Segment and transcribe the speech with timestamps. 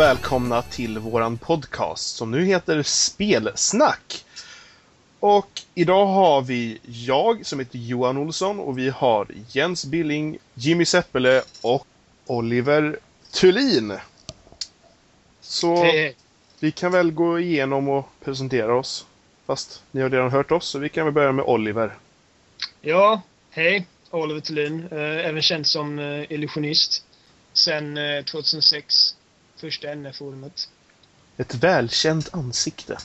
[0.00, 4.24] Och välkomna till våran podcast som nu heter Spelsnack.
[5.18, 10.84] Och idag har vi jag som heter Johan Olsson och vi har Jens Billing, Jimmy
[10.84, 11.86] Seppele och
[12.26, 12.98] Oliver
[13.32, 13.98] Thulin.
[15.40, 16.16] Så Hej.
[16.60, 19.06] vi kan väl gå igenom och presentera oss.
[19.46, 21.94] Fast ni har redan hört oss så vi kan väl börja med Oliver.
[22.80, 23.86] Ja, hej.
[24.10, 24.88] Oliver Thulin.
[24.90, 27.04] Eh, även känd som eh, illusionist.
[27.52, 29.14] Sen eh, 2006.
[29.60, 30.68] Första NF-forumet.
[31.36, 32.98] Ett välkänt ansikte.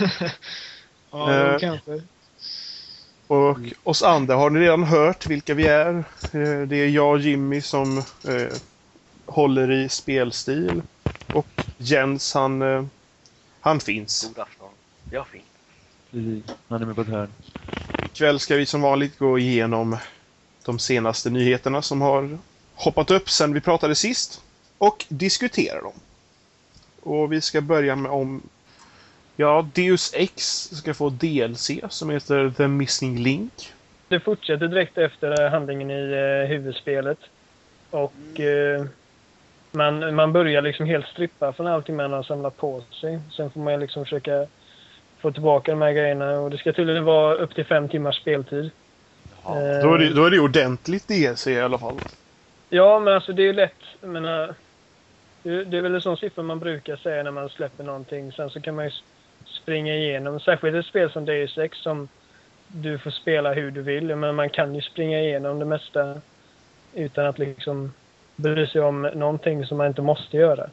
[1.10, 1.58] ja, Eh.
[1.58, 2.02] kanske.
[3.26, 5.94] Och oss andra har ni redan hört vilka vi är.
[6.32, 8.56] Eh, Det är jag och Jimmy som eh,
[9.26, 10.82] håller i spelstil.
[11.30, 12.84] Och Jens han, eh,
[13.60, 14.22] han finns.
[14.28, 14.74] God afton.
[15.10, 15.44] Jag finns.
[16.10, 16.44] Precis.
[16.68, 17.34] Han är med på ett hörn.
[18.02, 19.96] Ikväll ska vi som vanligt gå igenom
[20.64, 22.38] de senaste nyheterna som har
[22.74, 24.42] hoppat upp sen vi pratade sist.
[24.86, 25.92] Och diskutera dem.
[27.02, 28.42] Och vi ska börja med om
[29.36, 33.72] Ja, Deus Ex ska få DLC som heter The Missing Link.
[34.08, 37.18] Det fortsätter direkt efter handlingen i eh, huvudspelet.
[37.90, 38.84] Och eh,
[39.70, 43.20] man, man börjar liksom helt strippa från allting man har samlat på sig.
[43.36, 44.46] Sen får man liksom försöka
[45.20, 46.40] få tillbaka de här grejerna.
[46.40, 48.70] Och det ska tydligen vara upp till fem timmars speltid.
[49.44, 49.50] Ja.
[49.60, 52.00] Eh, Då är det, då är det ordentligt DLC i alla fall.
[52.68, 53.82] Ja, men alltså det är ju lätt.
[54.00, 54.54] Jag menar,
[55.44, 58.32] det, är väl en sån siffra man brukar säga när man släpper någonting.
[58.32, 58.90] Sen så kan man ju
[59.44, 60.40] springa igenom.
[60.40, 62.08] Särskilt ett spel som Deus Ex som
[62.66, 64.16] du får spela hur du vill.
[64.16, 66.20] Men man kan ju springa igenom det mesta
[66.94, 67.92] utan att liksom
[68.36, 70.70] bry sig om någonting som man inte måste göra.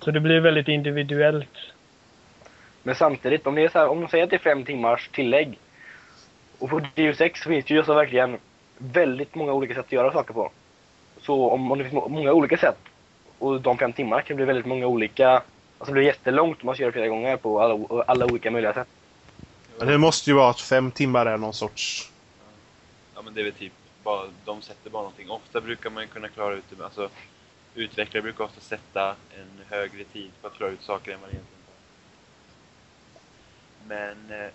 [0.00, 1.56] Så det blir väldigt individuellt.
[2.82, 5.08] Men samtidigt, om, det är så här, om de säger att det är fem timmars
[5.08, 5.58] tillägg
[6.58, 8.38] och på Deus Ex finns det ju så verkligen
[8.78, 10.50] väldigt många olika sätt att göra saker på.
[11.20, 12.78] Så om, om det finns många olika sätt
[13.38, 15.42] och de fem timmar kan bli väldigt många olika...
[15.78, 18.74] Alltså det blir jättelångt om man ska göra flera gånger på alla, alla olika möjliga
[18.74, 18.88] sätt.
[19.78, 22.10] Men det måste ju vara att fem timmar är någon sorts...
[23.14, 25.30] Ja men det är väl typ bara, de sätter bara någonting.
[25.30, 27.08] Ofta brukar man kunna klara ut det, alltså
[27.74, 31.34] utvecklare brukar ofta sätta en högre tid på att klara ut saker än vad det
[31.34, 31.62] egentligen
[33.88, 33.96] tar.
[33.96, 34.50] Men eh,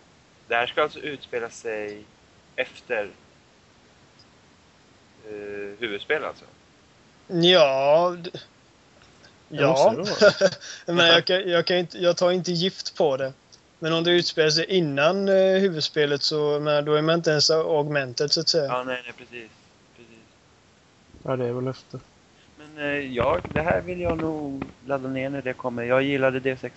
[0.48, 2.04] det här ska alltså utspela sig
[2.56, 3.10] efter
[5.26, 6.46] eh, huvudspel alltså?
[7.28, 8.18] Ja...
[9.52, 9.96] Ja.
[10.86, 13.34] Men jag, kan, jag, kan inte, jag tar inte gift på det.
[13.80, 17.50] Men om det utspelar sig innan eh, huvudspelet så men då är man inte ens
[17.50, 18.66] augmented så att säga.
[18.66, 19.52] Ja, nej, nej precis.
[19.96, 20.24] precis.
[21.24, 22.00] Ja, det är väl efter.
[22.58, 25.84] Men eh, ja, det här vill jag nog ladda ner när det kommer.
[25.84, 26.72] Jag gillade D6.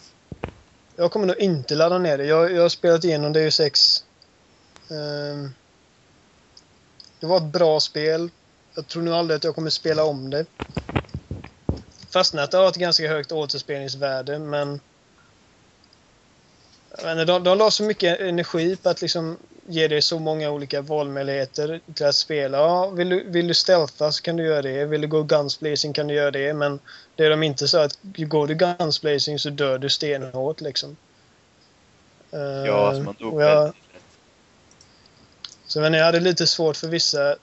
[0.96, 2.24] Jag kommer nog inte ladda ner det.
[2.24, 4.04] Jag, jag har spelat igenom Deus Ex.
[4.90, 5.50] Ehm,
[7.20, 8.30] det var ett bra spel.
[8.74, 10.46] Jag tror nog aldrig att jag kommer spela om det.
[12.14, 14.80] Fastän att det har ett ganska högt återspelningsvärde men...
[16.98, 20.80] Inte, de, de la så mycket energi på att liksom ge dig så många olika
[20.80, 22.58] valmöjligheter till att spela.
[22.58, 24.84] Ja, vill, du, vill du stealtha så kan du göra det.
[24.84, 26.54] Vill du gå gunsblazing kan du göra det.
[26.54, 26.78] Men
[27.16, 30.96] det de inte sa att går du gunsblazing så dör du stenhårt liksom.
[32.31, 34.02] Eh, Ja, alltså man dog jag, väldigt lätt.
[35.66, 37.36] så men jag hade lite svårt för vissa...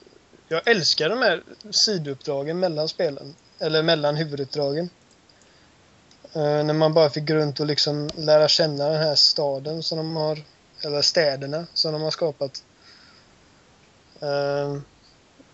[0.47, 3.35] Jag älskar de här sidouppdragen mellan spelen.
[3.61, 4.89] Eller mellan huvuduppdragen.
[6.33, 9.97] Eh, när man bara fick gå runt och liksom lära känna den här staden som
[9.97, 10.39] de har...
[10.83, 12.63] Eller städerna som de har skapat.
[14.21, 14.77] Eh,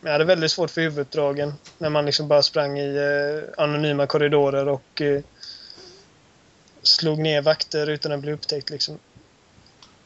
[0.01, 1.53] jag hade väldigt svårt för huvuduppdragen.
[1.77, 5.21] När man liksom bara sprang i eh, anonyma korridorer och eh,
[6.81, 8.99] slog ner vakter utan att bli upptäckt liksom.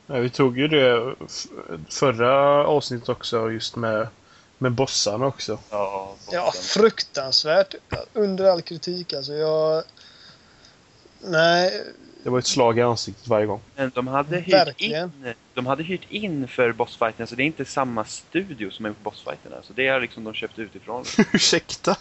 [0.08, 1.16] Ja, vi tog ju det
[1.90, 4.08] förra avsnittet också, just med,
[4.62, 5.60] med bossarna också.
[5.70, 6.64] Ja, Ja, bossen.
[6.82, 7.76] fruktansvärt.
[8.14, 9.34] Under all kritik alltså.
[9.34, 9.84] Jag...
[11.24, 11.84] Nej,
[12.24, 13.62] Det var ett slag i ansiktet varje gång.
[13.76, 15.04] Men de hade hyrt Verkligen.
[15.26, 18.90] in, de hade hyrt in för bossfighten, så det är inte samma studio som har
[18.90, 19.56] gjort bossfighterna.
[19.64, 21.06] Så det har liksom de köpt utifrån.
[21.34, 21.96] Ursäkta?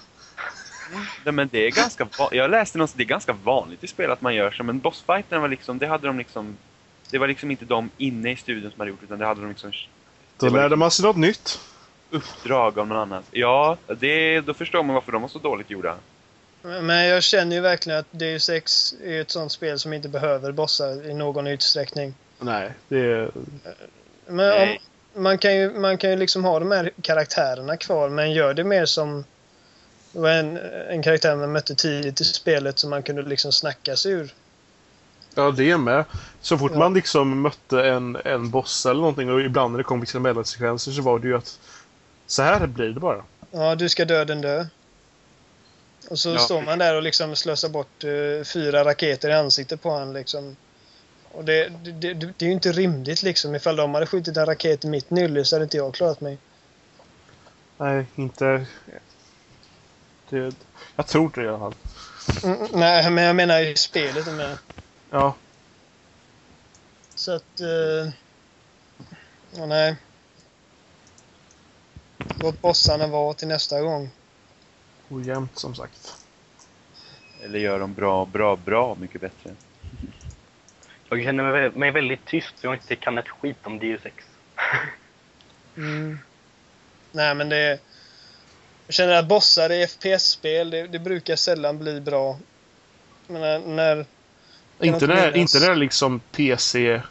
[1.25, 4.21] Nej, men det är ganska Jag läste någonstans, det är ganska vanligt i spel att
[4.21, 6.57] man gör så, men bossfighterna var liksom, det hade de liksom...
[7.11, 9.49] Det var liksom inte de inne i studion som hade gjort utan det hade de
[9.49, 9.73] liksom
[10.37, 11.61] Då lärde man sig något nytt.
[12.11, 13.23] Uppdrag av någon annan.
[13.31, 15.97] Ja, det, då förstår man varför de var så dåligt gjorda.
[16.62, 20.53] men jag känner ju verkligen att Deus Ex är ett sånt spel som inte behöver
[20.53, 22.15] bossar i någon utsträckning.
[22.39, 23.31] Nej, det är...
[24.27, 24.77] Men om,
[25.23, 28.65] man, kan ju, man kan ju liksom ha de här karaktärerna kvar, men gör det
[28.65, 29.25] mer som
[30.12, 30.57] det var en,
[30.89, 34.35] en karaktär man mötte tidigt i spelet som man kunde liksom snacka sig ur.
[35.35, 36.05] Ja, det är med.
[36.41, 36.79] Så fort Ja.
[36.79, 40.93] man liksom mötte en, en boss eller någonting och ibland när det kom liksom mellansekvenser
[40.93, 41.59] så var det ju att
[42.31, 43.25] så här blir det bara.
[43.50, 44.67] Ja, du ska dö den dö.
[46.11, 46.38] Och så Ja.
[46.38, 50.56] står man där och liksom slösar bort eh, fyra raketer i ansiktet på han liksom.
[51.32, 53.55] Och det, det, det, det är ju inte rimligt liksom.
[53.55, 56.38] Ifall de hade skjutit en raket i mitt nylle så hade inte jag klarat mig.
[57.79, 58.67] Nej, inte...
[60.29, 60.55] Det,
[60.97, 61.75] jag tror det i alla fall.
[62.44, 64.59] Mm, mm, nej, men jag menar i spelet med.
[65.11, 65.35] Ja,
[67.15, 67.61] Så att...
[67.61, 68.12] Eh,
[69.56, 69.97] ja, nej.
[72.43, 74.11] Låt bossarna vara till nästa gång.
[75.09, 76.17] ojämnt som sagt.
[77.43, 79.55] Eller gör dem bra, bra, bra mycket bättre.
[81.09, 84.25] Jag känner mig, väldigt tyst för jag inte kan ett skit om Deus Ex.
[85.77, 86.19] Mm.
[87.13, 87.79] Nej, men det...
[88.87, 92.39] Jag känner att bossar i FPS-spel, det, det brukar sällan bli bra.
[93.27, 94.07] Men när...
[94.79, 97.03] när Inte när, inte när liksom PC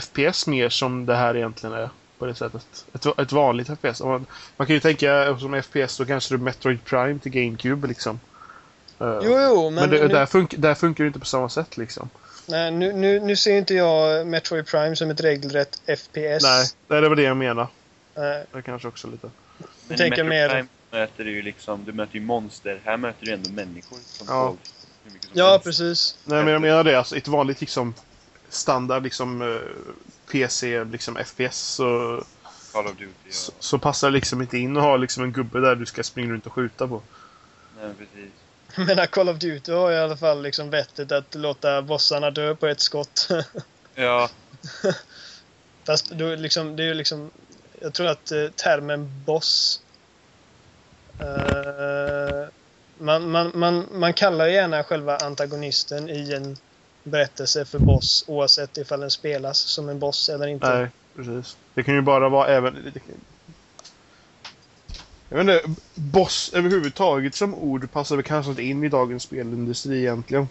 [0.00, 1.90] FPS mer som det här egentligen är.
[2.20, 2.84] På det sättet.
[2.92, 4.00] Ett, ett vanligt FPS.
[4.00, 4.26] Man,
[4.56, 8.20] man kan ju tänka som FPS då kanske är Metroid Prime till GameCube liksom.
[9.00, 11.48] Eh, jo, jo, men, men det, nu, där, funk, där funkar det inte på samma
[11.48, 12.10] sätt liksom.
[12.46, 16.42] nej, nu, nu, nu ser inte jag Metroid Prime som ett regelrätt FPS.
[16.42, 17.68] Nej, det var det jag menade.
[18.16, 18.44] Nej.
[18.52, 19.30] Det kanske också lite.
[19.88, 22.80] Men tänker i Metro mer- Prime möter du ju liksom, du möter ju monster.
[22.84, 24.56] Här möter du ändå människor som Ja.
[25.04, 25.64] mycket som Ja, helst.
[25.64, 26.16] precis.
[26.24, 26.94] Nej, men jag menar det.
[26.98, 27.94] Alltså, ett vanligt liksom
[28.48, 29.58] standard liksom eh,
[30.32, 32.22] PC liksom FPS så,
[32.72, 33.34] Call of Duty och...
[33.34, 36.02] så, så passar det liksom inte in att ha liksom en gubbe där du ska
[36.02, 37.02] springa runt och skjuta på.
[37.76, 38.88] Nej, men precis.
[38.88, 42.66] Menar, Call of Duty har i alla fall liksom vettet att låta bossarna dö på
[42.66, 43.28] ett skott.
[43.94, 44.30] Ja,
[45.86, 47.30] Fast då liksom, det är ju liksom...
[47.80, 49.80] Jag tror att eh, termen boss...
[51.18, 52.48] eh,
[52.98, 56.56] man, man, man, man kallar gärna själva antagonisten i en
[57.02, 60.78] berättelse för boss oavsett ifall den spelas som en boss eller inte.
[60.78, 61.56] Nej, precis.
[61.74, 62.92] Det kan ju bara vara även...
[65.28, 69.98] Jag vet inte, boss överhuvudtaget som ord passar väl kanske inte in i dagens spelindustri
[69.98, 70.48] egentligen.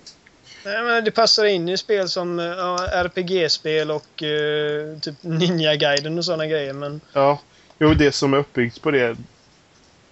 [0.65, 6.25] Nej, men det passar in i spel som ja, RPG-spel och eh, typ Ninja-guiden och
[6.25, 6.73] sådana grejer.
[6.73, 7.39] Men, Ja,
[7.79, 9.17] jo det som är uppbyggt på det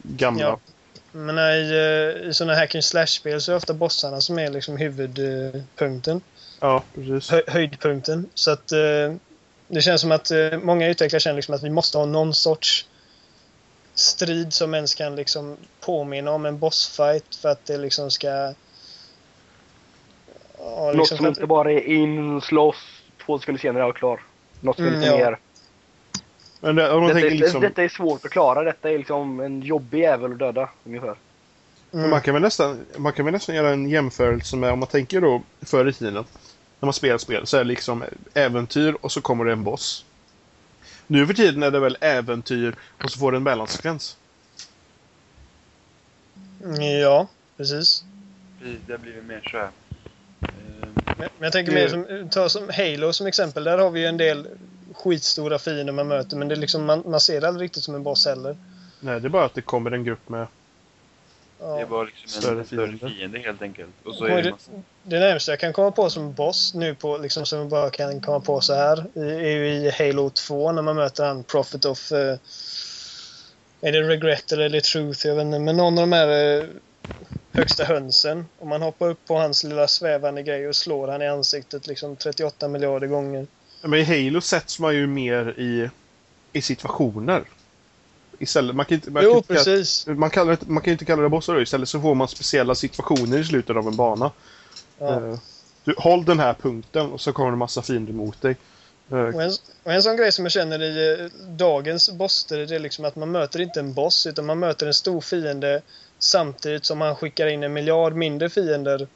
[0.02, 0.44] gamla.
[0.44, 0.60] Ja.
[1.12, 1.72] Men i,
[2.22, 6.22] eh, i sådana hack and slash-spel så är det ofta bossarna som är liksom huvudpunkten.
[6.60, 7.32] Ja, precis.
[7.32, 8.30] Hö, höjdpunkten.
[8.34, 9.14] Så att eh,
[9.68, 12.86] det känns som att eh, många utvecklare känner liksom att vi måste ha någon sorts
[13.96, 18.28] strid som ens kan liksom påminna om en bossfight för att det liksom ska...
[18.28, 18.54] Ja,
[20.86, 22.76] Något liksom som för att, inte bara är in, slåss,
[23.26, 24.22] två sekunder senare är jag klar.
[24.62, 25.18] Något som är Mm, lite ja.
[25.18, 25.40] mer.
[26.62, 27.62] Men det, om man Detta, tänker är- liksom...
[27.62, 28.64] detta är svårt att klara.
[28.64, 31.16] Detta är liksom en jobbig jävel att döda, ungefär.
[31.94, 34.88] mm, Man kan, väl nästan, man kan väl nästan göra en jämförelse med, om man
[34.88, 36.26] tänker då förr i tiden, när
[36.86, 38.04] man spelar spel, så är det liksom
[38.34, 40.06] äventyr och så kommer det en boss.
[41.08, 44.18] Nu för tiden är det väl äventyr och så får det en mellansekvens.
[47.02, 47.28] ja,
[47.58, 48.04] precis.
[48.88, 49.72] Det blivit mer så här.
[51.18, 53.64] Men jag tänker mer som, ta som Halo som exempel.
[53.64, 54.48] Där har vi ju en del
[55.04, 57.96] skitstora fiender man möter men det är liksom, man, man ser det aldrig riktigt som
[57.96, 58.58] en boss heller.
[59.00, 60.48] Nej, det är bara att det kommer en grupp med...
[61.60, 61.86] Det är Ja.
[61.86, 63.10] bara liksom Större en större fiende.
[63.10, 63.90] fiende helt enkelt.
[64.06, 64.72] Och så Och är det massa...
[65.04, 68.22] det närmaste jag kan komma på som boss nu på, liksom som jag bara kan
[68.22, 71.86] komma på så här i- är ju i Halo 2 när man möter han Prophet
[71.86, 72.12] of...
[72.12, 72.38] eh,
[73.82, 75.28] är det Regret eller är det Truth?
[75.28, 75.60] Jag vet inte.
[75.60, 76.66] Men någon av de här eh,
[77.52, 78.46] högsta hönsen.
[78.58, 82.16] Och man hoppar upp på hans lilla svävande grej och slår han i ansiktet liksom
[82.16, 83.48] 38 miljarder gånger.
[83.82, 85.90] Men i Halo sätts man ju mer i,
[86.54, 87.44] i situationer.
[88.40, 89.12] Istället, man kan inte...
[89.12, 90.16] Man Jo, kan inte kalla-.
[90.20, 91.62] Man, kallar man kan inte kalla det bossar då.
[91.62, 94.32] Istället så får man speciella situationer i slutet av en bana.
[95.00, 95.14] Ja.
[95.16, 95.40] Eh,
[95.84, 98.56] Du, håll den här punkten och så kommer det massa fiender mot dig.
[99.12, 99.52] Eh, Och en,
[99.84, 103.16] och en sån grej som jag känner i eh, dagens bossstrid det är liksom att
[103.16, 105.82] man möter inte en boss utan man möter en stor fiende
[106.20, 109.08] samtidigt som man skickar in en miljard mindre fiender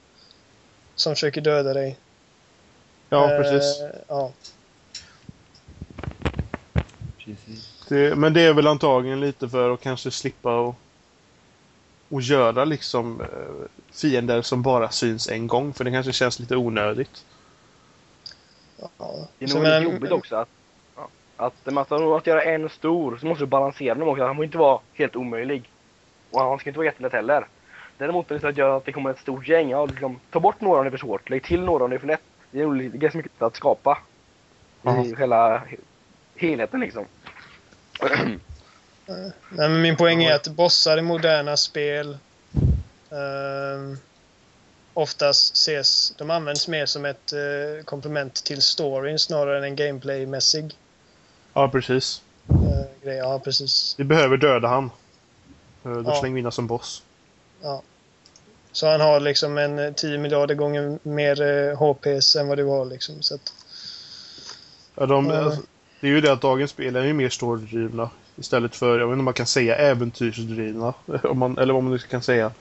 [0.96, 1.98] som försöker döda dig.
[3.12, 3.82] Ja, Eh, precis.
[4.08, 4.32] ja.
[7.26, 7.86] Precis.
[7.90, 10.76] Det, men det är väl antagligen lite för att kanske slippa och,
[12.10, 13.28] och göra liksom eh,
[13.94, 15.74] fiender som bara syns en gång.
[15.74, 17.26] För det kanske känns lite onödigt.
[18.98, 19.28] ja.
[19.40, 20.50] Det är nog men- jobbigt också att,
[21.36, 24.24] att, att, att, att göra en stor så måste du balansera dem också.
[24.24, 25.70] Han får inte vara helt omöjlig.
[26.32, 27.48] Och han ska inte vara jättelätt heller.
[27.98, 29.70] Däremot är det så att göra att det kommer ett stort gäng.
[29.70, 31.30] Ja, liksom, ta bort några om det är för svårt.
[31.30, 32.22] Lägg till några om det är för lätt.
[32.52, 33.98] Det är lite- ganska mycket att skapa.
[34.82, 35.06] Ja.
[35.06, 35.62] I själva
[36.36, 37.06] helheten liksom.
[39.06, 42.18] Nej, men min poäng är att bossar i moderna spel
[43.12, 43.98] ehm,
[44.94, 50.76] oftast ses, de används mer som ett eh, komplement till storyn snarare än en gameplaymässig
[51.54, 52.22] Ja, precis.
[52.50, 53.18] eh, grej.
[53.18, 53.96] Ja, precis.
[53.98, 54.92] Vi behöver döda han.
[55.86, 56.20] Eh, Då Ja.
[56.20, 57.04] slänger vi in som boss.
[58.72, 62.66] Så han har liksom en eh, 10 miljarder gånger mer eh, HPs än vad du
[62.66, 63.22] har liksom.
[63.22, 63.54] Så att,
[64.96, 65.36] Ja, de, Ja.
[65.46, 65.62] alltså,
[66.02, 68.12] det är ju det att dagens spel är ju mer storydrivna.
[68.38, 70.94] Istället för, jag vet inte om man kan säga äventyrsdrivna.
[71.24, 72.54] Om man, eller vad man kan säga.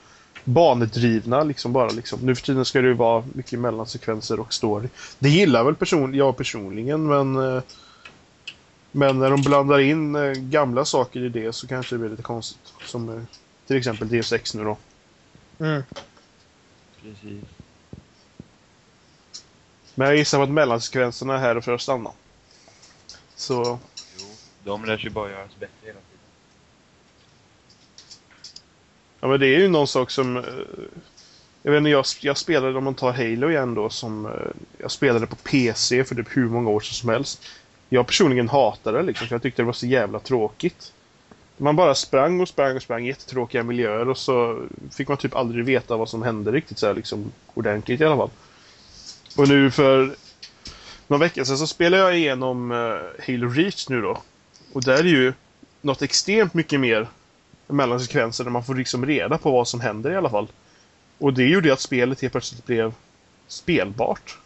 [0.43, 2.25] Banedrivna liksom bara liksom.
[2.25, 4.89] Nu för tiden ska det ju vara mycket mellansekvenser och story.
[5.19, 7.35] Det gillar väl person, jag personligen men...
[7.35, 7.63] eh,
[8.91, 12.23] Men när de blandar in eh, gamla saker i det så kanske det blir lite
[12.23, 12.73] konstigt.
[12.83, 13.23] Som eh,
[13.67, 14.79] till exempel D6 nu då.
[15.61, 15.83] Mm.
[17.01, 17.45] Precis.
[19.95, 22.11] Men jag gissar på att mellansekvenserna är här för att stanna.
[23.35, 23.79] Så
[24.19, 26.19] Jo, de lär sig bara göras bättre hela tiden.
[29.19, 30.37] Ja men det är ju någon sak som...
[30.37, 30.43] eh,
[31.63, 34.25] Jag vet inte, jag, jag spelade, om man tar Halo igen då, som...
[34.25, 34.31] eh,
[34.79, 37.43] Jag spelade på PC för typ hur många år sedan som helst.
[37.89, 40.93] Jag personligen hatade det liksom, för jag tyckte det var så jävla tråkigt.
[41.61, 45.35] Man bara sprang och sprang och sprang i jättetråkiga miljöer och så fick man typ
[45.35, 48.29] aldrig veta vad som hände riktigt så här, liksom ordentligt i alla fall.
[49.37, 50.15] Och nu för
[51.07, 54.21] några veckor sedan så spelade jag igenom uh, Halo Reach nu då.
[54.73, 55.33] Och där är ju
[55.81, 57.07] något extremt mycket mer
[57.67, 60.47] mellansekvenser där man får liksom reda på vad som händer i alla fall.
[61.17, 62.93] Och det gjorde ju att spelet helt plötsligt blev
[63.47, 64.37] spelbart.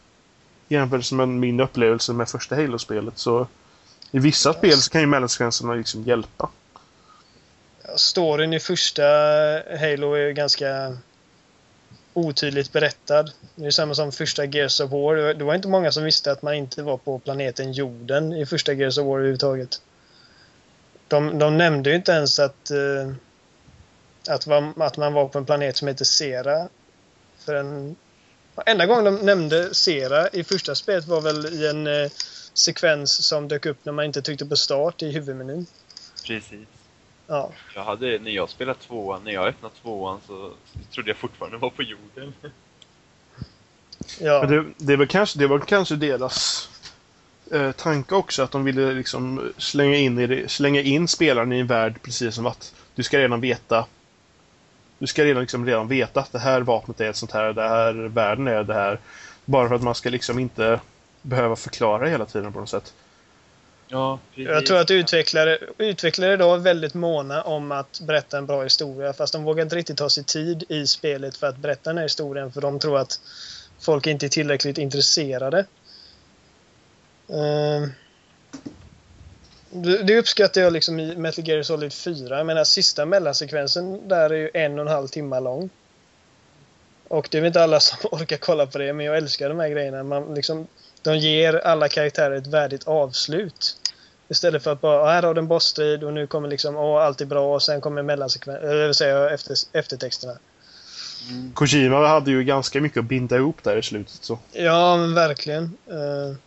[0.67, 3.47] Jämfört med min upplevelse med första Halo-spelet så
[4.11, 6.49] i vissa spel så kan ju mellansekvenserna liksom hjälpa.
[7.95, 9.03] Storyn i första
[9.79, 10.97] Halo är ju ganska
[12.13, 13.31] otydligt berättad.
[13.55, 15.33] Det är samma som första Gears of War.
[15.33, 18.73] Det var- inte många som visste att man inte var på planeten jorden i första
[18.73, 19.81] Gears of War överhuvudtaget.
[21.07, 23.13] De, de nämnde ju inte ens att, uh,
[24.29, 26.69] att, var, att man var på en planet som heter Sera.
[27.37, 27.95] För en,
[28.65, 32.09] enda gången de nämnde Sera i första spelet var väl i en uh,
[32.53, 35.65] sekvens som dök upp när man inte tryckte på start i huvudmenyn.
[36.27, 36.67] Precis.
[37.27, 37.51] Ja.
[37.75, 40.51] Jag hade, när jag spelade tvåan, när jag öppnade tvåan så
[40.93, 42.33] trodde jag fortfarande var på jorden.
[44.19, 44.41] Ja.
[44.41, 46.69] Men det, det, var kanske, det var kanske deras
[47.51, 51.59] eh, tanke också att de ville liksom slänga in, i det, slänga in spelaren i
[51.59, 53.85] en värld precis som att du ska redan veta
[54.99, 57.69] du ska redan, liksom redan veta att det här vapnet är ett sånt här, det
[57.69, 58.99] här världen är det här.
[59.45, 60.79] Bara för att man ska liksom inte
[61.21, 62.93] behöva förklara hela tiden på något sätt.
[63.87, 64.19] Ja.
[64.33, 69.13] Jag tror att utvecklare, utvecklare idag är väldigt måna om att berätta en bra historia
[69.13, 72.05] fast de vågar inte riktigt ta sig tid i spelet för att berätta den här
[72.05, 73.19] historien för de tror att
[73.79, 75.65] folk inte är tillräckligt intresserade.
[77.29, 77.91] Ehm,
[79.69, 82.37] det det uppskattar jag liksom i Metal Gear Solid 4.
[82.37, 85.69] Jag menar sista mellansekvensen där är ju en och en halv timme lång.
[87.07, 89.59] Och det är väl inte alla som orkar kolla på det men jag älskar de
[89.59, 90.03] här grejerna.
[90.03, 90.67] Man liksom,
[91.05, 93.75] de ger alla karaktärer ett värdigt avslut.
[94.29, 97.03] Istället för att bara, "Ah, här har du en bossstrid och nu kommer liksom, åh
[97.03, 100.39] allt är bra och sen kommer mellansekvensen, eller vill säga efter, eftertexterna.
[101.31, 101.53] Mm.
[101.53, 104.39] Kojima hade ju ganska mycket att binda ihop där i slutet så.
[104.51, 105.63] Ja, men verkligen.
[105.63, 106.37] Eh,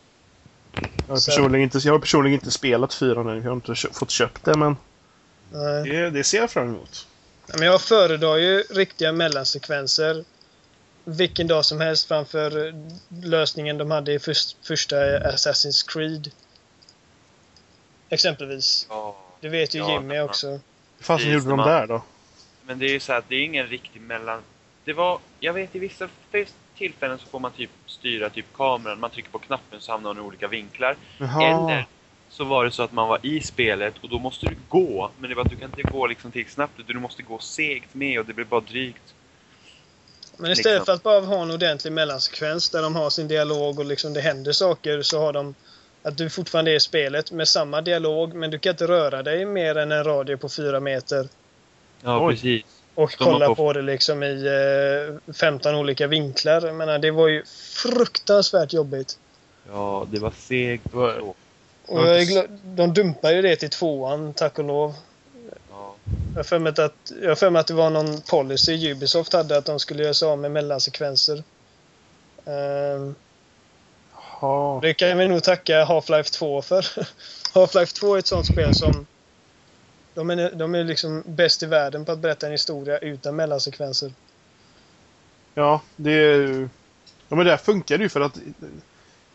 [1.06, 3.92] Jag har personligen inte, jag har personligen inte spelat fyra nu, jag har inte kö-
[3.92, 4.76] fått köpt det men
[5.52, 5.90] nej.
[5.90, 7.06] det, det ser jag fram emot.
[7.54, 10.24] Men jag föredrar ju riktiga mellansekvenser
[11.16, 12.74] vilken dag som helst framför
[13.22, 16.30] lösningen de hade i först, första Assassin's Creed.
[18.08, 18.86] Exempelvis.
[18.88, 19.16] Ja.
[19.40, 20.46] Det vet ju Ja, Jimmy också.
[20.50, 20.60] Hur
[21.06, 22.02] Precis, gjorde de där då?
[22.66, 24.42] Men det är ju så att det är ingen riktig mellan...
[24.84, 25.18] Det var...
[25.40, 26.08] Jag vet i vissa
[26.76, 29.00] tillfällen så får man typ styra typ kameran.
[29.00, 30.96] Man trycker på knappen så hamnar den i olika vinklar.
[31.18, 31.42] Jaha.
[31.42, 31.86] Eller
[32.28, 35.10] så var det så att man var i spelet och då måste du gå.
[35.18, 37.94] Men det var att du kan inte gå liksom till snabbt du måste gå segt
[37.94, 39.14] med och det blir bara drygt.
[40.40, 40.87] Men istället Liksom.
[40.87, 44.21] för att bara ha en ordentlig mellansekvens där de har sin dialog och liksom det
[44.21, 45.54] händer saker så har de
[46.02, 49.45] att du fortfarande är i spelet med samma dialog men du kan inte röra dig
[49.45, 51.28] mer än en radie på fyra meter
[52.02, 52.35] Ja, Oj.
[52.35, 52.62] precis.
[52.95, 54.47] och De kolla på- på det liksom i
[55.28, 56.66] eh, 15 olika vinklar.
[56.66, 59.18] Jag menar, det var ju fruktansvärt jobbigt.
[59.73, 64.59] Ja, det var segt och jag är gla- de dumpar ju det till tvåan, tack
[64.59, 64.95] och lov.
[66.38, 66.45] Ja.
[66.45, 69.64] Jag har mig att, jag för mig att det var någon policy Ubisoft hade att
[69.64, 71.42] de skulle göra sig av med mellansekvenser.
[72.45, 73.14] Ehm,
[74.40, 74.80] Jaha.
[74.80, 76.83] Det kan vi nog tacka Half-Life 2 för.
[77.52, 79.07] Half-Life 2 är ett sånt spel som...
[80.14, 84.12] De är, de är liksom bäst i världen på att berätta en historia utan mellansekvenser.
[85.54, 86.68] Ja, det är ju...
[87.28, 88.38] Ja, men det här funkar ju för att...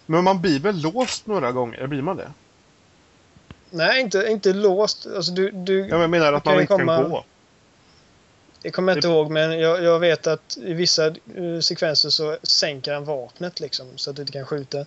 [0.05, 1.87] Men man blir väl låst några gånger?
[1.87, 2.31] Blir man det?
[3.73, 5.07] Nej, inte, inte låst.
[5.15, 7.23] Alltså du, du, jag menar att kan man inte kan komma- gå.
[8.61, 12.37] Det kommer jag inte ihåg, men jag, jag vet att i vissa eh, sekvenser så
[12.43, 14.85] sänker han vapnet liksom, så att du inte kan skjuta.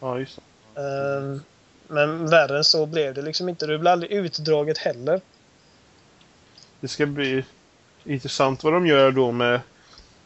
[0.00, 0.38] Ja, just
[0.74, 0.82] det.
[0.82, 1.42] Ehm,
[1.88, 3.66] men värre än så blev det liksom inte.
[3.66, 5.20] Det blir aldrig utdraget heller.
[6.80, 7.44] Det ska bli
[8.04, 9.60] intressant vad de gör då med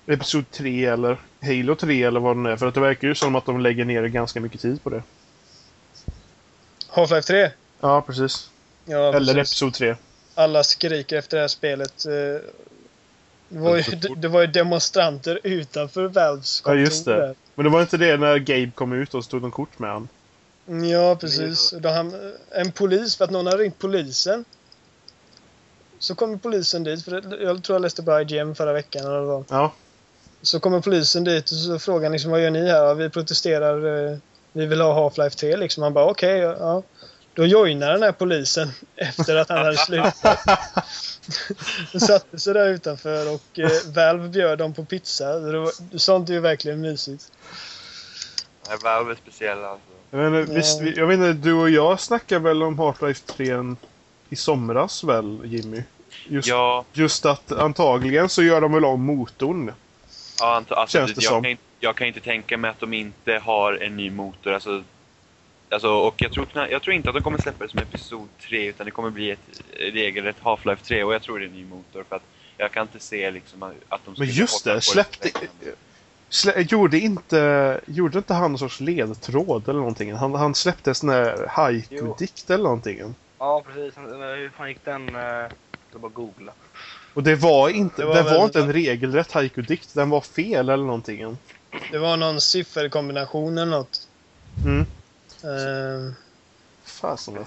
[0.07, 2.57] Episod 3 eller Halo 3 eller vad den är.
[2.57, 5.03] För att det verkar ju som att de lägger ner ganska mycket tid på det.
[6.89, 7.51] Half-Life 3?
[7.81, 8.51] Ja, precis.
[8.85, 9.53] Ja, eller precis.
[9.53, 9.97] Episod 3.
[10.35, 12.07] Alla skriker efter det här spelet.
[12.07, 12.13] eh,
[13.49, 13.83] Det var, ju,
[14.17, 17.17] det, var ju demonstranter utanför Valves Ja, just det.
[17.17, 17.35] där.
[17.55, 19.91] Men det var inte det när Gabe kom ut och så tog de kort med
[19.91, 20.09] han.
[20.91, 21.75] Ja, precis.
[21.79, 24.45] Då han, en polis, för att någon har ringt polisen.
[25.99, 29.05] Så kommer polisen dit, för jag tror jag läste på IGM förra veckan.
[29.07, 29.45] Eller vad.
[29.49, 29.73] Ja.
[30.43, 32.85] Så kommer polisen dit och så frågar liksom, vad gör ni här?
[32.85, 34.19] Ja, vi protesterar, eh,
[34.53, 35.83] vi vill ha Half-Life 3 liksom.
[35.83, 36.83] Han bara okej, ja, ja.
[37.35, 40.39] Då joinar den här polisen efter att han hade slutat.
[41.93, 45.39] De satte sig där utanför och eh, Valve bjöd dem på pizza.
[45.39, 47.33] Det var, sånt är ju verkligen mysigt.
[48.69, 49.87] Nej, Valve är speciella alltså.
[50.11, 50.57] Jag vet, inte, Ja.
[50.59, 53.77] visst, vi- jag vet inte, du och jag snackade väl om Half-Life 3
[54.29, 55.83] i somras väl, Jimmy?
[56.29, 59.73] Just, Ja, just att antagligen så gör de väl om motorn.
[60.41, 61.43] ja alltså, Känns det jag, som.
[61.43, 64.53] Kan, inte- jag kan inte tänka mig att de inte har en ny motor.
[64.53, 64.83] Alltså,
[65.75, 68.67] alltså, och jag tror, jag tror inte att de kommer släppa det som Episod 3
[68.69, 69.39] utan det kommer bli ett
[69.79, 72.23] regelrätt Half-Life 3 och jag tror det är en ny motor för att
[72.57, 75.29] jag kan inte se liksom att de Men just det, släppte...
[75.29, 75.49] sträckan.
[76.29, 80.13] Slä, gjorde, inte, gjorde inte han någon sorts ledtråd eller någonting?
[80.15, 83.15] Han, han släppte en sån här haiku-dikt eller någonting.
[83.39, 83.99] Ja, precis.
[83.99, 85.09] Hur fan gick den?
[85.17, 85.23] eh,
[85.93, 86.53] Jag bara googla.
[87.15, 90.21] Och det var inte, Det det var var, väl- inte en regelrätt haiku-dikt, den var
[90.21, 91.37] fel eller någonting.
[91.91, 94.09] Det var någon sifferkombination eller något.
[94.67, 94.87] Mm.
[95.45, 96.13] Eh,
[96.85, 97.47] Fasen vad-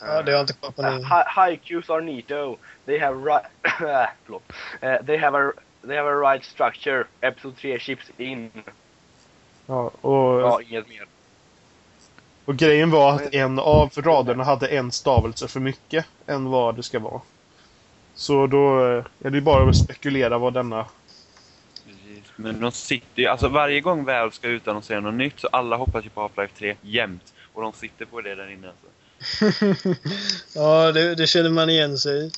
[0.00, 1.02] ja, det har jag inte koll på nu.
[1.26, 2.56] Haikus are neato.
[2.84, 3.46] They have right...
[4.24, 4.42] Förlåt.
[4.80, 5.52] Eh, they, have a,
[5.86, 7.04] they have a right structure.
[7.20, 8.50] Episode 3 chips in.
[9.66, 11.06] Ja, och, Ja, inget mer.
[12.44, 16.82] och grejen var att en av raderna hade en stavelse för mycket än vad det
[16.82, 17.20] ska vara.
[18.14, 20.86] Så då eh, är det ju bara att spekulera vad denna...
[22.42, 26.04] Men de sitter ju, alltså varje gång Valve ska utannonsera något nytt så alla hoppas
[26.04, 27.34] ju på Half-Life 3 jämt.
[27.52, 28.86] Och de sitter på det där inne alltså.
[30.54, 32.30] ja, det, det känner man igen sig i.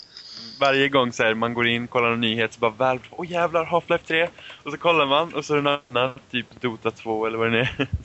[0.60, 3.64] Varje gång så här, man går in, kollar en nyhet så bara Valve, åh jävlar
[3.64, 4.28] Half-Life 3!
[4.62, 7.52] Och så kollar man och så är det något annat, typ Dota 2 eller vad
[7.52, 7.88] det är.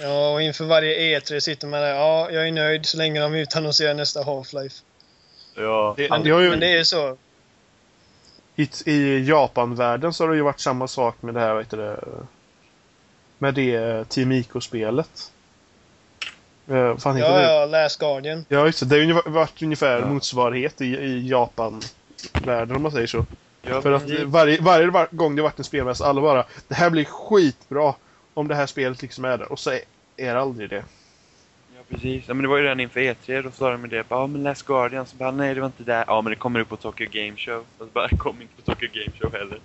[0.00, 1.94] Ja, och inför varje E3 sitter man där.
[1.94, 4.82] Ja, jag är nöjd så länge de utannonserar nästa Half-Life.
[5.56, 5.94] ja.
[5.96, 7.16] Det, Men, det ju, men det är så.
[8.56, 11.76] I, I Japan-världen så har det ju varit samma sak med det här, vad heter
[11.76, 12.00] det?
[13.38, 15.30] Med det eh, Team IK-spelet.
[16.70, 17.54] Eh, vad fan heter Ja, det?
[17.54, 18.44] ja, Last Guardian.
[18.48, 18.86] Ja, just det.
[18.86, 20.06] Det har ju varit ungefär Ja.
[20.06, 23.26] motsvarighet i, i Japan-världen om man säger så.
[23.62, 26.74] ja För att eh, varje, varje var- gång det varit en spelmässa, alla bara Det
[26.74, 27.94] här blir skitbra
[28.34, 29.52] om det här spelet liksom är där.
[29.52, 29.80] Och så är,
[30.16, 30.84] är det aldrig det.
[31.94, 32.24] Precis.
[32.28, 34.08] Ja, men det var ju redan inför E3, då sa de med det.
[34.08, 35.06] Bara, Ja, men Last Guardian.
[35.06, 36.04] Så bara, nej det var inte där.
[36.06, 37.58] Ja, men det kommer upp på Tokyo Game Show.
[37.58, 39.60] Och så bara, det kom inte på Tokyo Game Show heller.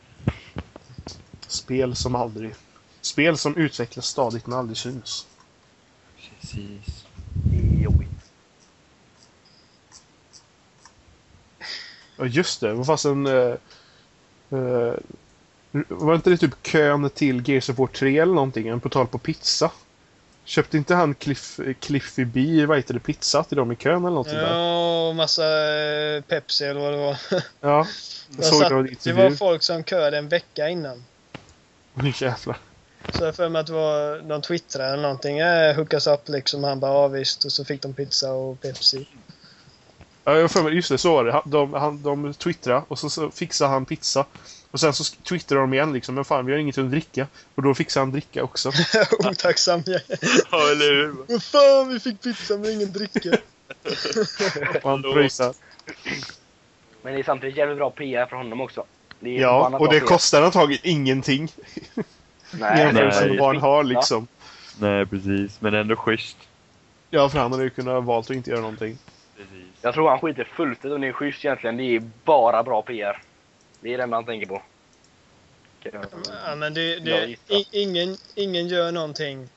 [1.48, 2.54] Spel som aldrig...
[3.02, 5.28] Spel som utvecklas stadigt men aldrig syns.
[6.42, 7.06] Precis.
[7.84, 8.10] Jobbigt.
[12.18, 13.28] Ja just det, vad fasen...
[13.28, 13.56] Uh,
[14.54, 14.94] uh,
[15.88, 18.80] var inte det typ kön till Gears of War 3 eller någonting?
[18.80, 19.72] På tal på pizza.
[20.50, 24.24] Köpte inte han Cliff, Cliffy B, vad heter det, pizza till dem i kön eller
[24.24, 24.54] där?
[24.54, 27.18] Ja, och massa eh, Pepsi eller vad det var.
[27.60, 27.88] Ja.
[28.38, 31.04] Jag såg satt, det en det var folk som köade en vecka innan.
[31.94, 32.58] Oj jävlar.
[33.12, 35.40] Så jag för mig att det var någon twittrare eller någonting.
[35.40, 36.64] Eh, hookas upp liksom.
[36.64, 37.46] Han bara ja visst.
[37.46, 39.08] Och så fick de pizza och Pepsi.
[40.24, 41.42] Ja, jag för mig, just det, så var det.
[41.46, 44.26] De, han, de twittrade och så, så fixade han pizza.
[44.72, 47.28] Och sen så twittrade de igen liksom, men fan vi har inget att dricka.
[47.56, 48.72] Och då fixade han dricka också.
[49.20, 50.02] Otacksam jag
[50.52, 51.16] Ja, eller hur?
[51.28, 53.30] Vad fan, vi fick pizza men ingen dricka.
[54.84, 55.54] Och han pröjsade.
[57.02, 58.84] Men det är samtidigt jävligt bra PR för honom också.
[59.20, 60.08] Det är Ja, och det PR.
[60.08, 61.52] kostar antagligen ingenting.
[62.52, 64.28] Nej, Jämfört med vad han har liksom.
[64.80, 65.62] Nej, precis.
[65.62, 66.38] Men ändå schysst.
[67.10, 68.98] Ja, för han hade ju kunnat valt att inte göra någonting.
[69.38, 69.68] Precis.
[69.82, 71.78] Jag tror han skiter fullständigt om det är schysst egentligen.
[71.78, 73.22] Det är bara bra PR.
[73.82, 74.62] Det är det man tänker på.
[76.46, 77.36] Ja, men det, det,
[77.72, 79.50] ingen, ingen gör någonting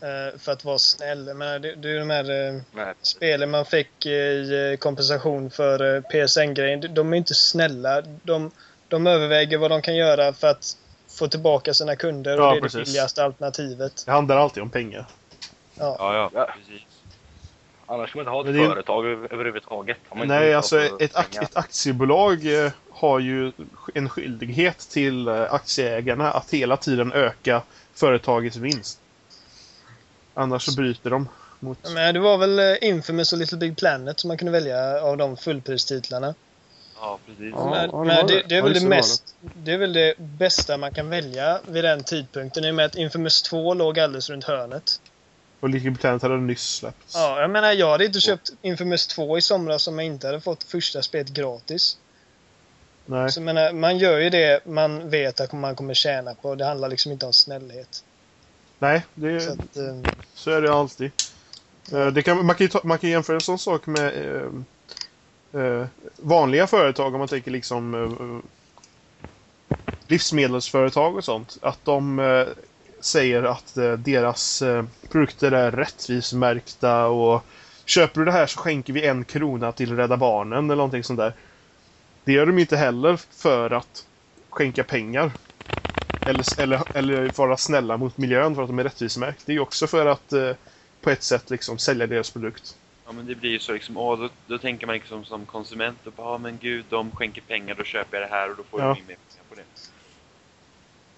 [0.00, 1.26] eh, för att vara snäll.
[1.26, 2.94] Jag menar, det, det är de här eh, Nej.
[3.02, 6.94] spelen man fick i eh, kompensation för PSN-grejen.
[6.94, 8.02] De- är inte snälla.
[8.22, 8.50] De,
[8.88, 10.76] de överväger vad de kan göra för att
[11.08, 12.78] få tillbaka sina kunder och Ja, det är precis.
[12.78, 14.02] det billigaste alternativet.
[14.06, 15.06] Det handlar alltid om pengar.
[15.74, 15.96] Ja.
[15.98, 16.48] Ja, ja.
[17.86, 19.96] Annars ska man inte ha ett det företag över- överhuvudtaget.
[20.14, 23.52] Nej, alltså ett, ak- ett aktiebolag eh, har ju
[23.94, 27.62] en skyldighet till eh, aktieägarna att hela tiden öka
[27.94, 28.98] företagets vinst.
[30.34, 31.28] Annars så bryter de
[31.60, 31.78] mot...
[31.94, 35.16] Men det var väl eh, Infamous och Little Big Planet som man kunde välja av
[35.16, 36.34] de fullpristitlarna.
[37.00, 37.50] Ja, precis.
[37.56, 40.76] Ja, men ja, men det det, är väl det, mest, det är väl det bästa
[40.76, 44.44] man kan välja vid den tidpunkten i och med att Infamous 2 låg alldeles runt
[44.44, 45.00] hörnet.
[45.60, 47.14] Och Little Planet hade nyss släppts.
[47.14, 50.40] Ja, jag menar jag hade inte köpt Infamous 2 i somras om jag inte hade
[50.40, 51.96] fått första spelet gratis.
[53.06, 53.32] Nej.
[53.32, 56.54] Så menar, man gör ju det man vet att man kommer tjäna på.
[56.54, 58.04] Det handlar liksom inte om snällhet.
[58.78, 59.76] Nej, det, Så så, att,
[60.46, 61.12] eh, är det alltid.
[61.92, 64.50] Eh, Det kan, man, kan ta, man kan jämföra en sån sak med eh,
[65.62, 65.86] eh,
[66.18, 68.50] vanliga företag om man tänker liksom eh,
[70.08, 71.56] livsmedelsföretag och sånt.
[71.62, 72.46] Att de eh,
[73.04, 77.42] säger att eh, deras eh, produkter är rättvismärkta och
[77.86, 81.18] köper du det här så skänker vi en krona till Rädda Barnen eller någonting sånt
[81.18, 81.34] där.
[82.24, 84.04] Det gör de inte heller för att
[84.50, 85.30] skänka pengar.
[86.26, 89.46] Eller, eller, eller vara snälla mot miljön för att de är rättvisemärkt.
[89.46, 90.50] Det är ju också för att eh,
[91.00, 92.76] på ett sätt liksom sälja deras produkt.
[93.06, 96.06] Ja, men det blir ju så liksom, åh, då, då tänker man liksom som konsument,
[96.06, 98.62] och bara, ja men gud, de skänker pengar, då köper jag det här och då
[98.62, 98.86] får Ja.
[98.86, 99.64] jag mer pengar på det.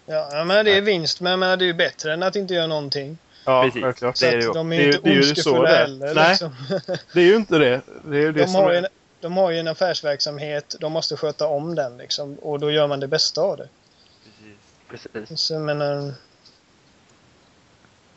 [0.07, 2.67] Ja, menar, det är vinst, men menar, det är ju bättre än att inte göra
[2.67, 3.19] någonting.
[3.45, 3.83] Ja, Precis.
[3.83, 4.17] självklart.
[4.17, 4.53] Så Det är det att ju.
[4.53, 5.81] de är Det är ju inte det är ondskefulla det är.
[5.81, 6.15] heller.
[6.15, 6.29] Nej.
[6.31, 6.55] Liksom.
[7.13, 7.81] Det är ju inte det.
[8.05, 8.73] Det är ju det De som har, är...
[8.73, 8.87] ju en,
[9.21, 13.01] de har ju en affärsverksamhet, de måste sköta om den liksom, och då gör man
[13.01, 13.69] det bästa av det.
[14.91, 15.07] Precis.
[15.13, 15.41] Precis.
[15.41, 16.13] Så menar...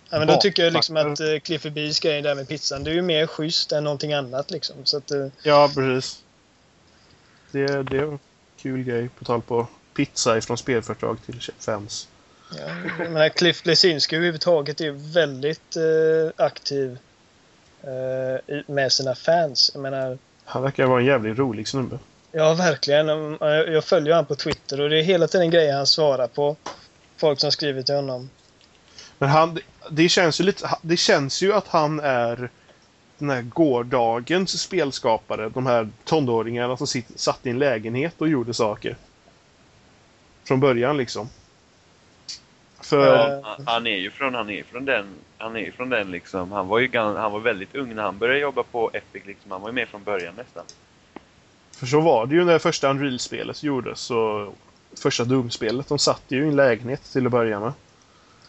[0.09, 2.91] Ja, men då tycker jag liksom att uh, Cliffy B's grej där med pizzan, det
[2.91, 4.75] är ju mer schysst än någonting annat liksom.
[4.83, 6.23] Så att, eh, Ja, precis.
[7.51, 8.19] Det, det är en
[8.61, 9.67] kul grej på tal på
[9.99, 12.07] pizza ifrån spelföretag till fans.
[12.57, 16.97] ja, menar, Cliff Lesinski överhuvudtaget är väldigt eh, aktiv
[17.81, 19.71] eh, med sina fans.
[19.73, 21.99] Jag menar, Han verkar vara en jävligt rolig snubbe.
[22.31, 23.07] ja verkligen.
[23.07, 26.55] Jag jag följer honom på Twitter och det är hela tiden grejer han svarar på.
[27.17, 28.29] Folk som skriver till honom.
[29.17, 29.59] Men han,
[29.91, 32.49] det känns ju lite, det känns ju att han är
[33.17, 35.49] den här gårdagens spelskapare.
[35.49, 38.95] De här tonåringarna som sitt, satt i en lägenhet och gjorde saker.
[40.49, 41.29] Från början liksom.
[42.81, 43.57] För, Ja.
[43.65, 45.05] Han, är ju från, han är från den,
[45.37, 48.17] han är ju från den liksom, han var ju han var väldigt ung när han
[48.17, 50.63] började jobba på Epic liksom, han var ju med från början nästan.
[51.71, 54.11] för så var det ju när första Unreal-spelet gjordes.
[54.11, 54.55] Och
[54.97, 55.87] första Doom-spelet.
[55.87, 57.73] De satt ju i en lägenhet till att börja med.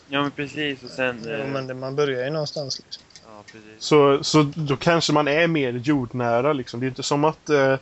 [0.09, 1.25] Ja men precis och sen...
[1.27, 2.83] Ja, eh, men det, man börjar ju någonstans.
[2.85, 3.03] Liksom.
[3.27, 3.85] ja, precis.
[3.85, 6.81] Så, så då kanske man är mer jordnära liksom.
[6.81, 7.77] Det är inte som att eh,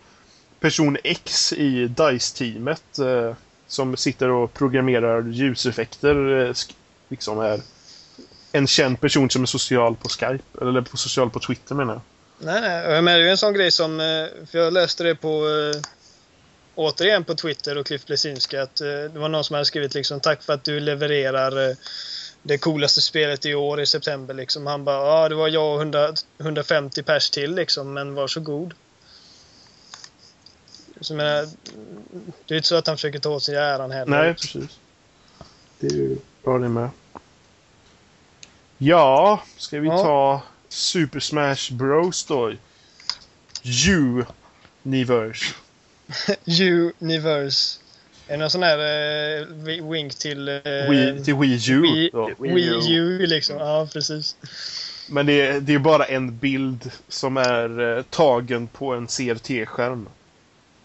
[0.61, 3.35] person X i DICE-teamet eh,
[3.69, 6.55] som sitter och programmerar ljuseffekter eh,
[7.09, 7.61] liksom är
[8.53, 10.45] en känd person som är social på Skype.
[10.61, 12.03] Eller på social på Twitter menar jag.
[12.39, 13.03] Nej, nej.
[13.03, 14.01] Men det är ju en sån grej som...
[14.01, 15.29] Eh, för jag läste det på...
[15.29, 15.81] Eh,
[16.75, 20.43] återigen på Twitter och Cliff Blesinski att det var någon som hade skrivit liksom tack
[20.43, 21.77] för att du levererar
[22.43, 24.67] det coolaste spelet i år i september liksom.
[24.67, 28.75] Han bara ja det var jag och 100, 150 pers till liksom men varsågod.
[31.01, 31.49] Så menar,
[32.47, 34.23] det är inte så att han försöker ta åt sig äran heller.
[34.23, 34.79] Nej, precis.
[35.81, 36.91] Det är ju bra det med.
[38.79, 39.97] Ja, ska vi Ja.
[40.03, 42.53] ta Super Smash Bros då?
[43.65, 45.55] U-Niverse.
[47.01, 47.79] Universe.
[48.27, 48.79] Är det någon sån här
[49.41, 49.47] eh,
[49.91, 50.49] wink till...
[50.49, 50.55] Eh,
[50.91, 51.83] Wii, till Wii U.
[51.83, 52.31] Wii- då.
[52.39, 53.57] Wii U liksom.
[53.57, 54.37] Ja, precis.
[55.11, 60.09] Men det är, det är bara en bild som är eh, tagen på en CRT-skärm.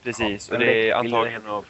[0.04, 1.66] Precis, Ja, och det är antagligen av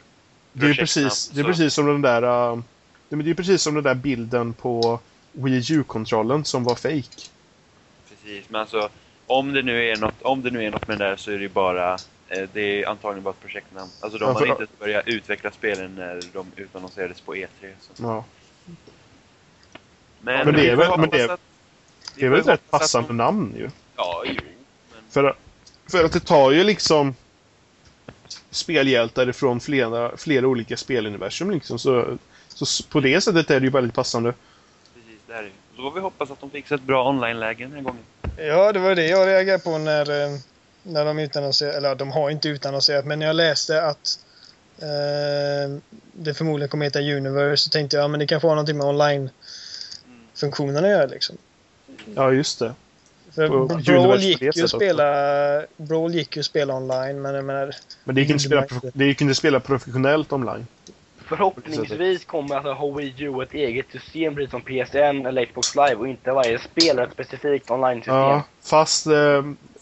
[0.52, 2.52] Det är precis, det är precis som den där...
[2.52, 2.60] Uh,
[3.08, 5.00] det är precis som den där bilden på
[5.32, 7.28] Wii U-kontrollen som var fake.
[8.08, 8.88] Precis, men alltså
[9.26, 11.34] om det nu är något, om det nu är något med det där så är
[11.36, 11.94] det ju bara
[12.28, 13.90] eh, det är antagligen bara ett projektnamn.
[14.00, 17.46] Alltså de Ja, har inte börjat utveckla spelen när de utannonserades på E3.
[17.80, 18.02] Så.
[18.02, 18.24] Ja.
[20.20, 21.40] Men, Men det är väl- men det är- att-
[22.16, 23.70] Det är väl ett rätt passande de- namn ju.
[23.96, 24.34] Ja, jo.
[24.92, 25.34] Men, För,
[25.90, 27.14] för att det tar ju liksom
[28.54, 31.78] spelhjältar ifrån flera, flera olika speluniversum liksom.
[31.78, 34.34] Så, så på det sättet är det ju väldigt passande.
[34.94, 37.72] precis, det här är Så får vi hoppas att de fixar ett bra online-läge den
[37.72, 38.02] här gången.
[38.36, 40.38] Ja, det var det jag reagerade på när, eh,
[40.82, 44.18] när de utannonserade, eller de har inte utannonserat, men när jag läste att
[44.78, 45.78] eh,
[46.12, 48.86] det förmodligen kommer heta Universe så tänkte jag ja, men det kanske har någonting med
[48.86, 51.36] online-funktionen att göra liksom.
[52.14, 52.74] Ja, just det.
[53.36, 55.04] Brawl gick, ju att spela,
[55.76, 57.70] Brawl gick ju att spela online, men jag menar,
[58.04, 60.66] Men det gick inte Det spela, det gick inte spela professionellt online.
[61.28, 65.94] Förhoppningsvis kommer alltså ha Wii U ett eget system precis som PSN eller Xbox Live
[65.94, 68.14] och inte varje spelare ett specifikt online-system.
[68.14, 69.12] Ja, fast eh,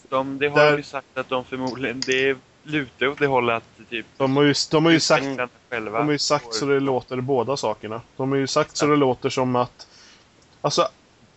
[0.09, 3.89] De, det har Där- ju sagt att de förmodligen, det lutar åt det hållet att
[3.89, 5.25] typ de har ju, de har ju sagt
[5.69, 8.01] själva De har ju sagt får- så det låter båda sakerna.
[8.17, 9.87] De har ju sagt så det låter som att...
[10.61, 10.87] Alltså,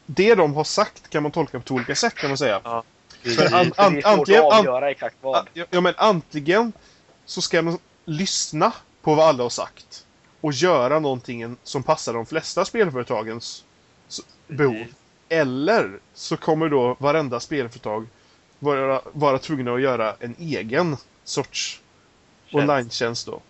[0.07, 2.61] det de har sagt kan man tolka på två olika sätt kan man säga.
[2.65, 2.83] Ja,
[3.23, 5.49] För an- det är svårt antingen- att an- avgöra exakt vad.
[5.55, 6.73] Ja, ja, men antingen
[7.25, 10.07] så ska man lyssna på vad alla har sagt
[10.41, 13.65] och göra någonting som passar de flesta spelföretagens
[14.49, 14.87] behov.
[15.29, 18.07] Eller så kommer då varenda spelföretag
[18.59, 21.81] vara, vara tvungna att göra en egen sorts
[22.47, 22.55] Tjänst.
[22.55, 23.41] online-tjänst då.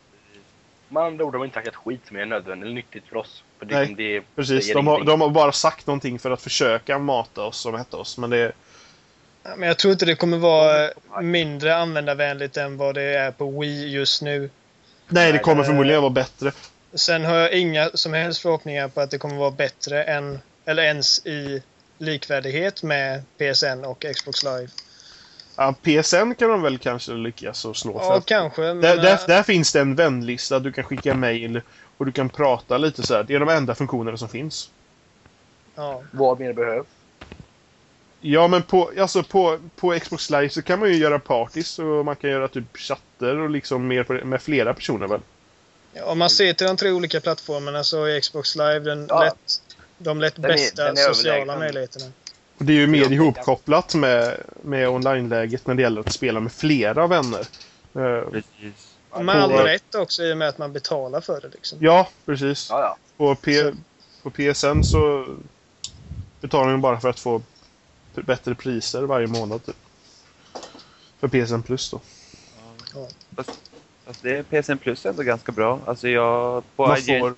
[0.89, 3.17] Med andra ord, de har inte sagt ett skit som är nödvändigt eller nyttigt för
[3.17, 3.43] oss.
[3.61, 7.43] Det, Nej, det Precis, de har, de har bara sagt någonting för att försöka mata
[7.43, 8.19] oss och mätta oss.
[8.19, 8.53] Men det,
[9.43, 10.91] Ja, Men jag tror inte det kommer vara
[11.23, 14.51] mindre användarvänligt än vad det är på Wii just nu.
[15.09, 16.53] nej, det kommer det- förmodligen vara bättre.
[16.95, 20.83] Sen har jag inga som helst förhoppningar på att det kommer vara bättre än, eller
[20.83, 21.63] ens i
[21.99, 24.69] likvärdighet med PSN och Xbox Live.
[25.57, 28.07] Ja, PSN kan de väl kanske lyckas att slå för.
[28.15, 28.61] Ja, kanske.
[28.61, 31.61] Men, där, där, äh, där finns det en vänlista, du kan skicka mail
[31.99, 33.23] och du kan prata lite så här.
[33.23, 34.71] Det är de enda funktionerna som finns.
[35.75, 36.03] ja.
[36.13, 36.87] Vad mer behövs?
[38.21, 42.05] Ja, men på, alltså på, på Xbox Live så kan man ju göra parties och
[42.05, 45.21] man kan göra typ chatter och liksom mer på, med flera personer väl?
[45.93, 49.21] Ja, Om man ser till de tre olika plattformarna så är Xbox Live den Ja.
[49.25, 49.63] lätt,
[49.99, 52.07] de lätt Den är- bästa den är sociala möjligheterna.
[52.59, 56.53] Och det är ju mer ihopkopplat med, med online-läget när det gäller att spela med
[56.53, 57.41] flera vänner.
[57.95, 58.96] Eh, Precis.
[59.21, 61.49] Med all rätt också i och med att man betalar för det.
[61.49, 61.79] Liksom.
[61.81, 62.67] ja, precis.
[62.71, 62.97] Ja, ja.
[63.17, 63.73] På, P, Så-
[64.23, 65.27] på PSN så
[66.41, 67.43] betalar man bara för att få
[68.15, 69.67] bättre priser varje månad.
[69.67, 69.77] Typ.
[71.21, 72.01] För PSN Plus då.
[74.07, 75.81] Fast det är PSN Plus är ändå ganska bra.
[75.87, 76.63] Alltså jag...
[76.77, 77.35] På Man IGN, får-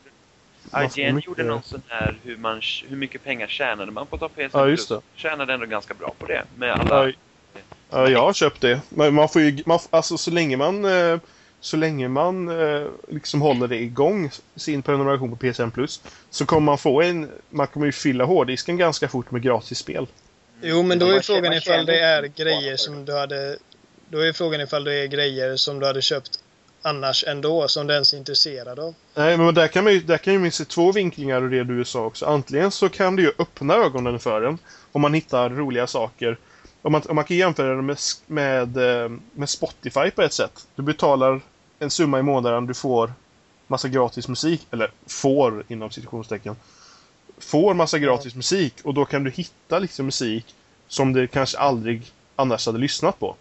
[0.73, 4.15] man IGN mycket- gjorde någon sån här hur, man, hur mycket pengar tjänade man på
[4.17, 5.01] att ta PSN Ja, just Plus.
[5.15, 5.21] det.
[5.21, 6.45] Tjänade ändå ganska bra på det.
[6.57, 7.07] Med alla...
[7.09, 7.13] Ja,
[7.91, 8.81] ja, jag har köpt det.
[8.89, 11.19] Men man får ju, man, alltså så länge man eh,
[11.61, 16.61] så länge man eh, liksom håller det igång, sin prenumeration på PSN Plus, så kommer
[16.61, 20.07] man få en, man kommer ju fylla hårddisken ganska fort med gratis spel.
[20.63, 23.57] Jo, men då är frågan ifall det är grejer som du hade...
[24.11, 26.41] Då är frågan ifall det är grejer som du hade köpt
[26.83, 28.95] annars ändå, som du ens är intresserad av.
[29.15, 31.65] Nej, men där kan man ju, där kan ju man se två vinklingar ur det
[31.65, 32.27] du sa också.
[32.27, 34.59] Antingen så kan det ju öppna ögonen för en
[34.93, 36.39] om man hittar roliga saker.
[36.89, 40.67] Om man, om man kan jämföra det med, med, eh, med Spotify på ett sätt.
[40.75, 41.41] Du betalar
[41.79, 43.13] en summa i månaden, du får
[43.67, 46.57] massa gratis musik, eller får inom citationstecken.
[47.39, 50.55] Får massa gratis musik och då kan du hitta liksom musik
[50.87, 53.37] som du kanske aldrig annars hade lyssnat på.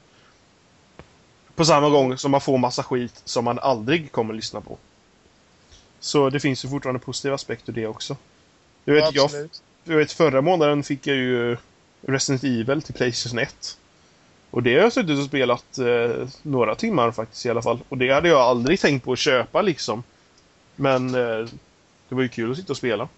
[1.56, 4.78] På samma gång som man får massa skit som man aldrig kommer lyssna på.
[6.00, 8.18] Så det finns ju fortfarande positiva aspekter det också.
[8.86, 9.62] Jag vet, jag, Absolut.
[9.84, 11.58] jag vet förra månaden fick jag ju
[12.08, 13.56] Resident Evil till Playstation 1.
[14.52, 17.84] Och det har jag suttit och spelat eh, några timmar faktiskt i alla fall.
[17.90, 20.04] Och det hade jag aldrig tänkt på att köpa liksom.
[20.76, 21.48] Men eh,
[22.10, 23.10] det var ju kul att sitta och spela.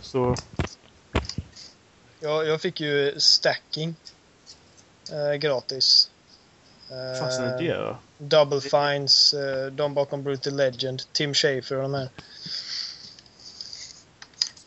[0.00, 0.34] Så,
[2.20, 3.94] Jag, jag fick ju stacking
[5.12, 6.10] eh, gratis.
[6.90, 7.98] Eh, fasen är det då?
[8.18, 12.08] Double Fines, eh, de bakom Brutal Legend, Tim Schafer och de här.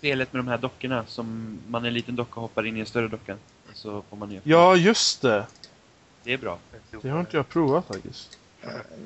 [0.05, 2.79] Spelet med de här dockorna som man är en liten docka och hoppar in i
[2.79, 3.37] en större docka.
[3.73, 4.41] Så får man ner.
[4.43, 5.45] Ja, just det!
[6.23, 6.59] Det är bra.
[7.01, 8.37] Det har inte jag provat faktiskt.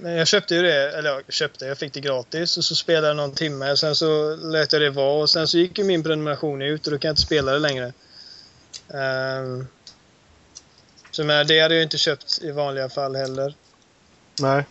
[0.01, 3.07] Men jag köpte ju det, eller jag köpte, jag fick det gratis och så spelade
[3.07, 3.77] jag någon timme.
[3.77, 6.93] Sen så lät jag det vara och sen så gick ju min prenumeration ut och
[6.93, 7.93] då kan jag inte spela det längre.
[8.93, 9.67] Ehm,
[11.11, 13.53] så men det hade jag inte köpt i vanliga fall heller.
[14.41, 14.63] Nej.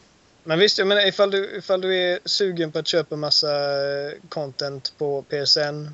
[0.44, 4.12] Men visst, jag menar ifall du, ifall du är sugen på att köpa massa eh,
[4.28, 5.88] content på PSN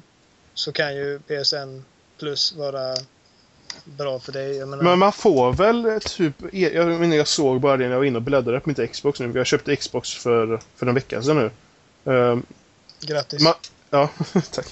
[0.55, 1.83] så kan ju PSN
[2.19, 2.95] Plus vara
[3.85, 4.57] bra för dig.
[4.57, 6.35] Jag menar, Men man får väl typ...
[6.53, 9.21] Jag menar, jag såg bara det när jag var inne och bläddrade på mitt Xbox
[9.21, 9.33] nu.
[9.35, 11.51] Jag köpte Xbox för, för en vecka sedan nu.
[12.13, 12.43] Ehm,
[13.01, 13.43] grattis.
[13.43, 13.55] man,
[13.91, 14.09] ja,
[14.53, 14.67] tack.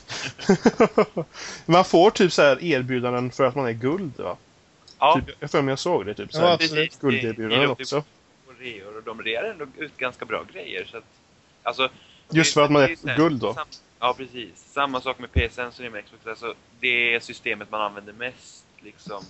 [1.67, 4.37] man får typ så här erbjudanden för att man är guld, va?
[4.99, 6.55] Ja, Typ, jag för mig jag såg det, typ så Ja, här.
[6.55, 7.01] absolut.
[7.01, 7.97] Gulderbjudanden också.
[8.47, 10.89] Och reor och de rear ändå ut ganska bra grejer.
[10.91, 11.05] Så att,
[11.63, 11.89] alltså,
[12.31, 13.57] Just för att man är här, guld då.
[14.03, 14.73] Ja, precis.
[14.73, 16.27] Samma sak med PSN som det är med Xbox.
[16.27, 19.25] Alltså, det systemet man använder mest liksom,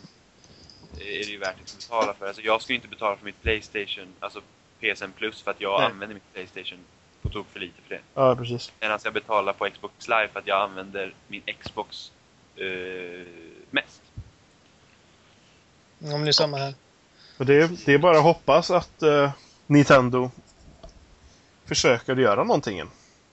[0.98, 2.26] är det ju värt att betala för.
[2.26, 4.40] Alltså, jag skulle inte betala för mitt Playstation, alltså
[4.80, 5.90] PSN Plus, för att jag Nej.
[5.90, 6.78] använder mitt Playstation
[7.22, 8.00] på tok för lite för det.
[8.14, 8.72] Ja, precis.
[8.80, 12.12] Medan jag betalar på Xbox Live för att jag använder min Xbox
[12.56, 13.26] eh,
[13.70, 14.02] mest.
[15.98, 16.74] Om det är samma här.
[17.38, 19.30] Och det, det är bara att hoppas att eh,
[19.66, 20.30] Nintendo
[21.66, 22.82] försöker göra någonting.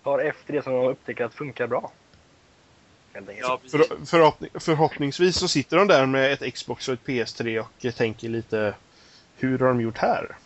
[0.10, 1.91] Tar efter det som de upptäcker att funkar bra.
[3.39, 3.60] Ja.
[3.72, 8.30] För, förhoppning, förhoppningsvis så sitter de där med ett Xbox och ett PS3 och tänker
[8.30, 8.76] lite
[9.36, 10.38] Hur har de gjort här?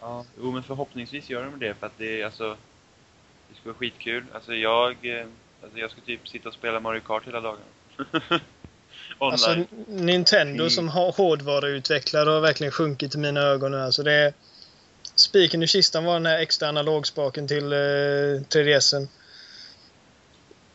[0.00, 2.56] Ja, jo men förhoppningsvis gör de det för att det är alltså...
[3.48, 4.24] Det ska vara skitkul.
[4.34, 4.96] Alltså jag...
[5.02, 5.26] eh,
[5.62, 7.58] Alltså jag ska typ sitta och spela Mario Kart hela dagen.
[9.18, 9.32] online.
[9.32, 13.80] Alltså, Nintendo som har hårdvaruutvecklare har verkligen sjunkit i mina ögon nu.
[13.80, 14.32] Alltså, det är...
[15.20, 17.76] Spiken i kistan var den här extra analogspaken till eh,
[18.48, 19.08] 3DSen.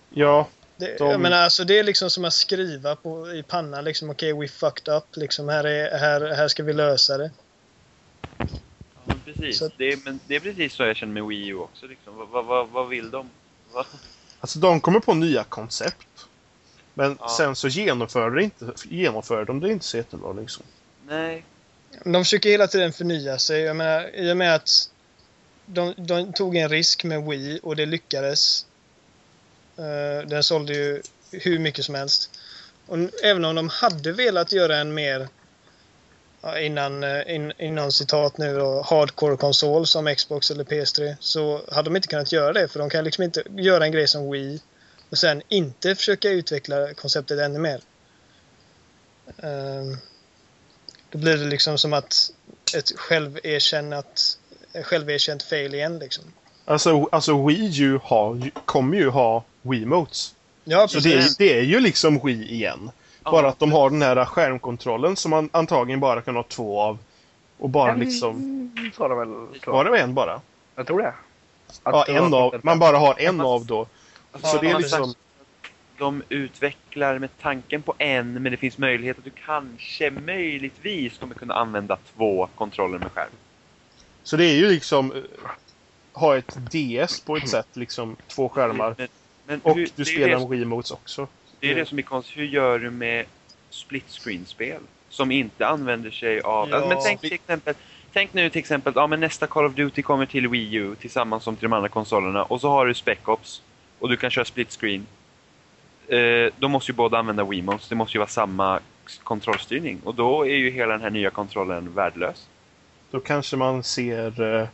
[0.10, 3.84] Ja, Det, De- Jag menar, alltså, det är liksom som att skriva på, i pannan.
[3.84, 5.03] Liksom, Okej, we fucked up.
[5.15, 7.31] Liksom, här, är, här, här ska vi lösa det.
[8.38, 8.45] Ja,
[9.05, 9.58] men precis.
[9.60, 11.86] Så- Det, är, men det är precis så jag känner med Wii U också.
[11.86, 12.17] Liksom.
[12.17, 13.29] Vad, vad, vad, vad vill de?
[13.71, 13.86] Vad?
[14.39, 16.08] alltså de kommer på nya koncept.
[16.93, 17.29] Men Ja.
[17.38, 20.63] sen så genomför, det inte, genomför de det inte så jättebra liksom.
[21.08, 21.43] Nej.
[22.03, 23.62] De försöker hela tiden förnya sig.
[23.62, 24.89] Jag menar, I och med att
[25.65, 28.65] de, de tog en risk med Wii och det lyckades.
[29.79, 32.39] Uh, den sålde ju hur mycket som helst.
[32.88, 35.27] Och även om de hade velat göra en mer,
[36.41, 41.89] ja, innan, eh, in, innan citat nu då, hardcore-konsol som Xbox eller PS3 så hade
[41.89, 44.62] de inte kunnat göra det för de kan liksom inte göra en grej som Wii
[45.10, 47.81] och sen inte försöka utveckla konceptet ännu mer.
[49.38, 49.97] Ehm,
[51.15, 52.32] då blir det liksom som att
[52.78, 54.38] ett själverkännat,
[54.84, 56.23] själverkänt fail igen liksom.
[56.65, 60.36] Alltså, alltså Wii U har, ju- kommer ju ha Wiimotes.
[60.63, 61.38] Ja, Så det, är- precis.
[61.38, 62.91] det är ju liksom Wii igen.
[63.23, 66.97] Bara att de har den här skärmkontrollen som man antagligen bara kan ha två av.
[67.58, 68.71] Och bara En liksom...
[68.97, 69.28] Sa de väl?
[69.65, 70.41] Var det en bara?
[70.75, 71.08] Jag tror det.
[71.08, 71.15] Att
[71.84, 72.60] Ja, det var en av.
[72.63, 73.88] Man bara har en av då.
[74.43, 75.13] Så det är liksom...
[75.97, 81.36] De utvecklar med tanken på en, men det finns möjlighet att du kanske möjligtvis kommer
[81.36, 83.29] kunna använda två kontroller med skärm.
[84.23, 85.12] Så det är ju liksom...
[85.12, 85.21] eh,
[86.13, 88.95] Ha ett DS på ett sätt, liksom två skärmar.
[88.97, 89.08] Men,
[89.47, 91.27] men Och hur, du spelar med Wiimotes också.
[91.60, 92.38] det är det som är konstigt.
[92.38, 93.25] Hur gör du med
[93.69, 94.81] split screen-spel?
[95.10, 96.69] Som inte använder sig av...
[96.69, 96.75] Ja.
[96.75, 97.73] Alltså, men tänk till exempel...
[98.13, 101.43] Tänk nu till exempel, ja men nästa Call of Duty kommer till Wii U tillsammans
[101.43, 103.62] som till de andra konsolerna och så har du Spec Ops
[103.99, 105.05] och du kan köra split screen.
[106.08, 108.80] Eh, då måste ju båda använda Wiimotes, det måste ju vara samma
[109.24, 112.48] kontrollstyrning och då är ju hela den här nya kontrollen värdelös.
[113.12, 114.68] Då kanske man ser eh,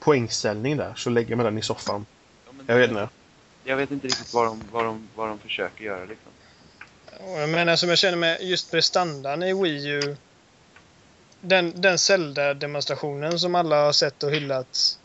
[0.00, 2.06] poängställning där, så lägger man den i soffan.
[2.46, 3.08] Ja, Jag vet inte.
[3.64, 6.32] Jag vet inte riktigt vad de, vad de, vad de försöker göra liksom.
[7.40, 10.16] Jag menar som jag känner med just prestandan i Wii U.
[11.40, 14.98] Den, den Zelda-demonstrationen som alla har sett och hyllat.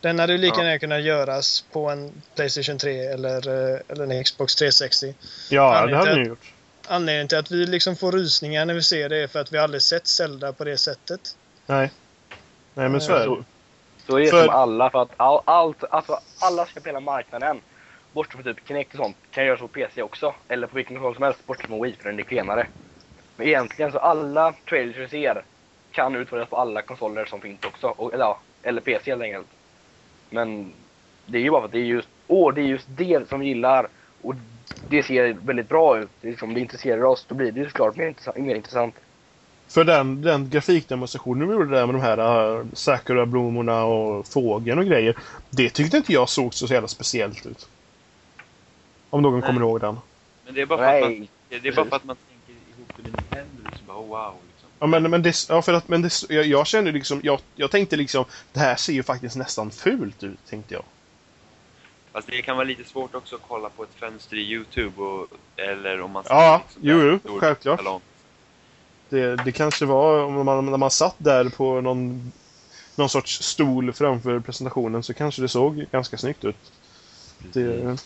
[0.00, 0.64] Den hade ju lika Ja.
[0.64, 5.14] gärna kunnat göras på en Playstation 3 eller, eh, eller en Xbox 360.
[5.50, 6.52] Ja, Anledningen det hade ni gjort.
[6.88, 9.58] Anledningen till att vi liksom får rysningar när vi ser det är för att vi
[9.58, 11.36] aldrig sett Zelda på det sättet.
[11.66, 11.90] Nej.
[12.74, 13.44] Nej, men så är det.
[14.06, 17.00] Så, är det För- som alla, för att all, allt, alltså alla ska på hela
[17.00, 17.60] marknaden.
[18.12, 20.34] Bortsett från typ Kinect och sånt, kan göras på PC också.
[20.48, 22.66] Eller på vilken konsol som helst, bortsett från Wii, för den är klenare.
[23.36, 25.44] Men egentligen så alla trailers vi ser
[25.92, 27.86] kan utföras på alla konsoler som finns också.
[27.86, 29.46] Och, eller, ja, eller PC helt enkelt.
[30.30, 30.72] Men
[31.26, 33.40] det är ju bara för att det är just, åh, det är just det som
[33.40, 33.88] vi gillar.
[34.22, 34.34] Och
[34.88, 36.08] det ser väldigt bra ut.
[36.20, 38.36] Det liksom, det intresserar oss, då blir det ju såklart mer intressant.
[38.36, 38.94] Mer intressant.
[39.68, 44.84] För den, den grafikdemonstrationen vi gjorde där med de här uh, Sakura-blommorna och fågeln och
[44.86, 45.16] grejer.
[45.50, 47.68] Det tyckte inte jag såg så jävla speciellt ut.
[49.10, 49.48] Om någon Nej.
[49.48, 49.98] kommer ihåg den.
[50.44, 52.52] Men det är bara för, att man, Nej, det är bara för att man tänker
[52.52, 53.62] ihop det med Nintendo.
[53.62, 54.49] Liksom bara, oh, wow.
[54.80, 57.70] Ja, men, men det, ja, för att, men det, jag, jag kände liksom, jag, jag
[57.70, 60.84] tänkte liksom, det här ser ju faktiskt nästan fult ut, tänkte jag.
[62.12, 65.26] Fast det kan vara lite svårt också att kolla på ett fönster i Youtube och,
[65.56, 68.02] eller om man Ja, liksom jo, jo, självklart.
[69.10, 72.32] Det, det kanske var, om man, när man satt där på någon,
[72.96, 76.72] någon sorts stol framför presentationen så kanske det såg ganska snyggt ut.
[77.52, 77.96] Det,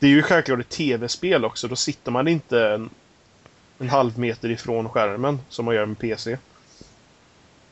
[0.00, 2.88] det är ju självklart ett tv-spel också, då sitter man inte
[3.78, 6.38] en, halv meter ifrån skärmen som man gör med PC.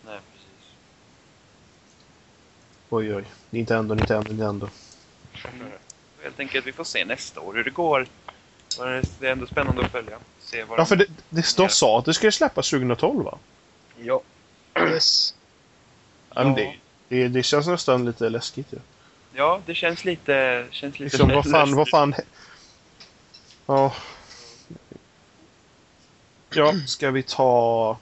[0.04, 0.76] Nej, precis.
[2.88, 3.24] Oj, oj.
[3.50, 4.68] Nintendo, Nintendo, Nintendo.
[6.22, 8.06] Helt enkelt, vi får se nästa år hur det går.
[8.78, 10.18] Men Det är ändå spännande att följa.
[10.38, 13.38] Se vad Ja, för det, det, de sa att det skulle släppas 2012, va?
[13.98, 14.22] Ja.
[14.80, 15.34] Yes.
[16.34, 16.44] Ja.
[16.44, 16.54] Men Ja.
[16.54, 16.76] det,
[17.08, 18.78] det, det känns nästan lite läskigt ju.
[19.34, 20.66] Ja, det känns lite...
[20.70, 22.14] Känns lite Liksom, vad fan, vad fan...
[23.66, 23.94] Ja.
[26.56, 27.98] Ja, ska vi ta...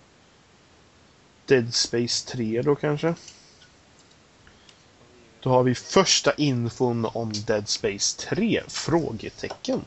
[1.47, 3.15] Dead Space 3 då kanske?
[5.41, 8.63] Då har vi första infon om Dead Space 3?
[8.69, 9.83] Frågetecken.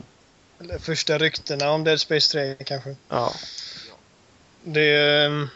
[0.60, 2.96] Eller första ryktena om Dead Space 3 kanske.
[3.08, 3.32] Ja.
[4.64, 5.48] Det ehm,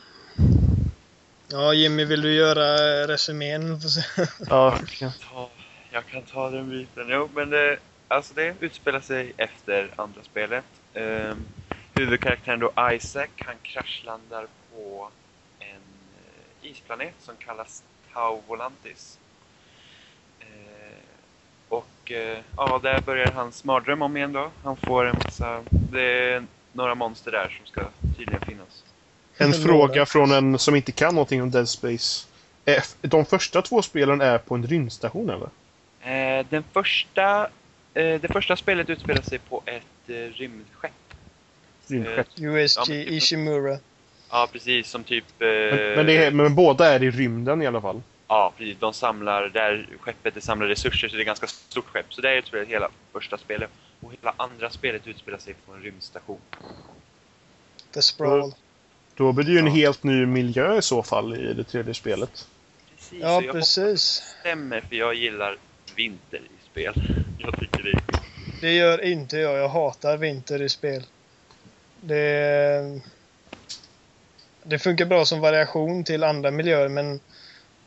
[1.53, 2.67] Ja, Jimmy, vill du göra
[3.07, 3.81] resumén?
[3.81, 4.03] Får se.
[4.49, 4.79] ja.
[5.31, 5.51] ta,
[5.91, 7.07] jag kan ta den biten.
[7.09, 10.65] Jo, men det, alltså det utspelar sig efter andra spelet.
[10.95, 11.45] Um,
[12.03, 15.11] huvudkaraktären då Isaac, han kraschlandar på
[15.59, 15.83] en
[16.17, 17.83] eh, isplanet som kallas
[18.13, 19.19] Tau Volantis.
[20.41, 20.99] Eh,
[21.69, 24.51] och eh, ja, där börjar hans mardröm om igen då.
[24.63, 25.65] Han får en massa...
[25.93, 26.43] Det,
[26.73, 28.85] några monster där som ska tydligen finnas.
[29.39, 32.27] En fråga från en som inte kan någonting om Dead Space.
[32.65, 35.49] Är- De första två spelen är på en rymdstation eller?
[36.51, 37.49] Den första,
[37.95, 40.93] det första spelet utspelar sig på ett rymdskepp.
[41.87, 42.27] Rymdskepp.
[42.37, 43.79] USG Ja, men- Ishimura.
[44.31, 44.89] Ja, precis.
[44.89, 45.25] Som typ...
[45.43, 48.03] Eh, Men, men, det är, men båda är i rymden i alla fall.
[48.29, 48.77] Ja, precis.
[48.81, 52.07] De samlar, där skeppet det samlar resurser, så det är ett ganska stort skepp.
[52.15, 53.71] Så där utspelar hela första spelet.
[54.01, 56.41] Och hela andra spelet utspelar sig på en rymdstation.
[57.95, 58.53] The Sprawl.
[59.15, 59.73] Då blir det ju en Ja.
[59.73, 62.49] helt ny miljö i så fall i det tredje spelet.
[62.97, 64.21] Precis, Ja, jag precis.
[64.21, 65.57] det stämmer, för jag gillar
[65.97, 66.95] vinter i spel.
[67.39, 68.03] Jag tycker det är.
[68.61, 69.59] Det gör inte jag.
[69.59, 71.03] Jag hatar vinter i spel.
[72.05, 73.01] Det,
[74.63, 77.21] det funkar bra som variation till andra miljöer men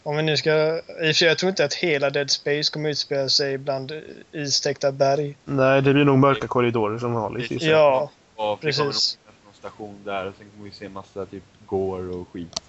[0.03, 0.51] om vi nu ska...
[0.51, 3.91] I och för sig, jag tror inte att hela Dead Space kommer utspela sig bland
[4.31, 5.37] istäckta berg.
[5.45, 7.61] Nej, det blir nog mörka korridorer som vanligt.
[7.61, 9.17] Ja, nog Precis.
[9.45, 12.61] någon station där, och sen kommer vi se massa typ går och skit.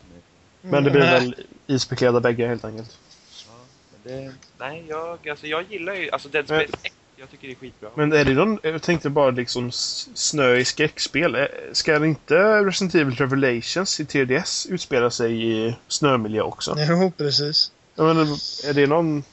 [0.61, 1.20] Men det blir Nej.
[1.20, 1.34] väl
[1.66, 2.99] isbeklädda väggar helt enkelt.
[3.47, 3.53] Ja,
[3.92, 6.11] men det, nej, jag, alltså, jag gillar ju...
[6.11, 7.91] Alltså Dead Space 1, jag tycker det är skitbra.
[7.95, 11.49] Men är det någon, jag tänkte bara liksom snö i skräckspel.
[11.73, 16.77] Ska det inte Resident Evil Revelations i 3DS utspela sig i snömiljö också?
[16.79, 17.71] Jo, precis.
[17.95, 18.23] Menar,
[18.69, 19.25] är det någon...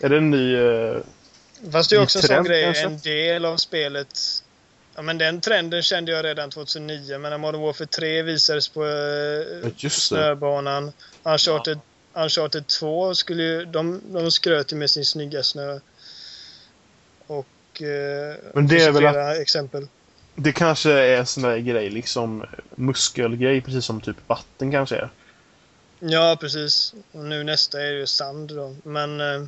[0.00, 0.56] Är det en ny...
[0.56, 0.96] eh,
[1.72, 2.84] Fast det är också en sån grej, kanske?
[2.84, 4.18] en del av spelet.
[4.94, 8.84] Ja men den trenden kände jag redan 2009, men när Modern Warfare 3 visades på
[8.84, 10.92] eh, Ja, snöbanan.
[11.22, 11.78] Uncharted,
[12.14, 15.78] Uncharted 2 skulle ju, de, de skröt ju med sin snygga snö.
[17.30, 17.82] Och...
[17.82, 19.88] Eh, Men det är väl att- exempel.
[20.34, 25.10] Det kanske är en sån där grej, liksom muskelgrej, precis som typ vatten kanske är.
[26.00, 26.94] Ja, precis.
[27.12, 28.76] Och nu nästa är ju sand då.
[28.84, 29.20] Men...
[29.20, 29.44] Eh,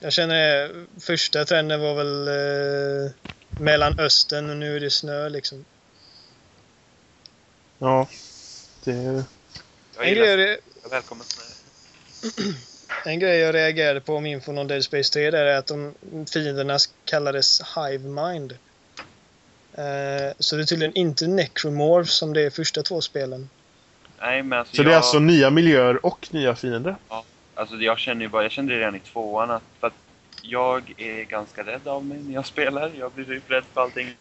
[0.00, 3.12] jag känner eh, första trenden var väl eh,
[3.56, 5.64] Mellanöstern och nu är det snö liksom.
[7.78, 8.08] Ja.
[8.84, 9.24] Det...
[9.96, 10.58] jag gillar jag
[10.90, 11.44] välkommen snö.
[13.04, 15.94] en grej jag reagerade på om infon om Dead Space 3 där är att de
[16.32, 18.52] fienderna kallades Hive Mind.
[19.74, 23.48] Eh, så det är tydligen inte Necromorph som det är första två spelen.
[24.20, 26.96] Nej, men alltså Så jag, det är alltså nya miljöer och nya fiender?
[27.54, 29.94] alltså jag känner ju bara, jag kände det redan i tvåan att, för att
[30.42, 32.90] jag är ganska rädd av mig när jag spelar.
[32.98, 34.16] Jag blir typ rädd för allting.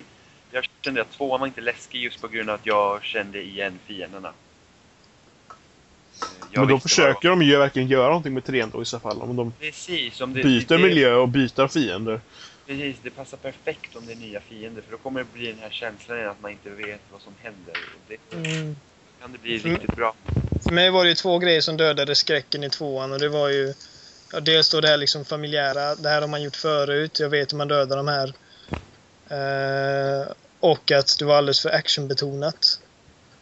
[0.52, 3.80] Jag kände att tvåan var inte läskig just på grund av att jag kände igen
[3.86, 4.34] fienderna.
[6.56, 9.22] Men då försöker de ju verkligen göra någonting med trean då i så fall.
[9.22, 12.22] Om de Precis, om det, byter det, miljö och byter fiender.
[12.68, 15.60] Precis, det passar perfekt om det är nya fiender för då kommer det bli den
[15.60, 17.74] här känslan igen att man inte vet vad som händer.
[17.74, 18.76] Och det Mm.
[19.22, 19.74] kan det bli Mm.
[19.74, 20.16] riktigt bra.
[20.66, 23.50] För mig var det ju två grejer som dödade skräcken i tvåan och det var
[23.50, 23.74] ju
[24.34, 27.54] ja, dels då det här liksom familjära, det här har man gjort förut, jag vet
[27.54, 28.34] hur man dödar de här.
[29.30, 30.28] Eh,
[30.60, 32.80] och att det var alldeles för actionbetonat.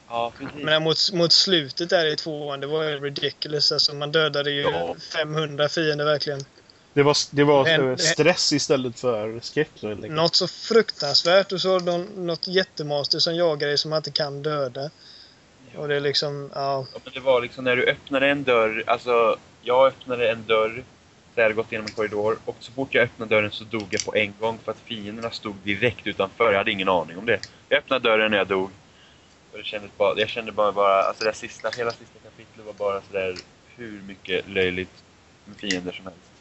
[0.09, 0.63] Ja, precis.
[0.63, 3.71] Men mot, mot slutet där i tvåan, det var ju ridiculous.
[3.71, 4.95] Alltså man dödade ju Ja.
[5.13, 6.39] 500 fiender verkligen.
[6.93, 9.69] Det var, det var Det- eh, stress istället för skräck.
[10.09, 14.41] Något så fruktansvärt och så någon, något jättemaster som jagar dig som man inte kan
[14.43, 14.89] döda.
[15.75, 16.85] Och det är liksom, ja.
[16.93, 20.83] Ja, men det var liksom när du öppnade en dörr, alltså jag öppnade en dörr,
[21.35, 24.05] så jag gått igenom en korridor och så fort jag öppnade dörren så dog jag
[24.05, 26.51] på en gång för att fienderna stod direkt utanför.
[26.51, 27.39] Jag hade ingen aning om det.
[27.69, 28.71] Jag öppnade dörren och jag dog.
[29.51, 32.73] Och det kändes bara, jag kände bara, bara alltså det sista, hela sista kapitlet var
[32.73, 33.35] bara sådär
[33.75, 35.03] hur mycket löjligt
[35.45, 36.31] med fiender som helst.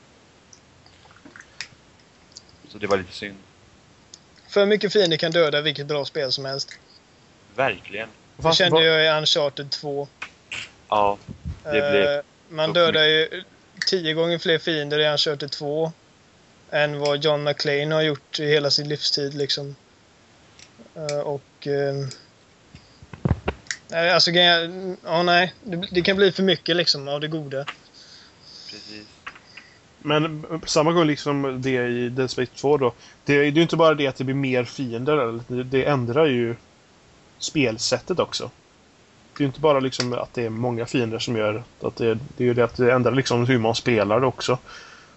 [2.68, 3.38] Så det var lite synd.
[4.48, 6.78] För mycket fiender kan döda vilket bra spel som helst.
[7.54, 8.09] Verkligen.
[8.36, 10.09] Det kände jag i Uncharted 2.
[10.88, 11.18] Ja,
[11.62, 12.07] det blev...
[12.07, 13.44] Eh, man dödar ju
[13.86, 15.92] tio gånger fler fiender i Uncharted 2
[16.72, 19.76] än vad John McClane har gjort i hela sin livstid liksom.
[20.96, 21.66] Eh, och...
[23.91, 25.55] Eh, nej, alltså grejen- ja nej.
[25.64, 27.64] Det, det kan bli för mycket liksom av det goda.
[28.70, 29.07] Precis.
[29.99, 32.93] Men på samma gång liksom det i Dead Space 2 då.
[33.24, 35.16] Det, det är ju inte bara det att det blir mer fiender.
[35.16, 35.41] eller?
[35.49, 36.57] Det, det ändrar ju
[37.39, 38.51] spelsättet också.
[39.37, 42.14] Det är ju inte bara liksom att det är många fiender som gör att det,
[42.14, 44.59] det är ju det att det ändrar liksom hur man spelar också.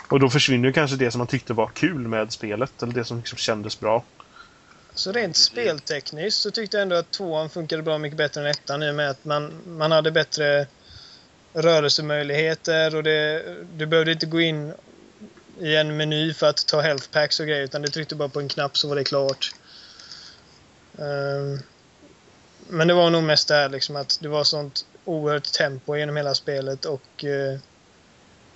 [0.10, 2.84] Och då försvinner ju kanske det som man tyckte var kul med spelet.
[2.84, 4.04] Eller det som liksom kändes bra.
[5.00, 8.84] Så rent speltekniskt så tyckte jag ändå att tvåan funkade bra mycket bättre än ettan
[8.84, 10.68] i och med att man, man hade bättre
[11.54, 13.44] rörelsemöjligheter och det,
[13.74, 14.74] du behövde inte gå in
[15.60, 18.40] i en meny för att ta health packs och grejer utan du tryckte bara på
[18.40, 19.52] en knapp så var det klart.
[20.98, 21.60] Ehm,
[22.68, 26.18] men det var nog mest det här liksom att det var sånt oerhört tempo genom
[26.18, 27.60] hela spelet och eh,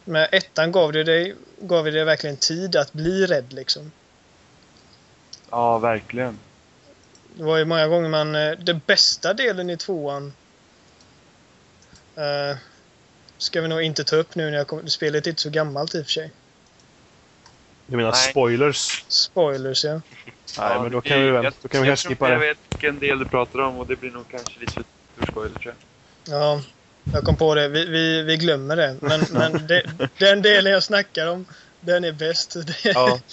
[0.06, 3.92] med ettan gav det dig gav det verkligen tid att bli rädd liksom.
[5.54, 6.40] Ja, verkligen.
[7.38, 8.36] det var ju många gånger man...
[8.36, 10.34] eh, Den bästa delen i tvåan
[12.18, 12.58] eh,
[13.38, 14.88] ska vi nog inte ta upp nu när jag kommer...
[14.88, 16.34] Spelet är inte så gammalt i och för sig.
[17.86, 18.32] Du menar Nej.
[18.32, 19.06] spoilers?
[19.08, 20.02] Spoilers, ja.
[20.60, 22.48] Nej, men då kan vi väl jag- då kan vi jag skippa Jag det.
[22.48, 24.84] vet vilken del du pratar om och det blir nog kanske lite
[25.16, 25.76] för spoiler tror
[26.26, 26.36] jag.
[26.36, 26.62] Ja,
[27.12, 27.68] jag kom på det.
[27.70, 28.98] Vi, vi, vi glömmer det.
[29.02, 29.84] Men, men det,
[30.20, 31.46] den delen jag snackar om,
[31.80, 32.56] den är bäst.
[32.84, 33.20] Ja.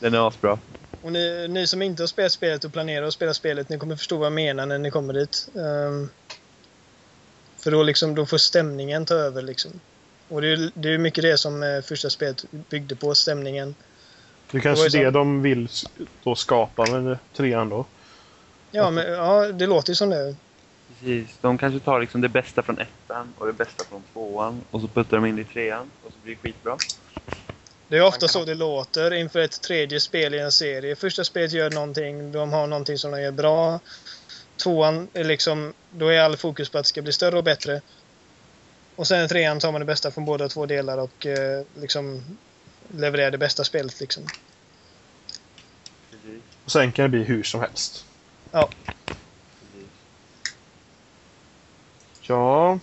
[0.00, 0.58] Den är asbra.
[1.02, 3.96] Och ni, ni som inte har spelat spelet och planerar att spela spelet, ni kommer
[3.96, 5.48] förstå vad jag menar när ni kommer dit.
[5.54, 6.08] Ehm,
[7.58, 9.42] för då, liksom, då får stämningen ta över.
[9.42, 9.70] Liksom.
[10.28, 13.74] Och det är det är mycket det som eh, första spelet byggde på, stämningen.
[14.50, 15.68] Det är Det kanske det så- de vill
[16.24, 17.84] då skapa med trean då.
[18.70, 20.36] Ja, men, ja det låter ju som det.
[20.88, 21.38] Precis.
[21.40, 24.88] De kanske tar liksom det bästa från ettan och det bästa från tvåan och så
[24.88, 26.78] puttar de in det i trean och så blir det skitbra.
[27.88, 30.96] Det är ofta så det låter inför ett tredje spel i en serie.
[30.96, 33.80] Första spelet gör någonting, de har någonting som de gör bra.
[34.62, 37.80] Tvåan är liksom, då är all fokus på att det ska bli större och bättre.
[38.96, 42.22] Och sen trean tar man det bästa från båda två delar och eh, liksom
[42.88, 44.22] levererar det bästa spelet liksom.
[46.64, 48.04] Och sen kan det bli hur som helst.
[48.52, 48.70] Ja.
[52.20, 52.78] Ja.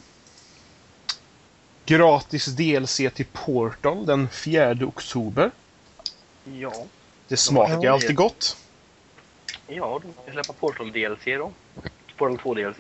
[1.86, 5.51] Gratis DLC till Portal den 4 oktober.
[6.43, 6.73] Ja.
[7.27, 7.93] Det smakar Ja.
[7.93, 8.57] alltid gott.
[9.67, 11.51] Ja, de ska släppa Portal DLC då.
[12.17, 12.77] Portal 2 DLC.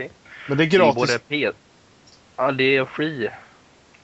[0.47, 0.95] Men det är gratis.
[0.95, 1.51] både P...
[2.35, 3.29] Ja, det är free.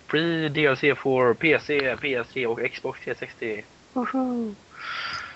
[0.07, 3.63] Free DLC för PC, PS3 och Xbox 360.
[3.93, 4.55] Woho!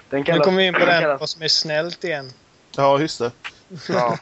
[0.10, 0.46] Den Nu kallas...
[0.46, 2.32] kommer vi in på den kallas- vad som är snällt igen.
[2.78, 3.32] Ja, just det.
[3.90, 4.18] Ja.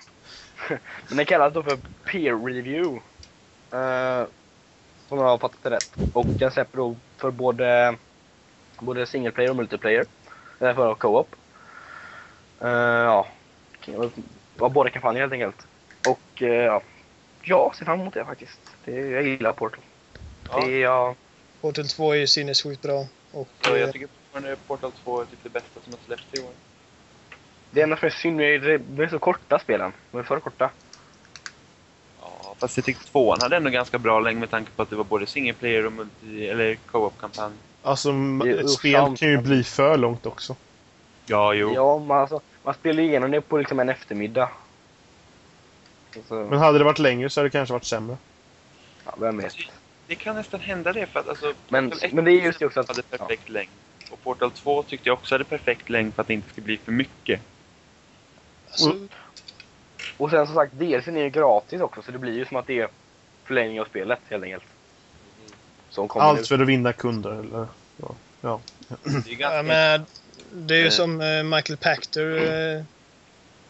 [1.07, 3.01] Men den kallas då för peer review.
[3.73, 4.25] Uh,
[5.11, 5.97] om jag har fattat det rätt.
[6.13, 7.95] Och den släpper då för både,
[8.79, 10.05] både single player och multiplayer.
[10.59, 11.35] Eller för co-op.
[12.63, 13.27] Uh, ja.
[14.59, 15.67] Ja, båda kampanjer helt enkelt.
[16.03, 16.81] Och uh, ja.
[17.43, 18.59] Jag ser fram emot det faktiskt.
[18.85, 19.79] Det, jag gillar Portal.
[20.49, 20.65] Ja.
[20.65, 21.15] Det är ja,
[21.61, 23.05] Portal 2 är ju sinnessjukt bra.
[23.31, 26.41] Och, eh, jag tycker fortfarande Portal 2 är typ det bästa som har släppts i
[26.41, 26.51] år.
[27.71, 29.93] Det enda som är synd är att de är så korta spelen.
[30.11, 30.69] De är för korta.
[32.61, 34.95] Ja, fast jag tyckte tvåan hade ändå ganska bra längd med tanke på att det
[34.95, 37.53] var både single player och multi, eller co-op-kampanj.
[37.83, 40.55] Alltså, ett ju spel kan ju bli för långt också.
[41.25, 41.73] Ja, jo.
[41.75, 44.49] Ja, man, alltså, man spelar igenom det på liksom en eftermiddag.
[46.15, 48.17] Alltså, Men hade det varit längre så hade det kanske varit sämre.
[49.05, 49.55] ja, vem vet.
[50.07, 51.53] Det kan nästan hända det för att alltså...
[51.69, 53.69] Men- Portal 1 men det är just det också att- hade perfekt längd.
[54.11, 56.77] Och Portal 2 tyckte jag också hade perfekt längd för att det inte skulle bli
[56.77, 57.41] för mycket.
[58.69, 58.95] alltså,
[60.21, 62.67] Och sen som sagt, DLCn är ju gratis också så det blir ju som att
[62.67, 62.89] det är
[63.43, 64.63] förlängning av spelet helt enkelt.
[65.89, 67.31] Som kommer Allt för att vinna kunder.
[67.31, 67.67] Eller,
[67.97, 68.15] ja.
[68.41, 68.59] Ja.
[68.87, 69.39] Det är.
[69.39, 70.05] Ja, men
[70.51, 70.91] det är ju Eh.
[70.91, 72.83] som eh, Michael Pachter, eh,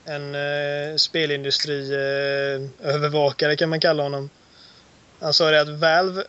[0.05, 4.29] en eh, spelindustriövervakare kan man kalla honom.
[5.19, 6.23] Han sa det att Valve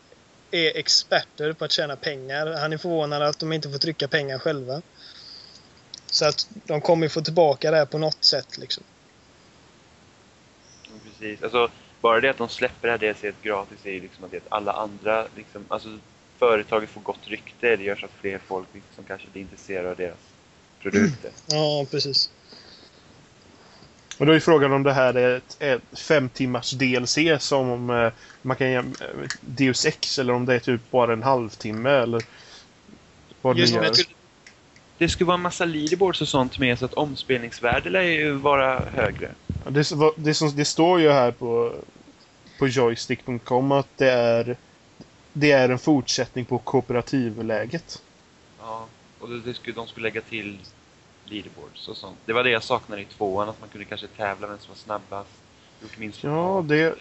[0.50, 2.56] är experter på att tjäna pengar.
[2.60, 4.82] Han är förvånad att de inte får trycka pengar själva.
[6.06, 8.84] Så att de kommer få tillbaka det här på något sätt liksom.
[11.22, 11.42] Precis.
[11.42, 11.70] Alltså,
[12.00, 14.72] bara det att de släpper det här DLC gratis är ju liksom att det alla
[14.72, 15.88] andra, liksom, alltså
[16.38, 17.76] företaget får gott rykte.
[17.76, 20.18] Det gör så att fler folk liksom kanske blir intresserade av deras
[20.82, 21.30] produkter.
[21.46, 22.30] Ja, precis.
[24.18, 28.12] Och då är frågan om det här är ett, ett fem timmars DLC som eh,
[28.42, 32.22] man kan jäm- eh, Deus Ex eller om det är typ bara en halvtimme eller
[33.42, 33.90] vad det Just gör.
[33.90, 34.04] till,
[34.98, 38.82] Det skulle vara en massa leaderboards och sånt med så att omspelningsvärdet lär ju vara
[38.94, 39.30] högre.
[39.70, 41.74] Det, det, som, det står ju här på,
[42.58, 44.56] på joystick.com att det är
[45.32, 48.02] det är en fortsättning på kooperativläget.
[48.60, 48.86] Ja,
[49.18, 50.58] och det, det skulle, de skulle lägga till
[51.24, 52.18] leaderboards och sånt.
[52.24, 54.76] Det var det jag saknade i tvåan, att man kunde kanske tävla vem som var
[54.76, 55.30] snabbast.
[55.82, 56.94] Gjort minst Ja, det,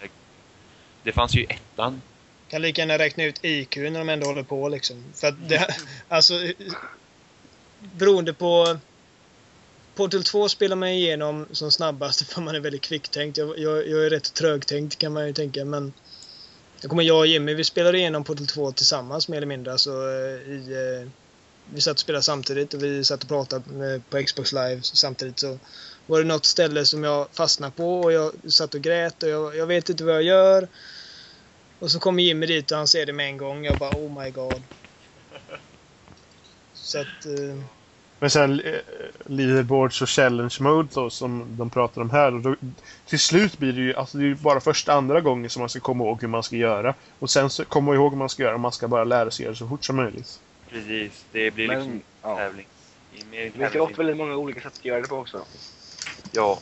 [1.02, 2.02] Det fanns ju i ettan.
[2.48, 5.04] kan lika gärna räkna ut IQ när de ändå håller på liksom.
[5.14, 5.76] För att det,
[6.08, 6.34] alltså,
[7.80, 8.78] beroende på...
[9.94, 13.38] Portal 2 spelar man igenom som snabbast för man är väldigt kvicktänkt.
[13.38, 15.92] Jag, jag, jag är rätt trögtänkt kan man ju tänka men...
[16.80, 19.72] Jag kommer jag och Jimmy, vi spelade igenom Portal 2 tillsammans mer eller mindre.
[19.72, 20.72] Alltså, eh, i,
[21.02, 21.08] eh,
[21.74, 25.38] vi satt och spelade samtidigt och vi satt och pratade eh, på Xbox Live samtidigt.
[25.38, 25.58] Så
[26.06, 29.56] var det något ställe som jag fastnade på och jag satt och grät och jag,
[29.56, 30.68] jag vet inte vad jag gör.
[31.78, 33.64] Och så kommer Jimmy dit och han ser det med en gång.
[33.64, 34.62] Jag bara oh my god.
[36.74, 37.26] Så att...
[37.26, 37.81] Eh,
[38.22, 38.74] men sen eh,
[39.26, 42.34] leaderboards och challenge mode då, som de pratar om här.
[42.34, 42.54] Och då,
[43.06, 45.68] till slut blir det ju alltså det är ju bara första andra gången som man
[45.68, 46.94] ska komma ihåg hur man ska göra.
[47.18, 48.58] Och sen så komma ihåg hur man ska göra.
[48.58, 50.40] Man ska bara lära sig göra det så fort som möjligt.
[50.70, 52.36] Precis, det blir Men, liksom ja.
[52.36, 52.66] tävling.
[53.32, 53.80] Det tävling.
[53.80, 55.44] ofta väldigt många olika sätt att göra det på också.
[56.32, 56.58] Ja,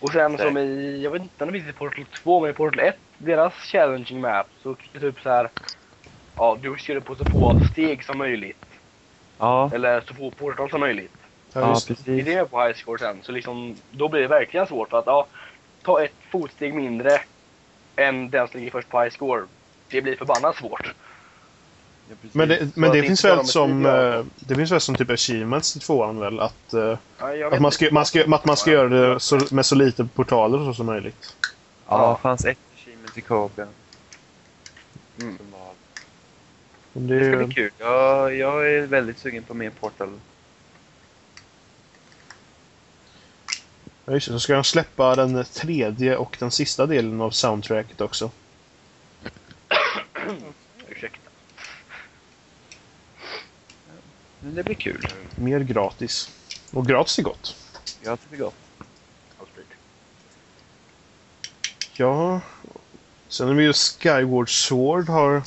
[0.00, 0.46] Och sen Nej.
[0.46, 2.96] som i, jag vet inte om det finns i Portal 2, men i Portal 1,
[3.18, 5.50] deras challenging map, så det typ så här.
[6.36, 8.67] Ja, du kör på så få steg som möjligt.
[9.38, 11.12] Ja, Eller så få portal som möjligt.
[11.52, 11.94] Ja, ja just det.
[12.04, 12.34] Det är precis.
[12.34, 13.22] det på high score sen.
[13.22, 14.90] Så liksom, då blir det verkligen svårt.
[14.90, 15.26] För att ja,
[15.82, 17.20] ta ett fotsteg mindre
[17.96, 19.42] än den som ligger först på high score.
[19.90, 20.94] Det blir förbannat svårt.
[22.08, 22.34] Ja, precis.
[22.34, 25.76] Men det, men det det finns väl som, eh, det finns väl som typ achievements
[25.76, 26.40] i tvåan väl?
[26.40, 26.98] Att, eh,
[27.52, 30.58] att man ska, man ska, att man ska göra det så, med så lite portaler
[30.58, 31.36] så som möjligt.
[31.88, 33.64] Ja, det fanns ett achievement i co ja.
[35.20, 35.38] Mm.
[36.92, 37.70] Det ska bli kul.
[37.78, 40.20] Jag, jag är väldigt sugen på mer Portal.
[44.08, 48.00] ja, just det, så ska de släppa den tredje och den sista delen av soundtracket
[48.00, 48.30] också.
[50.88, 51.30] Ursäkta.
[54.40, 55.08] Men det blir kul.
[55.36, 56.30] Mer gratis.
[56.70, 57.56] Och gratis är gott.
[58.02, 58.54] Det är gott.
[61.92, 62.40] Ja.
[63.28, 65.42] Sen har vi ju Skyward Sword har,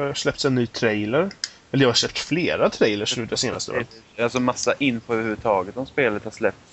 [0.00, 1.30] har släppts en ny trailer.
[1.72, 3.88] Eller jag har släppt flera trailers nu det senaste året.
[4.18, 6.70] Alltså massa info överhuvudtaget om spelet har släppts.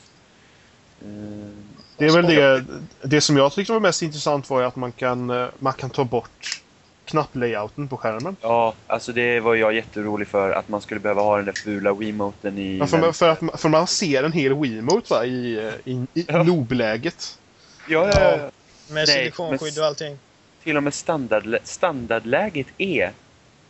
[1.06, 1.54] Mm,
[1.98, 2.66] Det är väl det,
[3.02, 5.90] det som jag tyckte var mest intressant var ju att man kan, eh, man kan
[5.90, 6.62] ta bort
[7.06, 8.36] knapplayouten på skärmen.
[8.42, 10.52] Ja, alltså det var jag jätteorolig för.
[10.52, 12.78] Att man skulle behöva ha den där fula Wiimoten i...
[12.78, 16.26] Ja, för, för, att, för man ser en hel Wiimote va, i, eh, i, i
[16.28, 16.44] Ja.
[16.44, 17.40] nobläget.
[17.90, 18.50] Ja, ja, ja.
[18.94, 20.18] Med silikonskydd och allting.
[20.64, 23.12] Till och med standard, standardläget är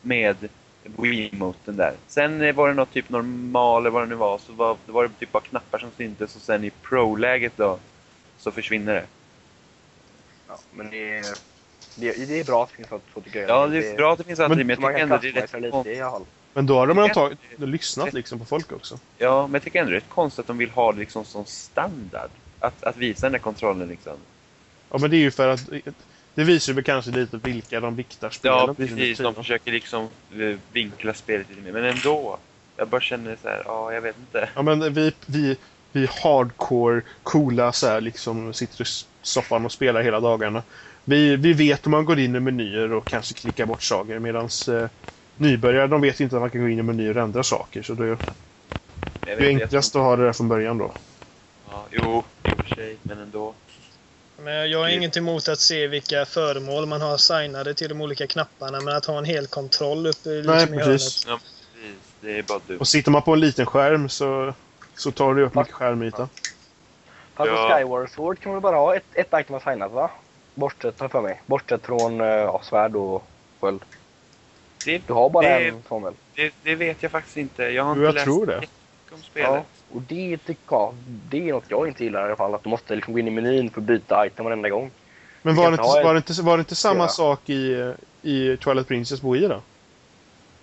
[0.01, 0.35] med
[0.83, 1.93] Wiimoten där.
[2.07, 4.37] Sen var det något typ normal eller vad det nu var.
[4.37, 7.79] Så var, det var det typ bara knappar som syntes och sen i Pro-läget då
[8.37, 9.05] så försvinner det.
[10.47, 11.25] Ja, men det är,
[11.95, 13.47] det, det är bra att det finns sånt, grejer.
[13.47, 15.31] Ja, det är bra att det finns alternativ, men Så jag tycker ändå det är
[15.31, 15.97] rätt lite konstigt.
[15.97, 16.25] i alla fall.
[16.53, 18.99] Men då har de tagit, lyssnat liksom på folk också.
[19.17, 21.25] Ja, men jag tycker ändå det är rätt konstigt att de vill ha det liksom
[21.25, 22.29] som standard.
[22.59, 24.13] Att, att visa den där kontrollen liksom.
[24.91, 25.69] Ja, men det är ju för att
[26.35, 29.17] det visar ju kanske lite vilka de viktar spelen Ja, precis.
[29.17, 31.71] De försöker liksom eh, vinkla spelet lite mer.
[31.71, 32.39] Men ändå.
[32.77, 34.49] Jag bara känner så här, ja, jag vet inte.
[34.55, 35.57] Ja, men vi, vi,
[35.91, 38.85] vi hardcore, coola så här liksom sitter i
[39.21, 40.63] soffan och spelar hela dagarna.
[41.03, 44.49] Vi, vi vet om man går in i menyer och kanske klickar bort saker medan
[44.69, 44.89] eh,
[45.35, 47.81] nybörjare de vet inte att man kan gå in i menyer och ändra saker.
[47.81, 48.17] Så det är
[49.23, 50.91] det jag enklast att ha det där från början då.
[51.65, 53.53] Ja, jo, i och för sig, men ändå.
[54.43, 58.27] Men jag har inget emot att se vilka föremål man har signade till de olika
[58.27, 61.25] knapparna, men att ha en hel kontroll uppe liksom Nej, i precis.
[61.25, 61.41] hörnet.
[61.43, 61.97] Ja, precis.
[62.21, 62.77] Det är bara du.
[62.77, 64.53] Och sitter man på en liten skärm så,
[64.95, 66.29] så tar det upp mycket skärmyta.
[67.35, 67.69] Fast Ja.
[67.69, 70.11] på Skyward Sword kan man bara ha ett, ett item att signa va?
[70.55, 71.41] Bortsett, för mig.
[71.45, 73.23] Bortsett från eh, ja, svärd och
[73.59, 73.81] sköld.
[74.85, 76.13] Det, Du har bara Det- en väl?
[76.35, 77.63] det, det vet jag faktiskt inte.
[77.63, 78.57] Jag har inte jag läst tror det.
[79.11, 79.49] om spelet.
[79.49, 79.63] Ja.
[79.93, 80.93] Och det tycker jag,
[81.29, 82.55] det är något jag inte gillar i alla fall.
[82.55, 84.91] Att du måste liksom gå in i menyn för att byta item varenda gång.
[85.41, 87.07] Men var det, inte, var det, inte, var det inte samma Ja.
[87.07, 87.89] sak i, eh,
[88.31, 89.61] i Twilight Princess på Wii då?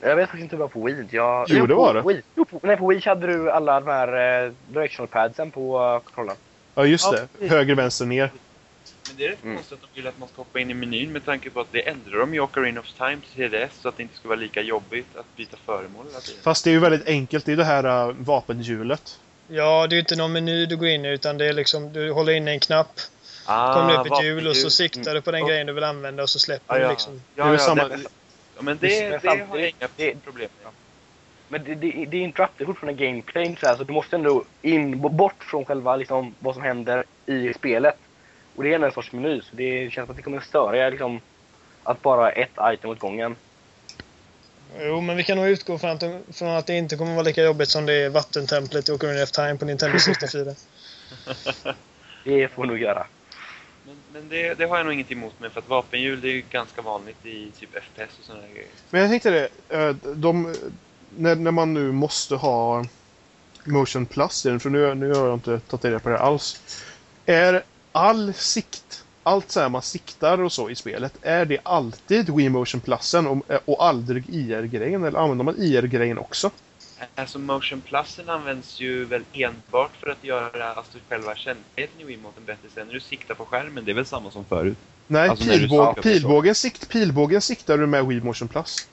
[0.00, 1.06] Jag vet faktiskt inte hur det var på Wii.
[1.10, 2.02] Jag, Jo, det på var det.
[2.02, 2.22] Wii.
[2.34, 5.98] Jo, på, nej, på Wii hade du alla de här eh, directional padsen på uh,
[6.00, 6.36] kontrollen.
[6.74, 7.26] Ja, just Ja, det.
[7.32, 7.50] precis.
[7.50, 8.30] Höger, vänster, ner.
[9.08, 9.56] Men det är rätt Mm.
[9.56, 11.72] konstigt att de vill att man ska hoppa in i menyn med tanke på att
[11.72, 14.38] det ändrar de i Ocarina of Time till 3DS så att det inte ska vara
[14.38, 16.40] lika jobbigt att byta föremål hela tiden.
[16.42, 17.44] Fast det är ju väldigt enkelt.
[17.46, 19.18] Det är det här uh, vapenhjulet.
[19.48, 21.92] Ja, det är ju inte någon meny du går in i, utan det är liksom
[21.92, 23.00] du håller in en knapp,
[23.46, 25.48] Ah, kommer det upp ett hjul och så siktar du på den Mm.
[25.48, 26.90] grejen du vill använda och så släpper Ja, du ja.
[26.90, 27.22] liksom.
[27.34, 27.98] Ja, Det är ja, samma- det,
[28.56, 30.72] ja, men det, det, samtidigt- har jag inga det- problem med.
[31.50, 35.44] Men det, det, det interruptar fortfarande gameplay så, här, så du måste ändå in, bort
[35.44, 37.96] från själva liksom, vad som händer i spelet.
[38.58, 41.20] Och det är en sorts meny, så det känns som att det kommer störa liksom,
[41.82, 43.36] att bara ha ett item åt gången.
[44.80, 47.22] Jo, men vi kan nog utgå från att, det- från att det inte kommer vara
[47.22, 50.44] lika jobbigt som det är vattentemplet i Ocarina of Time på Nintendo 64.
[52.24, 53.06] Det får vi nog göra.
[53.86, 56.32] Men, men det, det har jag nog inget emot med för att vapenhjul det är
[56.32, 58.68] ju ganska vanligt i typ FPS och sådana där grejer.
[58.90, 59.48] Men jag tänkte det.
[59.68, 60.54] eh, De,
[61.16, 62.84] när, när man nu måste ha
[63.64, 66.62] Motion Plus i den, för nu, nu har jag inte tagit reda på det alls.
[67.26, 67.62] Är
[67.92, 72.48] all sikt, allt så här man siktar och så i spelet, är det alltid Wii
[72.48, 75.04] Motion Plusen och, och aldrig IR-grejen?
[75.04, 76.50] Eller använder man IR-grejen också?
[77.14, 82.44] Alltså Motion Plusen används ju väl enbart för att göra alltså, själva känsligheten i Wiimoten
[82.44, 82.68] bättre.
[82.74, 84.78] Sen när du siktar på skärmen, det är väl samma som förut?
[85.06, 88.88] Nej, Alltså du pilbåg, pilbågen, sikt, pilbågen siktar du med Wii Motion Plus.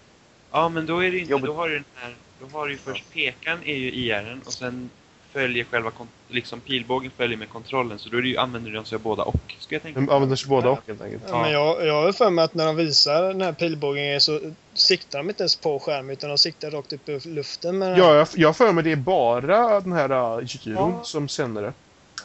[0.52, 2.78] Ja, men då är det inte, då har du den här, då har du ju
[2.78, 4.90] först pekan är ju IR'n och sen
[5.36, 5.92] följer själva,
[6.28, 8.00] liksom pilbågen följer med kontrollen.
[8.00, 10.00] Så då är det ju, använder du dem så båda och, ska jag tänka.
[10.00, 11.24] De använder sig båda och helt enkelt.
[11.28, 14.40] Ja, men jag, jag har för mig att när de visar den här pilbågen så
[14.74, 17.98] siktar de inte ens på skärmen utan de siktar rakt upp i luften med den.
[18.00, 21.04] Ja, jag, jag för mig det är bara den här gyron Ja.
[21.04, 21.74] som sänder det.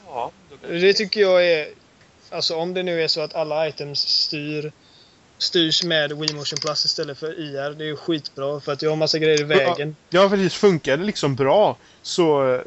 [0.06, 0.30] Ja,
[0.68, 1.68] Det tycker jag är...
[2.30, 4.72] Alltså om det nu är så att alla items styr,
[5.38, 7.74] styrs med Wii Motion Plus istället för IR.
[7.74, 9.96] Det är ju skitbra för att jag har massa grejer i vägen.
[10.10, 10.54] Ja, precis.
[10.54, 12.60] Funkar det liksom bra så...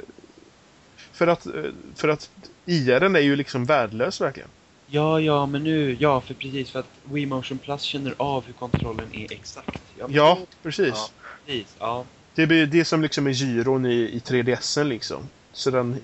[1.14, 1.52] För att, eh,
[1.96, 2.30] för att
[2.66, 4.50] IR är ju liksom värdelös verkligen.
[4.88, 8.54] Ja, ja, men nu, ja, för precis för att Wii Motion Plus känner av hur
[8.54, 9.82] kontrollen är exakt.
[10.00, 10.94] Ja, Ja, precis.
[10.96, 11.10] Ja,
[11.46, 11.76] precis.
[11.80, 12.06] Ja.
[12.36, 15.30] Det blir det som liksom är gyron i, i 3DSen liksom.
[15.52, 15.98] Så den...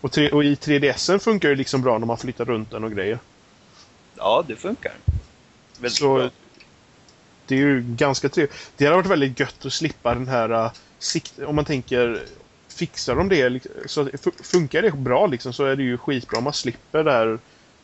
[0.00, 2.92] Och, tre, och i 3DSen funkar det liksom bra när man flyttar runt den och
[2.92, 3.18] grejer.
[4.16, 4.92] ja, det funkar.
[5.78, 6.30] Väldigt Så bra.
[7.46, 8.70] det är ju ganska trevligt.
[8.76, 11.38] Det hade varit väldigt gött att slippa den här uh, sikt...
[11.38, 12.22] Om man tänker...
[12.74, 14.08] Fixar de det liksom, så
[14.42, 17.38] funkar det bra liksom så är det ju skitbra om man slipper det här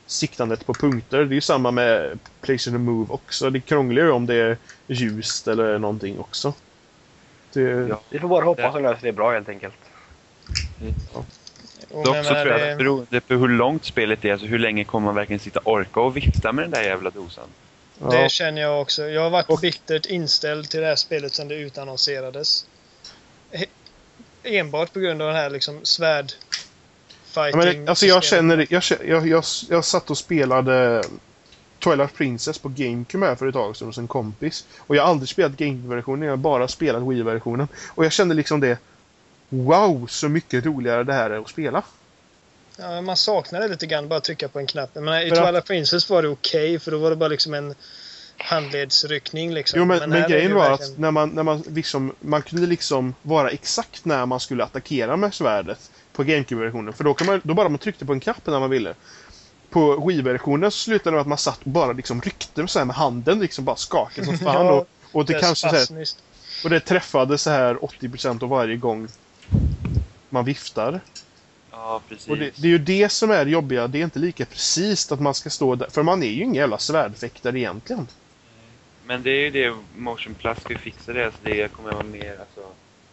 [0.07, 1.19] siktandet på punkter.
[1.19, 3.51] Det är ju samma med Playstation Move också.
[3.51, 6.55] Det krånglar ju om det är ljust eller någonting också.
[7.53, 8.01] Det, Ja.
[8.11, 9.75] Vi får bara hoppas att det bra helt enkelt.
[11.91, 14.47] Och Dock men så tror jag det- att beroende på hur långt spelet är, alltså
[14.47, 17.49] hur länge kommer man verkligen sitta orka och vifta med den där jävla dosan?
[18.01, 18.07] ja.
[18.23, 19.03] Det känner jag också.
[19.09, 22.65] Jag har varit Och- bittert inställd till det här spelet sedan det utannonserades.
[24.43, 26.33] Enbart på grund av den här liksom svärd
[27.35, 31.05] Ja, men, alltså jag känner, jag, jag, jag, jag satt och spelade
[31.79, 34.65] Twilight Princess på GameCube här för ett tag sedan hos en kompis.
[34.79, 37.69] Och jag har aldrig spelat GameCube-versionen, jag har bara spelat Wii-versionen.
[37.89, 38.79] Och jag kände liksom det
[39.49, 41.83] Wow, så mycket roligare det här är att spela.
[42.77, 44.91] Ja, man saknar det lite grann, bara trycka på en knapp.
[44.95, 47.75] Men I Twilight Princess var det okej, för då var det bara liksom en
[48.45, 49.79] handledsryckning liksom.
[49.79, 52.67] Jo men, men, det grejen var verkligen- att när man, när man liksom, man kunde
[52.67, 56.93] liksom vara exakt när man skulle attackera med svärdet på GameCube-versionen.
[56.93, 58.95] För då, kan man, då bara man tryckte på en knapp när man ville.
[59.71, 62.87] På Wii-versionen så slutade det med att man satt och bara liksom ryckte så här
[62.87, 64.67] med handen, liksom bara skakade som fan.
[64.67, 66.07] Ja, och, och det kanske så här.
[66.65, 69.09] Och det träffade så här 80% av varje gång
[70.29, 71.01] man viftar.
[71.71, 72.29] Ja, precis.
[72.29, 73.87] Och det, det är ju det som är det jobbiga.
[73.87, 75.89] Det är inte lika precis att man ska stå där.
[75.91, 78.09] För man är ju ingen jävla svärdfäktare egentligen.
[79.11, 82.37] Men det är ju det, Motion Plus ska fixa det, så det kommer vara mer
[82.41, 82.61] alltså...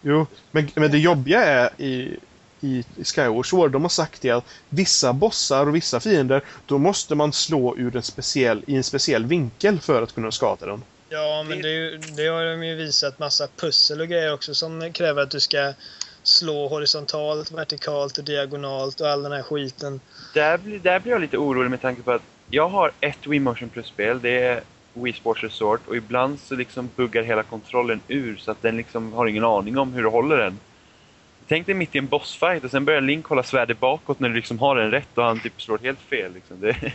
[0.01, 2.17] Jo, men, men det jobbiga är i,
[2.61, 6.77] i, i Skyward Sword, de har sagt det att vissa bossar och vissa fiender, då
[6.77, 10.83] måste man slå ur en speciell, i en speciell vinkel för att kunna skada den.
[11.09, 14.53] Ja, men det, är ju- det har de ju visat massa pussel och grejer också
[14.53, 15.73] som kräver att du ska
[16.23, 19.99] slå horisontalt, vertikalt och diagonalt och all den här skiten.
[20.33, 23.39] Där blir, där blir jag lite orolig med tanke på att jag har ett Wii
[23.39, 24.63] Motion Plus-spel, det är
[25.03, 29.13] Wii Sports Resort, och ibland så liksom buggar hela kontrollen ur så att den liksom
[29.13, 30.59] har ingen aning om hur du håller den.
[31.47, 34.35] Tänk dig mitt i en bossfight och sen börjar Link hålla svärdet bakåt när du
[34.35, 36.33] liksom har den rätt och han typ slår helt fel.
[36.33, 36.59] Liksom.
[36.59, 36.75] Det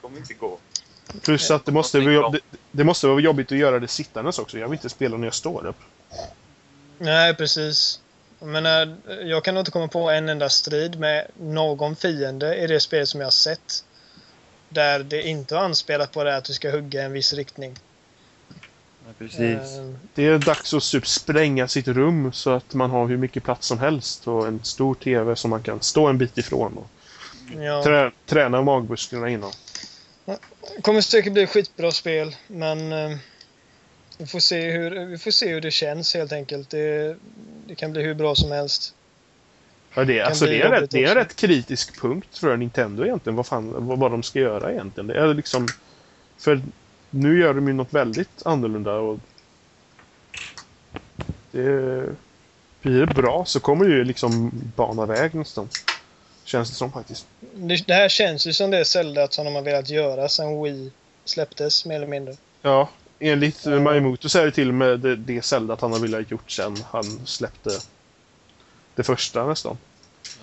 [0.00, 0.58] kommer inte gå.
[1.22, 2.30] Plus att det måste,
[2.70, 4.58] det måste vara jobbigt att göra det sittandes också.
[4.58, 5.80] Jag vill inte spela när jag står upp.
[6.98, 8.00] Nej, precis.
[8.38, 12.80] Jag menar, jag kan inte komma på en enda strid med någon fiende i det
[12.80, 13.84] spel som jag har sett.
[14.68, 17.78] Där det inte har anspelat på det att du ska hugga i en viss riktning.
[19.06, 19.78] Ja, precis.
[19.78, 23.44] Eh, Det är dags att typ spränga sitt rum så att man har hur mycket
[23.44, 26.86] plats som helst och en stor TV som man kan stå en bit ifrån och
[27.62, 27.82] ja.
[27.82, 29.52] trä, träna magmusklerna innan.
[30.82, 33.16] kommer säkert bli ett skitbra spel, men eh,
[34.18, 36.70] vi, får se hur, vi får se hur det känns helt enkelt.
[36.70, 37.16] Det,
[37.66, 38.94] det kan bli hur bra som helst.
[39.94, 43.36] Ja, det, alltså, det, är rätt, det är en rätt kritisk punkt för Nintendo egentligen.
[43.36, 45.06] Vad, fan, vad, vad de ska göra egentligen.
[45.06, 45.68] Det är liksom...
[46.38, 46.60] För
[47.10, 49.18] nu gör de ju något väldigt annorlunda och...
[51.50, 52.06] Det...
[52.82, 55.68] Blir det bra så kommer det ju liksom bana väg nästan.
[56.44, 57.26] Känns det som faktiskt.
[57.54, 60.92] Det, det här känns ju som det Zelda som de har velat göra sedan Wii
[61.24, 62.34] släpptes, mer eller mindre.
[62.62, 62.88] Ja,
[63.18, 63.70] enligt ja.
[63.70, 66.50] Miyamoto så är det till och med det, det Zelda att han har velat gjort
[66.50, 67.70] sen han släppte
[68.94, 69.76] det första nästan.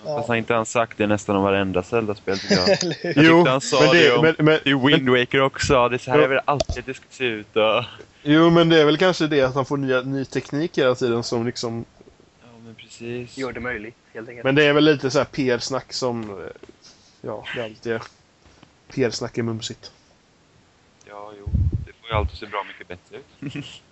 [0.04, 0.16] Ja.
[0.16, 2.68] Fast han inte han sagt det nästan om varenda Zelda-spel tycker jag.
[3.02, 6.10] Jag tyckte han sa det om- men, men, I Wind Waker också, det är så
[6.10, 6.22] här Ja.
[6.22, 7.84] jag vill alltid att det ska se ut och...
[8.22, 11.22] Jo, men det är väl kanske det att han får nya, ny teknik hela tiden
[11.22, 11.84] som liksom...
[12.42, 13.38] Ja men precis.
[13.38, 14.44] Gör det möjligt, helt enkelt.
[14.44, 16.48] Men det är väl lite så här PR-snack som...
[17.20, 18.02] Ja, det alltid är.
[18.94, 19.92] PR-snack är mumsigt.
[21.08, 21.46] Ja, jo.
[21.86, 23.64] Det får ju alltid se bra mycket bättre ut.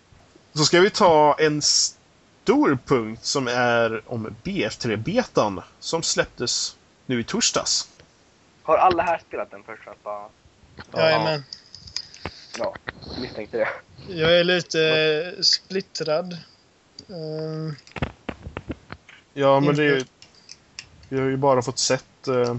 [0.53, 1.63] Så ska vi ta en
[2.51, 6.77] stor punkt som är om BF3-betan som släpptes
[7.07, 7.89] nu i torsdags.
[8.63, 9.89] Har alla här spelat den först?
[9.89, 10.29] Att bara,
[10.97, 11.43] Jajamän.
[12.59, 12.75] ja,
[13.21, 13.69] misstänkte det.
[14.15, 14.81] Jag är lite
[15.37, 16.39] eh, splittrad.
[17.09, 17.75] Ehm,
[19.35, 20.05] Ja, men det är ju...
[21.09, 22.29] Vi har ju bara fått sett...
[22.29, 22.57] Uh,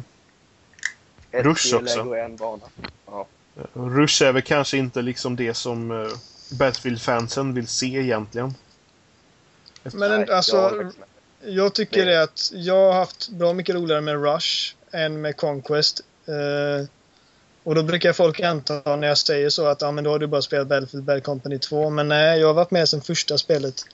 [1.32, 2.16] Rush spel, också.
[2.16, 2.64] en bana.
[3.06, 3.28] Ja.
[3.74, 6.12] Rush är väl kanske inte liksom det som uh,
[6.52, 8.54] Battlefield-fansen vill se egentligen.
[9.84, 10.94] Men Nej, alltså, jag med.
[11.44, 16.02] Jag tycker Det- att jag har haft bra mycket roligare med Rush en med Conquest.
[16.28, 16.86] Eh,
[17.64, 20.28] och då brukar folk anta när jag säger så att ja, men då har du
[20.28, 21.90] bara spelat Battlefield Bad Company 2.
[21.90, 23.86] Men nej, jag har varit med sedan första spelet.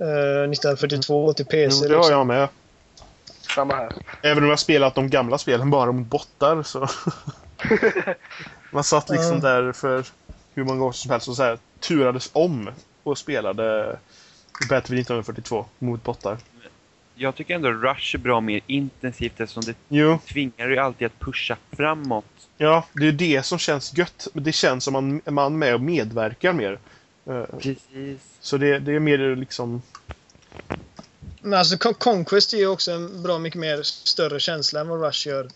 [0.00, 0.06] Eh,
[0.50, 1.78] 1942 till PC.
[1.82, 2.12] Jo, det har liksom.
[2.18, 2.48] jag med.
[3.54, 3.92] Samma här.
[4.22, 6.88] Även om jag har spelat de gamla spelen bara mot bottar så...
[8.70, 9.48] Man satt liksom Ja.
[9.48, 10.04] där för
[10.54, 12.70] hur många år som helst och så här, turades om
[13.02, 13.98] och spelade
[14.58, 16.38] Battlefield 1942 mot bottar.
[17.14, 21.20] Jag tycker ändå Rush är bra mer intensivt eftersom det Jo, tvingar ju alltid att
[21.20, 22.24] pusha framåt.
[22.56, 24.28] ja, det är det som känns gött.
[24.32, 26.78] Det känns som man, man är med och medverkar mer.
[27.26, 28.20] Eh, Precis.
[28.40, 29.82] Så det, det är mer liksom...
[31.40, 35.02] Men alltså Con- Conquest ger ju också en bra mycket mer större känsla än vad
[35.02, 35.48] Rush gör.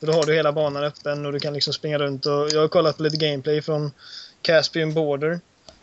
[0.00, 2.60] För då har du hela banan öppen och du kan liksom springa runt och jag
[2.60, 3.90] har kollat på lite gameplay från
[4.42, 5.40] Caspian Border.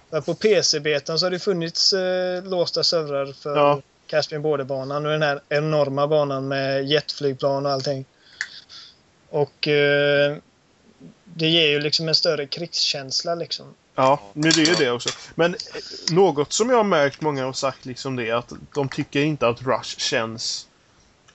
[0.09, 3.81] Där på PC-betan så har det funnits eh, låsta servrar för Ja.
[4.07, 8.05] Caspian Border-banan och den här enorma banan med jetflygplan och allting.
[9.29, 10.37] Och eh,
[11.23, 13.73] det ger ju liksom en större krigskänsla liksom.
[13.95, 15.09] Ja, nu det är ju det också.
[15.35, 15.59] Men eh,
[16.15, 19.47] något som jag har märkt många har sagt liksom det är att de tycker inte
[19.47, 20.67] att Rush känns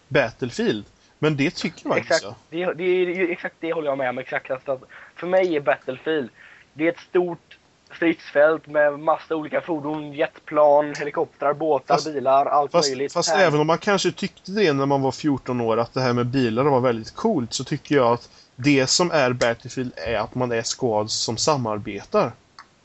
[0.09, 0.85] Battlefield.
[1.19, 2.25] Men det tycker man Exakt.
[2.25, 2.35] också.
[2.51, 4.19] Det, det är ju exakt det håller jag med om.
[4.19, 4.51] Exakt.
[4.51, 4.83] Alltså, att
[5.17, 6.31] för mig är Battlefield,
[6.73, 7.59] det är ett stort
[7.97, 13.13] stridsfält med massa olika fordon, jetplan, helikoptrar, båtar, Fast- bilar, allt Fast, möjligt.
[13.13, 16.01] fast Här- även om man kanske tyckte det när man var 14 år, att det
[16.01, 20.15] här med bilar var väldigt coolt, så tycker jag att det som är Battlefield är
[20.19, 22.33] att man är squads som samarbetar.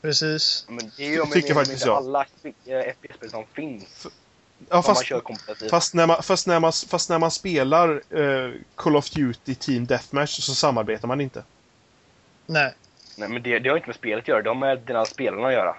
[0.02, 0.64] Precis.
[0.68, 1.96] Men det är ju om tycker faktiskt jag.
[1.96, 4.06] alla eh, FPS-spel som finns.
[4.68, 5.04] Ja, fast,
[5.70, 9.86] fast, när man, fast, när man, fast när man spelar eh, Call of Duty Team
[9.86, 11.42] Deathmatch så samarbetar man inte.
[12.46, 12.74] Nej.
[13.16, 14.42] Nej, men det, det har inte med spelet att göra.
[14.42, 15.76] Det har med dina spelarna att göra.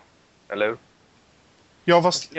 [0.49, 0.77] Eller hur?
[1.85, 2.33] Ja, fast...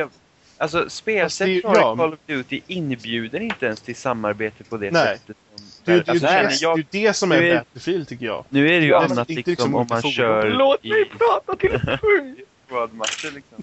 [0.60, 1.96] Alltså Fast spelsätt det- från ja.
[1.96, 5.16] Call of Duty inbjuder inte ens till samarbete på det Nej.
[5.18, 5.36] sättet.
[5.54, 8.26] Som, Det, det, alltså, det, det, jag, är det som är Nu är- Battlefield, tycker
[8.26, 8.44] jag.
[8.48, 11.56] nu är det ju Ja, annat liksom, liksom om man kör Låt i mig prata
[11.56, 12.40] till punkt!
[12.68, 13.62] squadmatcher liksom.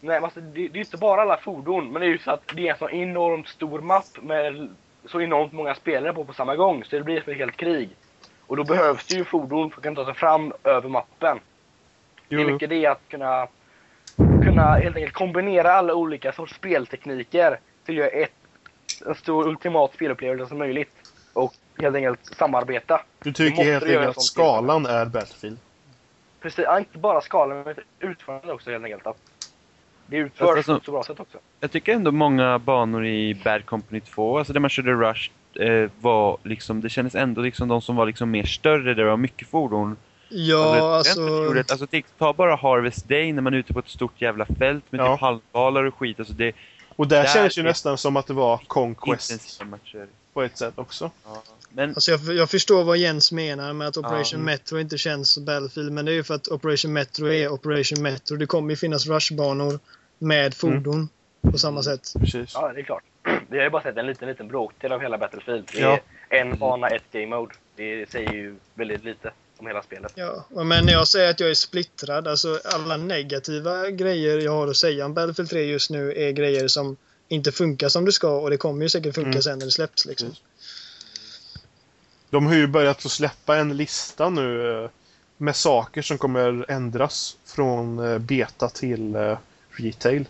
[0.00, 2.30] Nej, alltså, det, det är ju inte bara alla fordon, men det är ju så
[2.30, 4.68] att det är en så enormt stor mapp med
[5.06, 7.88] så enormt många spelare på på samma gång, så det blir som ett helt krig.
[8.48, 11.40] Och då behövs det ju fordon för att kunna ta sig fram över mappen.
[12.28, 13.46] Det är Jo, mycket det att kunna,
[14.16, 18.32] kunna helt enkelt kombinera alla olika sorts speltekniker till att göra ett,
[19.06, 20.92] en stor ultimat spelupplevelse som möjligt.
[21.32, 23.00] Och helt enkelt samarbeta.
[23.22, 25.58] du tycker helt enkelt att skalan är Battlefield.
[26.40, 29.06] Precis, ja, inte bara skalan, men utförandet också helt enkelt.
[29.06, 29.16] Att
[30.06, 31.38] det utförs alltså- på ett så bra sätt också.
[31.60, 35.90] Jag tycker ändå många banor i Bad Company 2, alltså där man körde Rush, eh,
[36.00, 39.16] var liksom, det kändes ändå liksom de som var liksom mer större, där det var
[39.16, 39.96] mycket fordon.
[40.28, 41.48] Ja, alltså...
[41.56, 44.84] alltså tänk- ta bara Harvest Day när man är ute på ett stort jävla fält
[44.90, 45.14] med Ja.
[45.14, 46.18] typ halvbalar och skit.
[46.18, 46.52] Alltså det
[46.96, 49.62] Och där, Där känns ju nästan som att det var Conquest
[50.32, 51.10] på ett sätt också.
[51.24, 51.42] Ja.
[51.70, 54.44] Men Alltså jag, jag förstår vad Jens menar med att Operation mm.
[54.44, 58.02] Metro inte känns som Battlefield, men det är ju för att Operation Metro är Operation
[58.02, 58.36] Metro.
[58.36, 59.78] Det kommer ju finnas rushbanor
[60.18, 61.08] med fordon
[61.50, 62.12] på samma sätt.
[62.20, 62.50] Precis.
[62.54, 63.02] Ja, det är klart.
[63.48, 65.68] Vi har ju bara sett en liten, liten bråkdel av hela Battlefield.
[65.72, 65.98] Det är Ja.
[66.28, 67.54] en bana, ett game mode.
[67.76, 70.12] Det säger ju väldigt lite om hela spelet.
[70.14, 74.68] Ja, men när jag säger att jag är splittrad, alltså alla negativa grejer jag har
[74.68, 76.96] att säga om Battlefield 3 just nu är grejer som
[77.28, 79.42] inte funkar som det ska och det kommer ju säkert funka Mm.
[79.42, 80.28] sen när det släpps liksom.
[80.28, 80.44] Precis.
[82.30, 84.90] De har ju börjat att släppa en lista nu eh,
[85.36, 89.38] med saker som kommer ändras från eh, beta till eh,
[89.70, 90.24] retail.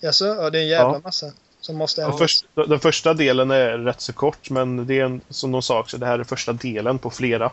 [0.00, 0.24] Jaså?
[0.26, 1.00] Ja, det är en jävla Ja.
[1.04, 1.32] massa
[1.62, 5.20] som måste Den, första, den första delen är rätt så kort, men det är en,
[5.28, 7.50] som de sa också, det här är första delen på flera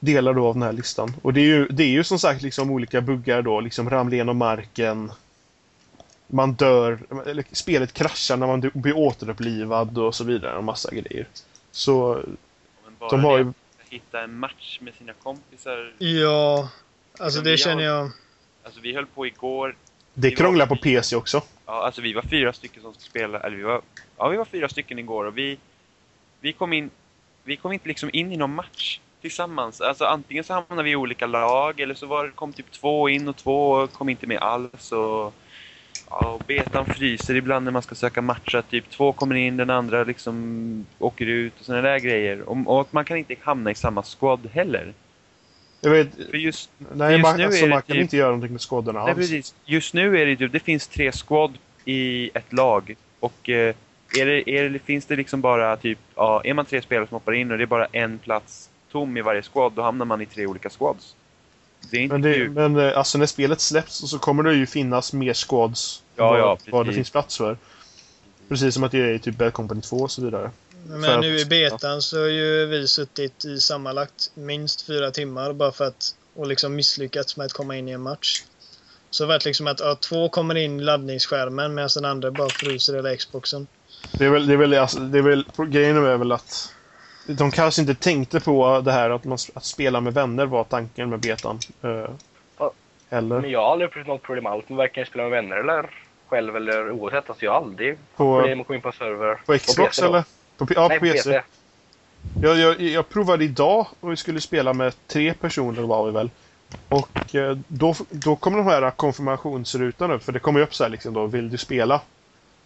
[0.00, 1.14] delar då av den här listan.
[1.22, 4.14] Och det är ju, det är ju som sagt liksom olika buggar då, liksom ramla
[4.14, 5.12] igenom marken.
[6.26, 11.26] Man dör, eller spelet kraschar när man blir återupplivad och så vidare, och massa grejer.
[11.70, 12.22] Så
[12.98, 13.48] bara de har ju...
[13.48, 15.92] att hitta en match med sina kompisar.
[15.98, 16.68] Ja,
[17.18, 18.10] alltså det känner jag.
[18.64, 19.76] Alltså vi höll på igår.
[20.14, 21.42] Det krånglar på PC också.
[21.72, 23.82] Ja, alltså vi var fyra stycken som spelade, eller vi var,
[24.16, 25.58] ja vi var fyra stycken igår och vi,
[26.40, 26.90] vi kom in,
[27.44, 29.80] vi kom inte liksom in i någon match tillsammans.
[29.80, 33.28] Alltså antingen så hamnade vi i olika lag eller så var, kom typ två in
[33.28, 35.34] och två kom inte med alls och,
[36.10, 38.62] ja, och betan fryser ibland när man ska söka matcher.
[38.62, 42.42] Typ två kommer in, den andra liksom åker ut och sådana där grejer.
[42.42, 44.94] Och, och man kan inte hamna i samma squad heller.
[45.84, 48.52] Jag vet, För just nej, just man, nu alltså, man kan typ- inte göra någonting
[48.52, 49.18] med skådorna Nej, alls.
[49.18, 49.54] precis.
[49.64, 51.52] Just nu är det ju, det finns tre squad
[51.84, 52.94] i ett lag.
[53.20, 53.74] Och eh,
[54.18, 57.14] är det, är det, finns det liksom bara typ, ja, är man tre spelare som
[57.14, 60.20] hoppar in och det är bara en plats tom i varje squad, då hamnar man
[60.20, 61.14] i tre olika squads.
[61.90, 62.50] Det är inte Men, det, kul.
[62.50, 66.40] men eh, alltså när spelet släpps så kommer det ju finnas mer squads Ja, vad,
[66.40, 67.56] ja, vad det finns plats för.
[68.48, 70.50] Precis som att det är i typ Bad Company 2 och så vidare.
[70.86, 75.72] Men nu i betan så har ju vi suttit i sammanlagt minst fyra timmar bara
[75.72, 78.42] för att och liksom misslyckats med att komma in i en match.
[79.10, 82.30] Så det har varit liksom att ja, två kommer in i laddningsskärmen medan den andra
[82.30, 83.66] bara fryser hela Xboxen.
[84.18, 86.74] Det är väl, det är väl, alltså, det är väl, grejen är väl att
[87.26, 91.10] de kanske inte tänkte på det här att, man, att spela med vänner var tanken
[91.10, 91.58] med betan.
[91.84, 92.08] Uh,
[93.10, 95.90] eller Men jag har aldrig upplevt något problem alls med varken spela med vänner eller
[96.28, 97.28] själv eller oavsett.
[97.28, 99.34] Alltså jag har aldrig på, problem att komma in på en server.
[99.46, 100.08] på Xbox PC då.
[100.08, 100.24] eller?
[100.66, 101.42] På, ja, Nej, på PC.
[102.42, 106.30] Jag, jag, jag provade idag och vi skulle spela med tre personer var vi väl.
[106.88, 110.84] Och eh, då, då kommer de här konfirmationsrutan upp, för det kommer ju upp så
[110.84, 112.00] här liksom då, vill du spela?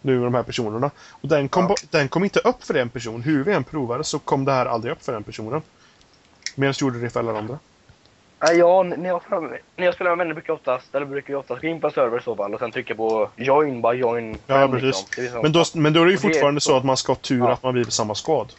[0.01, 0.91] Nu med de här personerna.
[1.09, 1.75] Och den kom, Ja.
[1.91, 3.21] den kom inte upp för en person.
[3.21, 5.61] Hur vi än provade så kom det här aldrig upp för den personen.
[6.55, 7.59] Medan gjorde det för alla andra.
[8.39, 9.21] Nej, ja, när jag,
[9.75, 11.87] när jag spelar med vänner brukar jag oftast, eller brukar jag oftast gå in på
[11.87, 14.39] en server i så fall och sen trycka på join, bara join.
[14.47, 15.07] Ja, friend, precis.
[15.17, 15.41] liksom.
[15.41, 17.11] Men då, men då är det ju Och det fortfarande så så- att man ska
[17.11, 17.51] ha tur Ja.
[17.51, 18.53] att man blir på samma squad.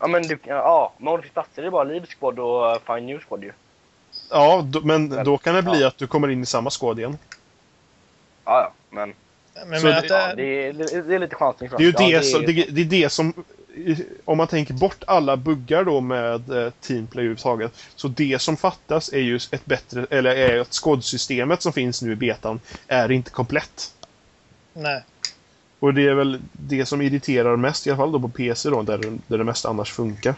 [0.00, 2.62] Ja, men du, ja, men om det finns platser det är bara Leave Squad och
[2.74, 3.52] uh, Find New Squad ju.
[4.30, 5.88] Ja, då, men då kan det bli ja.
[5.88, 7.18] att du kommer in i samma squad igen.
[8.44, 9.14] Ja, ja, men
[9.66, 10.72] Men, Så men det- ja, är, det,
[11.02, 13.34] det är lite chansning Det är ju ja, det, som, det, det är det som...
[14.24, 17.72] Om man tänker bort alla buggar då med eh, Teamplay överhuvudtaget.
[17.96, 20.06] Så det som fattas är ju ett bättre...
[20.10, 23.92] Eller är att skådsystemet som finns nu i betan är inte komplett.
[24.72, 25.04] nej.
[25.78, 28.82] Och det är väl det som irriterar mest, i alla fall då på PC då,
[28.82, 30.34] där, där det mesta annars funkar.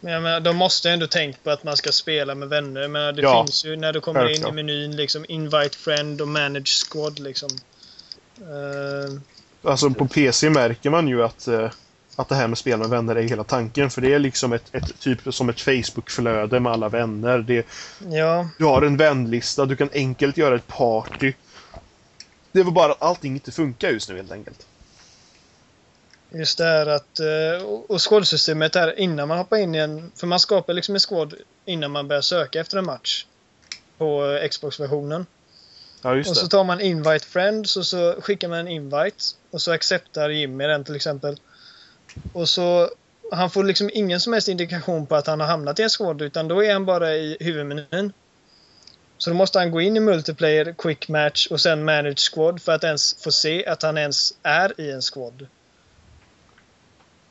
[0.00, 2.80] Men jag menar, de måste ändå tänka på att man ska spela med vänner.
[2.80, 4.52] Jag menar, det Ja, finns ju när du kommer in självklart.
[4.52, 7.48] i menyn liksom invite friend och manage squad liksom.
[8.40, 9.20] Eh,
[9.70, 11.70] Alltså på PC märker man ju att, eh,
[12.16, 13.90] att det här med spel med vänner är hela tanken.
[13.90, 17.38] För det är liksom ett, ett typ som ett Facebook-flöde med alla vänner.
[17.38, 17.66] Det,
[18.10, 21.32] ja, Du har en vänlista, du kan enkelt göra ett party.
[22.52, 24.66] Det var bara att allting inte funkar just nu helt enkelt.
[26.30, 27.20] Just det här att...
[27.20, 30.12] eh, och- squad-systemet här innan man hoppar in i en...
[30.16, 33.26] För man skapar liksom en squad innan man börjar söka efter en match.
[33.98, 35.26] På eh, Xbox-versionen.
[36.02, 36.50] Ja, just Och så det.
[36.50, 39.16] tar man invite friends och så skickar man en invite.
[39.50, 41.40] Och så acceptar Jimmy den till exempel.
[42.32, 42.90] Och så...
[43.32, 46.22] Han får liksom ingen som helst indikation på att han har hamnat i en squad
[46.22, 48.12] utan då är han bara i huvudmenyn.
[49.18, 52.72] Så då måste han gå in i multiplayer, quick match och sen manage squad för
[52.72, 55.46] att ens få se att han ens är i en squad.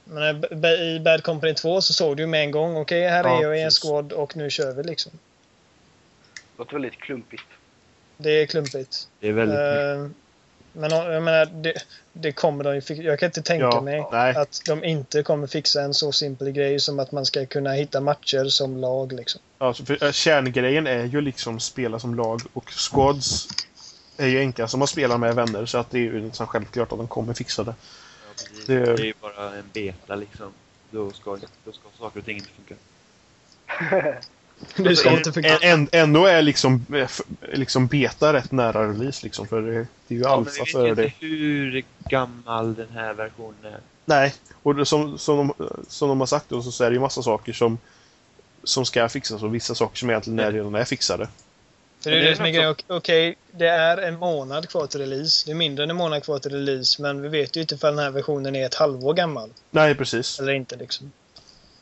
[0.03, 3.23] Men eh, i Bad Company 2 så såg du ju med en gång, okej här
[3.23, 5.11] Ja, är jag i en squad och nu kör vi liksom.
[6.33, 7.43] Det låter väldigt klumpigt.
[8.17, 9.07] Det är klumpigt.
[9.19, 10.24] Det är väldigt Eh,
[10.75, 11.73] men eh, jag menar, det,
[12.13, 14.35] det kommer de ju fi- Jag kan inte tänka Ja, mig nej.
[14.35, 18.01] att de inte kommer fixa en så simpel grej som att man ska kunna hitta
[18.01, 19.41] matcher som lag liksom.
[19.57, 23.47] Alltså, för, äh, kärngrejen är ju liksom spela som lag och squads
[24.17, 26.91] är ju enklast om man spelar med vänner så att det är ju liksom självklart
[26.91, 27.73] att de kommer fixa det.
[28.37, 28.43] Ja.
[28.67, 30.53] Det- Det är ju bara en beta liksom.
[30.91, 32.75] Då ska, då ska saker och ting inte funka.
[34.75, 35.39] Det ska inte.
[35.39, 37.09] Än- än- Ändå är liksom, eh,
[37.53, 39.71] liksom beta rätt nära release liksom för det,
[40.07, 41.03] det är ju Ja, men vi alfa vet det.
[41.05, 43.79] inte hur gammal den här versionen är.
[44.05, 44.33] Nej,
[44.63, 45.53] och det, som, som, de,
[45.87, 47.77] som de har sagt då så är det ju massa saker som,
[48.63, 51.27] som ska fixas och vissa saker som egentligen är, redan är fixade.
[52.03, 52.75] För det är det det som är grejen.
[52.87, 55.43] Okej, det är en månad kvar till release.
[55.45, 57.95] Det är mindre än en månad kvar till release, men vi vet ju inte ifall
[57.95, 59.49] den här versionen är ett halvår gammal.
[59.71, 60.39] Nej, precis.
[60.39, 61.11] Eller inte liksom.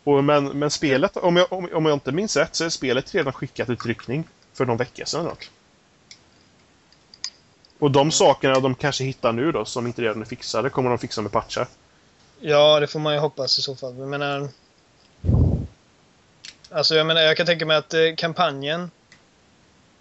[0.03, 3.15] Och, men, men spelet, om jag, om, om jag inte minns rätt, så är spelet
[3.15, 4.23] redan skickat ut tryckning
[4.53, 5.25] för någon vecka sedan.
[5.25, 5.49] Dock.
[7.79, 10.97] Och de sakerna de kanske hittar nu då, som inte redan är fixade, kommer de
[10.99, 11.67] fixa med patchar.
[12.39, 13.97] Ja, det får man ju hoppas i så fall.
[13.97, 14.49] Jag menar...
[16.69, 18.91] Alltså jag menar, jag kan tänka mig att eh, kampanjen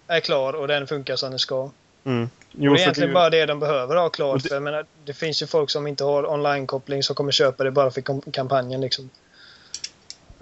[0.07, 1.69] är klar och den funkar som den ska.
[2.03, 2.23] Mm.
[2.23, 4.35] Jo, Jo, det är egentligen det, bara det de behöver ha klart.
[4.35, 7.31] Och det- För jag menar, det finns ju folk som inte har online-koppling som kommer
[7.31, 9.09] köpa det bara för kampanjen liksom.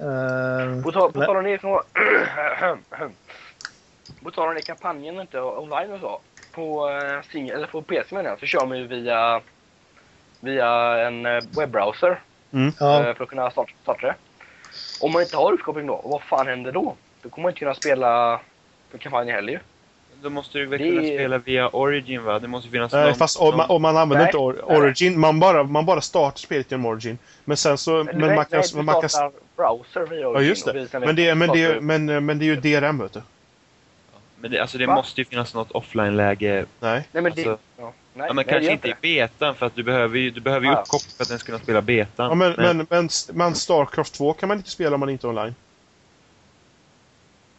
[0.02, 1.84] Ehm, På tal på men- tal om det, så-
[4.24, 6.22] på tal om det kampanjen inte online och så.
[6.52, 9.42] På, eh, sing- eller på PC menar jag, så kör man ju via,
[10.40, 10.70] via
[11.08, 12.20] en eh, webbrowser
[12.54, 14.16] eh, för att kunna starta, starta det.
[15.00, 16.96] Om man inte har uppkoppling då, vad fan händer då?
[17.22, 18.40] Då kommer man inte kunna spela
[19.00, 19.60] kampanjen heller ju.
[20.22, 22.40] Då måste du väl Det- kunna spela via Origin va?
[22.40, 24.28] Det måste finnas nej, någon fast om man, om man använder Nej.
[24.28, 24.78] inte or, Nej.
[24.78, 27.18] Origin, man bara, man bara startar spelet genom Origin.
[27.46, 28.04] Men sen så...
[28.04, 28.62] Men, nej, man kan...
[28.74, 30.44] nej, man kan startar browser via Origin.
[30.44, 31.00] ja, just det.
[31.00, 33.22] Men det, men, det, men, men det är ju DRM, vet du.
[34.40, 34.96] Men det, alltså det Va?
[34.96, 36.66] måste ju finnas något offline-läge.
[36.80, 37.08] Nej.
[37.12, 37.30] Nej men det...
[37.30, 40.18] alltså- Ja, nej, Ja, men nej, det kanske inte i betan för att du behöver
[40.20, 42.30] ju, du behöver ju Ah, uppkoppling för att den ska kunna spela betan.
[42.30, 45.30] Ja, men, men, men, men Starcraft 2 kan man inte spela om man inte är
[45.30, 45.56] online.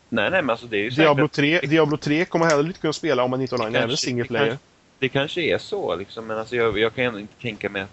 [0.09, 2.81] Nej, nej, men alltså det är ju Diablo säkert- 3, Diablo 3 kommer heller inte
[2.81, 4.47] kunna spela om man inte är online, Det även kanske- single det player.
[4.47, 4.65] kanske-
[4.99, 7.89] Det kanske är så liksom, men alltså jag, jag kan ändå inte tänka mig att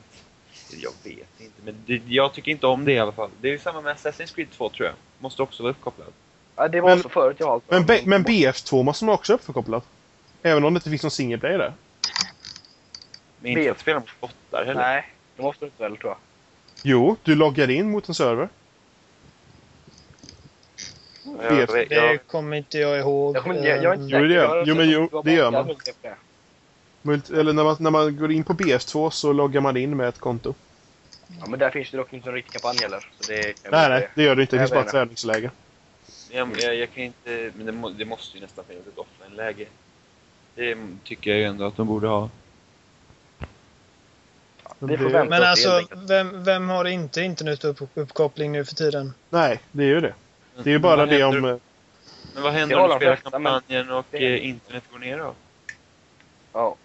[0.72, 3.30] Jag vet inte, men det, jag tycker inte om det i alla fall.
[3.42, 4.96] Det är ju samma med Assassin's Creed 2 tror jag.
[5.20, 6.08] Måste också vara uppkopplad.
[6.56, 7.62] Ja, det var Men- så förut jag har.
[7.68, 9.82] Men, B- men BF2 måste man också uppkopplad.
[10.44, 11.74] Även om det inte finns någon single player där.
[13.40, 13.72] Men inte Vet.
[13.72, 14.82] att spela mot bottar heller.
[14.82, 16.18] Nej, det måste du inte väl tror jag.
[16.84, 18.50] Jo, du loggar in mot en server.
[21.42, 23.36] Jag, Det kommer inte jag ihåg.
[23.38, 24.24] Jag, jag, jag är inte Jo, säker.
[24.28, 25.76] det gör- jo, men jo, det gör man.
[27.04, 30.20] Eller när man, när man går in på BF2 så loggar man in med ett
[30.20, 30.54] konto.
[31.40, 33.08] Ja, men där finns det dock inte någon riktig kampanj heller.
[33.20, 34.56] Så det Nej, nej, det gör det inte.
[34.56, 35.52] Det finns bara ett träningsläge.
[36.32, 37.52] jag, jag, jag kan inte...
[37.56, 39.66] Men det, må, det måste ju nästan finnas ett offline-läge.
[40.56, 42.30] Det tycker jag ju ändå att de borde ha.
[44.80, 49.14] Det- vänta Men alltså, vem, vem har inte internetuppkoppling nu för tiden?
[49.30, 50.14] Nej, det är ju det.
[50.64, 51.46] Det är ju bara det om...
[51.46, 51.58] eh,
[52.34, 55.18] Men vad händer Det om du de spelar kampanjen och det- eh, internet går ner
[55.18, 55.34] då?
[56.54, 56.76] Ja.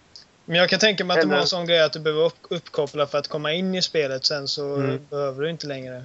[0.45, 2.37] Men jag kan tänka mig att det var en sån grej att du behöver upp,
[2.49, 4.25] uppkoppla för att komma in i spelet.
[4.25, 4.99] Sen så Mm.
[5.09, 6.03] behöver du inte längre.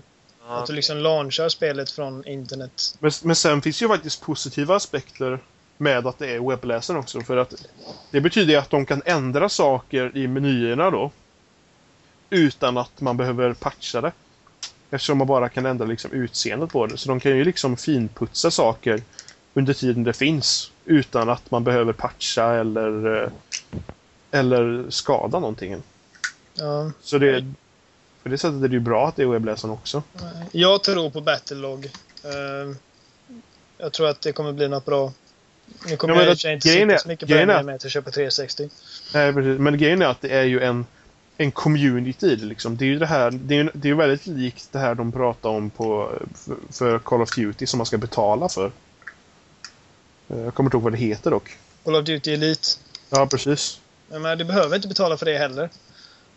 [0.48, 2.94] Ja, Att du liksom launchar spelet från internet.
[2.98, 5.38] Men, men sen finns ju faktiskt positiva aspekter
[5.78, 7.20] med att det är webbläsaren också.
[7.20, 7.54] För att
[8.10, 11.10] det betyder ju att de kan ändra saker i menyerna då.
[12.30, 14.12] Utan att man behöver patcha det.
[14.90, 16.96] Eftersom man bara kan ändra liksom utseendet på det.
[16.98, 19.02] Så de kan ju liksom finputsa saker
[19.54, 20.70] under tiden det finns.
[20.84, 23.28] Utan att man behöver patcha eller, eh,
[24.30, 25.82] eller skada någonting.
[26.54, 26.90] Ja.
[27.02, 27.44] Så det,
[28.22, 30.02] på det sättet är det ju bra att det är webbläsaren också.
[30.52, 31.84] Jag tror på Battlelog.
[31.84, 32.76] Uh,
[33.78, 35.12] jag tror att det kommer bli något bra.
[35.86, 38.68] Nu kommer Ja, jag att inte sitta så mycket grejen är med att köpa 360.
[39.14, 39.58] Nej, precis.
[39.58, 40.86] Men grejen är att det är ju en,
[41.36, 42.76] en community liksom.
[42.76, 45.48] Det är ju det här, det är, det är väldigt likt det här de pratar
[45.48, 48.72] om på, för, för Call of Duty som man ska betala för.
[50.28, 51.56] Eh, Jag kommer inte ihåg vad det heter dock.
[51.84, 52.68] Call of Duty Elite.
[53.10, 53.79] Ja, precis.
[54.10, 55.70] Men du behöver inte betala för det heller.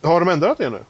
[0.02, 0.84] Har de ändrat det nu?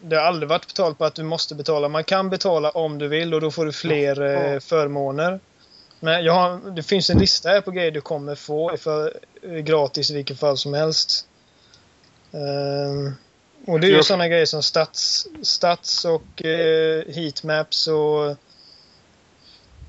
[0.00, 1.88] Det har aldrig varit betalt på att du måste betala.
[1.88, 5.40] Man kan betala om du vill och då får du fler eh, förmåner.
[6.00, 9.12] Men jag har, det finns en lista här på grejer du kommer få för
[9.42, 11.26] eh, gratis i vilket fall som helst.
[12.32, 13.12] Ehm,
[13.66, 18.36] och det är ju Jag- sådana grejer som stats, stats och eh, heatmaps och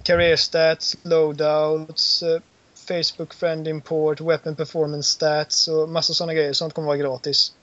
[0.04, 2.40] career stats, loadouts, eh,
[2.88, 6.54] Facebook friend import, weapon performance stats och massa sådana grejer.
[6.54, 7.54] Sånt kommer vara gratis.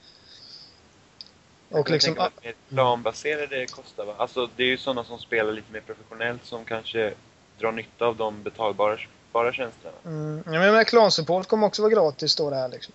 [1.69, 4.13] Och Jag liksom, att mer planbaserade kostar va?
[4.17, 7.13] Alltså det är ju sådana som spelar lite mer professionellt som kanske
[7.59, 8.97] drar nytta av de betalbara
[9.31, 9.93] bara tjänsterna.
[10.05, 12.93] Mm, ja, men med klansupport kommer också vara gratis står det här liksom.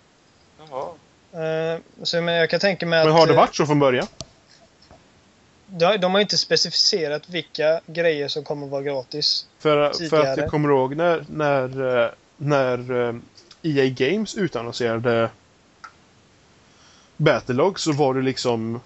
[0.58, 0.88] Jaha.
[1.32, 3.06] Eh, så men jag kan tänka mig att...
[3.06, 4.06] Men har det eh, varit så från början?
[5.72, 9.46] De, har inte specificerat vilka grejer som kommer vara gratis.
[9.58, 10.40] För, för att tidigare.
[10.40, 13.14] jag kommer ihåg när, när, eh, när eh,
[13.62, 15.30] EA Games utannonserade
[17.16, 18.80] Battlelog så var det liksom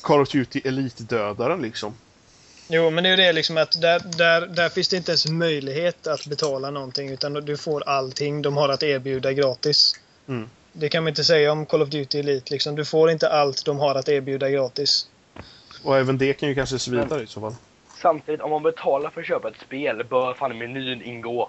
[0.00, 1.94] Call of Duty Elite-dödaren liksom.
[2.68, 5.28] Jo, men det är ju det liksom att där, där, där finns det inte ens
[5.28, 9.94] möjlighet att betala någonting utan du får allting de har att erbjuda gratis.
[10.28, 10.50] Mm.
[10.72, 12.76] Det kan man inte säga om Call of Duty Elite liksom.
[12.76, 15.06] Du får inte allt de har att erbjuda gratis.
[15.84, 17.54] Och även det kan ju kanske svida i så fall.
[18.02, 21.48] Samtidigt, om man betalar för att köpa ett spel bör fan menyn ingå.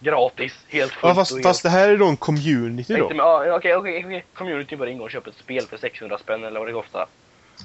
[0.00, 1.74] Gratis, helt fullt Ja, fast, och fast helt...
[1.74, 3.04] det här är då en community då.
[3.04, 4.24] Okej, okej, okej.
[4.34, 7.06] Community bör ingå och köpa ett spel för 600 spänn eller vad det kostar.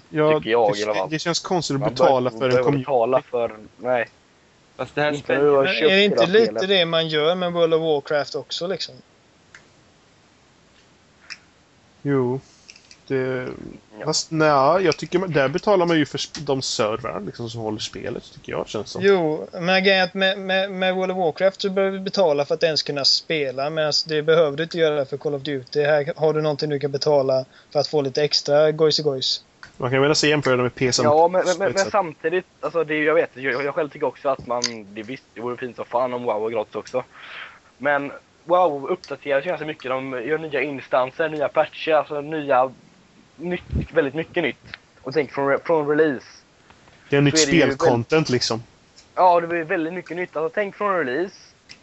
[0.09, 1.09] Ja, tycker jag i alla det, fall.
[1.09, 2.79] det känns konstigt att Man betala bör- för en community.
[2.85, 3.55] betala för...
[3.77, 4.09] Nej.
[4.77, 6.67] Fast det här Inte Men är det inte lite spelet.
[6.69, 8.95] det man gör med World of Warcraft också liksom?
[12.01, 12.39] Jo.
[13.07, 13.47] Det...
[13.99, 14.05] Ja.
[14.05, 17.79] Fast nej, jag tycker man, där betalar man ju för de servrarna liksom, som håller
[17.79, 19.01] spelet, tycker jag känns som.
[19.03, 22.45] Jo, men grejen är att med, med, med World of Warcraft så behöver du betala
[22.45, 23.69] för att ens kunna spela.
[23.69, 25.83] Men det behöver du inte göra för Call of Duty.
[25.83, 29.43] Här har du någonting du kan betala för att få lite extra gojs
[29.77, 32.83] Man kan väl se jämföra det med PC Ja, men, men, men, men samtidigt, alltså
[32.83, 34.63] det, jag vet, jag, jag själv tycker också att man,
[34.93, 37.03] det visst, det vore fint som fan om WoW var gratis också.
[37.77, 38.11] Men
[38.45, 42.71] WoW uppdateras ju ganska mycket, de gör nya instanser, nya patcher, alltså nya,
[43.35, 43.61] nytt,
[43.93, 44.57] väldigt mycket nytt.
[45.01, 46.25] Och tänk från, från release.
[47.09, 48.63] Det är nytt spelcontent liksom.
[49.15, 50.35] Ja, det blir väldigt mycket nytt.
[50.35, 51.35] Alltså tänk från release,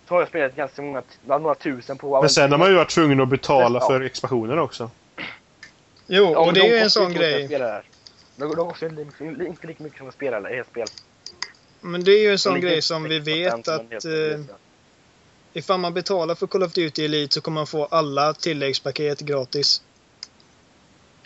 [0.09, 2.21] så har jag spelat ganska många, några tusen på.
[2.21, 3.87] Men sen har man ju varit tvungen att betala Ja.
[3.87, 4.91] för expansioner också.
[6.07, 7.43] Jo, Ja, och det de är ju en sån grej.
[7.43, 7.61] mycket.
[8.37, 10.87] De, de kostar inte, inte lika mycket som att spela ett spel.
[11.81, 14.41] Men det är ju en sån grej som vi 6% vet att eh,
[15.53, 19.83] ifall man betalar för Call of Duty Elite så kommer man få alla tilläggspaket gratis.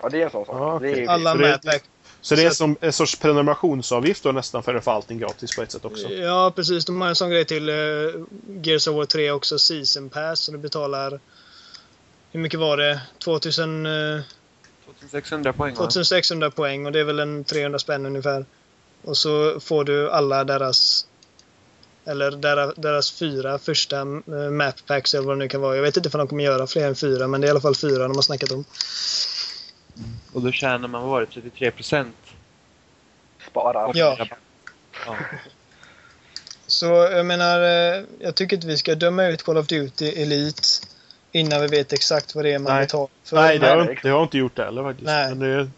[0.04, 0.82] Ja, det är en sån sak.
[0.82, 1.82] Det är, Alla Så det- mappack.
[2.20, 5.62] Så det är som en sorts prenumerationsavgift då nästan för att få allting gratis på
[5.62, 6.08] ett sätt också.
[6.08, 6.84] Ja, precis.
[6.84, 8.24] De har en sån grej till uh,
[8.62, 10.40] Gears of War 3 också, Season Pass.
[10.40, 11.20] Så du betalar...
[12.32, 13.00] Hur mycket var det?
[13.24, 13.86] 2000...
[13.86, 14.20] eh,
[15.00, 15.76] 2600 poäng va?
[15.76, 18.44] 2600 poäng och det är väl en 300 spänn ungefär.
[19.04, 21.06] Och så får du alla deras
[22.06, 25.76] eller deras, deras fyra första eh, map packs eller vad det nu kan vara.
[25.76, 27.60] Jag vet inte om de kommer göra fler än fyra men det är i alla
[27.60, 28.64] fall fyra de har snackat om.
[30.32, 32.16] Och då tjänar man, vad var det, 33 procent?
[33.50, 33.90] Spara.
[33.94, 34.16] Ja.
[35.06, 35.16] Ja.
[36.66, 40.62] Så jag menar, eh, jag tycker inte vi ska döma ut Call of Duty Elite
[41.32, 42.84] innan vi vet exakt vad det är man Nej.
[42.84, 43.36] betalar för.
[43.36, 45.06] Nej, det Nej, har, det- inte- det har jag inte gjort det heller faktiskt.
[45.06, 45.28] Nej.
[45.28, 45.70] Men det, är-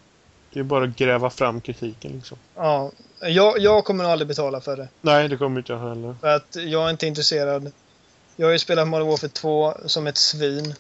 [0.53, 2.39] det är bara att gräva fram kritiken liksom.
[2.55, 2.91] Ja,
[3.21, 4.89] jag, jag kommer nog aldrig betala för det.
[5.01, 6.17] Nej, det kommer inte jag heller.
[6.21, 7.73] För att jag är inte intresserad.
[8.37, 10.75] Jag har ju spelat Modern Warfare 2 som ett svin.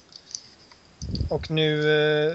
[1.31, 1.91] Och nu,
[2.29, 2.35] eh,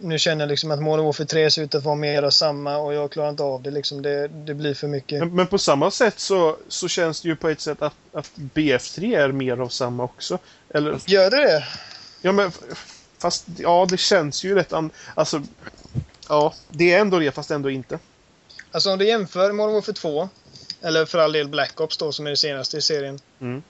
[0.00, 2.76] nu känner jag liksom att Modern Warfare 3 ser ut att vara mer av samma
[2.76, 3.70] och jag klarar inte av det.
[3.70, 4.02] Liksom.
[4.02, 5.18] Det, det blir för mycket.
[5.18, 8.30] Men, men på samma sätt så, så känns det ju på ett sätt att, att
[8.36, 10.38] BF3 är mer av samma också.
[10.74, 11.64] Eller, Gör det det?
[12.22, 12.52] ja men
[13.18, 15.42] fast ja, det känns ju rätt an, Alltså,
[16.28, 17.98] ja, det är ändå det fast ändå inte.
[18.72, 20.28] Alltså om du jämför Modern Warfare 2,
[20.82, 23.62] eller för all del Black Ops då som är det senaste i serien, Mm.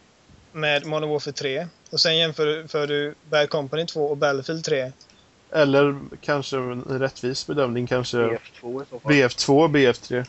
[0.52, 1.66] med Modern Warfare 3.
[1.90, 4.93] Och sen jämför för du Bad Company 2 och Battlefield 3.
[5.52, 9.12] Eller kanske en rättvis bedömning kanske BF2 i så fall.
[9.12, 10.24] BF2 och BF3.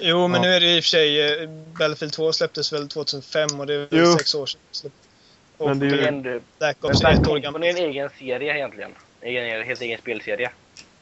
[0.00, 0.48] Jo, men Ja.
[0.48, 1.42] nu är det i och för sig...
[1.42, 1.48] eh,
[1.78, 4.12] Battlefield 2 släpptes väl 2005 och det är väl Jo.
[4.18, 4.90] sex år sedan.
[5.56, 7.40] Och Men det är ju- är ändå- Black Men Ops är Bad ett år Company
[7.40, 7.64] gammalt.
[7.64, 8.90] är en egen serie egentligen.
[9.20, 10.50] Egen, helt egen spelserie.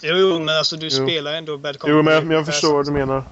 [0.03, 1.07] Jo, jo, men alltså du Jo.
[1.07, 1.97] spelar ändå Bad Company.
[1.99, 3.23] Jo, men jag, men jag förstår vad du menar.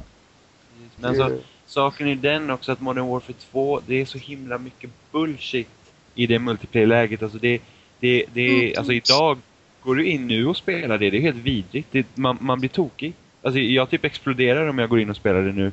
[0.96, 4.90] Men alltså, saken är den också att Modern Warfare 2, det är så himla mycket
[5.12, 5.68] bullshit
[6.14, 7.22] i det multiplayer-läget.
[7.22, 7.60] Alltså det,
[8.00, 9.38] det, det, alltså idag,
[9.82, 11.88] går du in nu och spelar det, det är helt vidrigt.
[11.90, 13.14] Det, man, man blir tokig.
[13.42, 15.72] Alltså jag typ exploderar om jag går in och spelar det nu.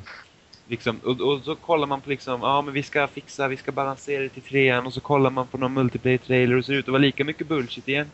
[0.68, 3.72] Liksom, och, och så kollar man på liksom, ja men vi ska fixa, vi ska
[3.72, 6.84] balansera det till trean och så kollar man på någon multiplayer-trailer och så ser ut
[6.84, 8.10] att vara lika mycket bullshit igen.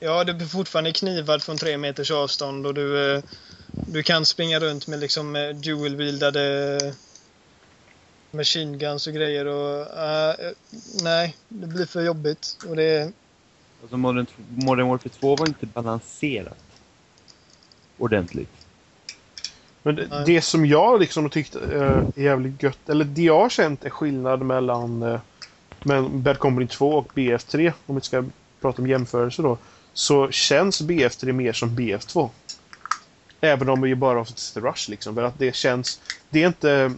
[0.00, 3.22] Ja, du blir fortfarande knivad från tre meters avstånd och du, eh,
[3.70, 6.78] du kan springa runt med liksom eh, dual-wieldade
[8.30, 9.98] machine guns och grejer och...
[9.98, 10.34] eh,
[11.02, 12.56] nej, det blir för jobbigt.
[12.68, 13.12] Och det...
[13.82, 16.58] Alltså Modern, Modern Warfare 2 var inte balanserat.
[17.98, 18.50] Ordentligt.
[19.82, 23.48] Men det, det som jag liksom tyckte eh, är jävligt gött, eller det jag har
[23.48, 25.20] känt är skillnad mellan eh,
[25.82, 28.24] men Bad Company 2 och BF3, om vi ska
[28.60, 29.58] prata om jämförelse då,
[29.92, 32.28] så känns BF3 mer som BF2.
[33.40, 36.00] Även om vi bara har fått sitta Rush liksom, för att det känns...
[36.30, 36.92] Det är inte...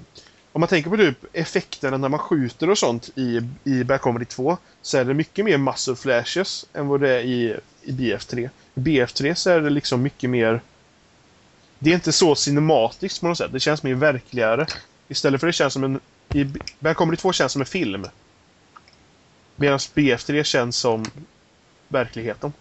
[0.52, 4.24] Om man tänker på typ effekterna när man skjuter och sånt i, i Bad Comedy
[4.24, 8.50] 2 så är det mycket mer muscle flashes än vad det är i, i BF3.
[8.74, 10.60] I BF3 så är det liksom mycket mer
[11.82, 13.52] det är inte så cinematiskt på något sätt.
[13.52, 14.66] Det känns mer verkligare.
[15.08, 16.00] Istället för det känns som en...
[16.32, 16.44] I
[16.78, 18.06] Bad Comedy 2 känns som en film.
[19.56, 21.04] Medan BF3 känns som
[21.88, 22.52] verkligheten.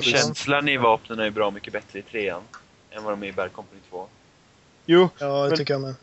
[0.00, 2.42] Känslan i vapnen är ju bra mycket bättre i trean
[2.90, 4.08] än vad de är i Bad Company 2.
[4.86, 5.94] Jo, Ja, det Men- tycker jag med.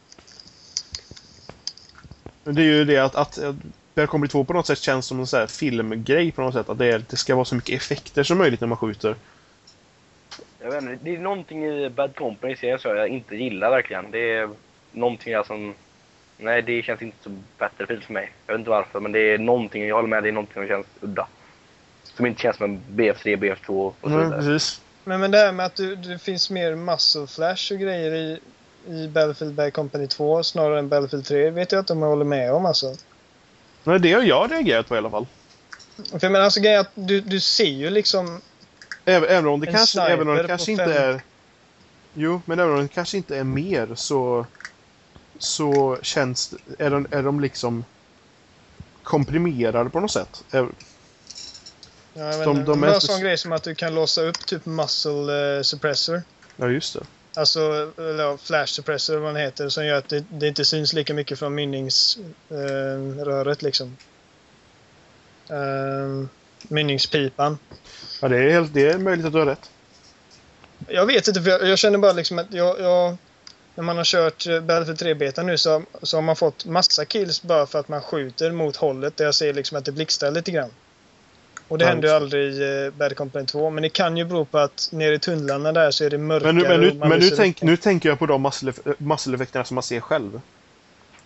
[2.44, 3.54] men det är ju det att, att eh,
[3.96, 6.70] Bad Comedy 2 på något sätt känns som en sån här filmgrej på något sätt.
[6.70, 9.16] Att det, är, det ska vara så mycket effekter som möjligt när man skjuter.
[10.62, 14.12] Jag vet inte, det är någonting i Bad Company serien som jag inte gillar verkligen.
[14.12, 14.50] Det är
[14.92, 15.74] någonting jag som...
[16.38, 18.32] Nej, det känns inte så Battlefield för mig.
[18.48, 20.68] Jag vet inte varför, men det är någonting, jag håller med, det är någonting som
[20.68, 21.28] känns udda.
[22.04, 24.40] Som inte känns som en BF3, BF2 och så Mm, vidare.
[24.42, 24.82] precis.
[25.04, 28.40] Men, men det här med att du, det finns mer muscle flash och grejer i,
[28.88, 32.54] i Battlefield Bad Company 2 snarare än Battlefield 3 vet jag om jag håller med
[32.54, 32.96] om alltså.
[33.84, 35.28] Nej, det har jag reagerat på i alla fall.
[35.96, 38.42] För jag menar alltså grejen att du, du ser ju liksom
[39.06, 41.22] Även, även om det kanske, även om det kanske inte fem- är...
[42.14, 44.46] Jo, men även om det kanske inte är mer så...
[45.40, 47.86] Så känns är de, är de liksom
[49.04, 50.44] komprimerade på något sätt.
[50.52, 50.66] Ä-
[52.14, 52.72] Ja, jag vet De- inte.
[52.72, 54.66] de det är var en så- sån grej som att du kan låsa upp typ
[54.66, 56.22] muscle eh, suppressor.
[56.56, 57.06] Ja, just det.
[57.38, 57.92] Alltså
[58.42, 61.40] flash suppressor eller vad den heter som gör att det, det inte syns lika mycket
[61.40, 63.98] från mynningsröret eh, liksom.
[65.50, 66.26] Eh,
[66.62, 67.58] mynningspipan.
[68.22, 69.70] Ja, det är, helt, det är möjligt att du har rätt.
[70.88, 73.18] Jag vet inte, för jag, jag känner bara liksom att jag, jag
[73.76, 77.42] när man har kört eh, Battlefield 3-betan nu så, så har man fått massa kills
[77.42, 80.52] bara för att man skjuter mot hållet där jag ser liksom att det blixtrar lite
[80.52, 80.70] grann.
[81.68, 83.70] Och det Ja, händer ju aldrig i eh, Bad Company 2.
[83.70, 86.54] Men det kan ju bero på att nere i tunnlarna där så är det mörkare.
[86.54, 88.42] Men nu, men nu, men nu, tänk, nu tänker jag på de
[88.98, 90.42] muscle-effekterna som man ser själv.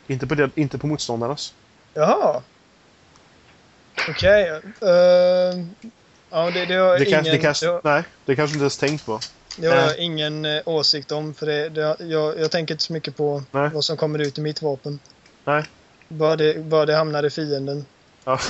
[0.08, 1.54] Inte på, det, inte på motståndarnas.
[1.94, 2.42] Jaha.
[4.10, 4.50] Okej.
[4.82, 4.90] eh,
[6.32, 8.64] ja, det, det har Det ingen, kanske, det kanske, det har, nej, det kanske inte
[8.64, 9.20] ens tänkt på.
[9.58, 11.34] det har jag ingen eh, åsikt om.
[11.34, 13.70] För det, det, jag, jag tänker inte så mycket på Nej.
[13.74, 15.00] vad som kommer ut i mitt vapen.
[15.44, 15.64] Nej.
[16.08, 17.86] Bara det, bara det hamnar i fienden.
[18.26, 18.40] Ja.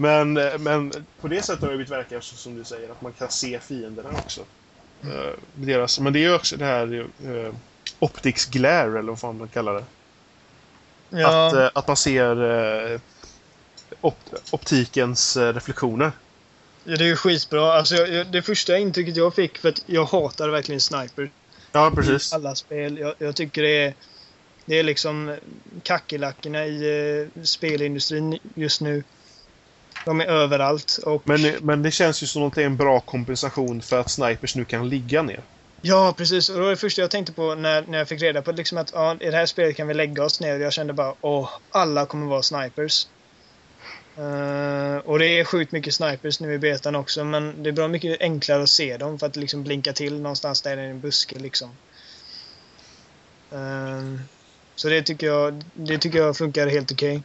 [0.00, 3.02] Men, eh, men på det sättet har det blivit verka så som du säger, att
[3.02, 4.40] man kan se fienderna också.
[5.02, 7.54] Eh, deras, men det är ju också det här uh,
[7.98, 9.84] optics glare, eller vad fan man kallar det.
[11.10, 13.00] Ja, Att, eh, att man ser uh,
[14.00, 14.18] op
[14.50, 16.12] optikens reflektioner.
[16.84, 17.72] ja, det är ju skitbra.
[17.72, 21.30] Alltså, jag, det första intrycket jag fick, för att jag hatar verkligen sniper.
[21.72, 22.32] Ja, precis.
[22.32, 22.98] i alla spel.
[22.98, 23.94] Jag, jag tycker det är,
[24.64, 25.36] det är liksom
[25.82, 29.02] kackerlackorna i spelindustrin just nu.
[30.04, 30.98] De är överallt.
[31.04, 34.10] Och, Men, men det känns ju som att det är en bra kompensation för att
[34.10, 35.40] snipers nu kan ligga ner.
[35.82, 36.48] Ja, precis.
[36.48, 38.78] Och det var det första jag tänkte på när, när jag fick reda på liksom
[38.78, 40.60] att ja, i det här spelet kan vi lägga oss ner.
[40.60, 43.06] Jag kände bara åh, alla kommer vara snipers.
[44.16, 47.88] Eh, och det är sjukt mycket snipers nu i betan också, men det är bra
[47.88, 51.38] mycket enklare att se dem för att liksom blinka till någonstans där i en buske
[51.38, 51.70] liksom.
[53.52, 54.20] Eh,
[54.74, 57.12] så det tycker jag, det tycker jag funkar helt okej.
[57.12, 57.22] Men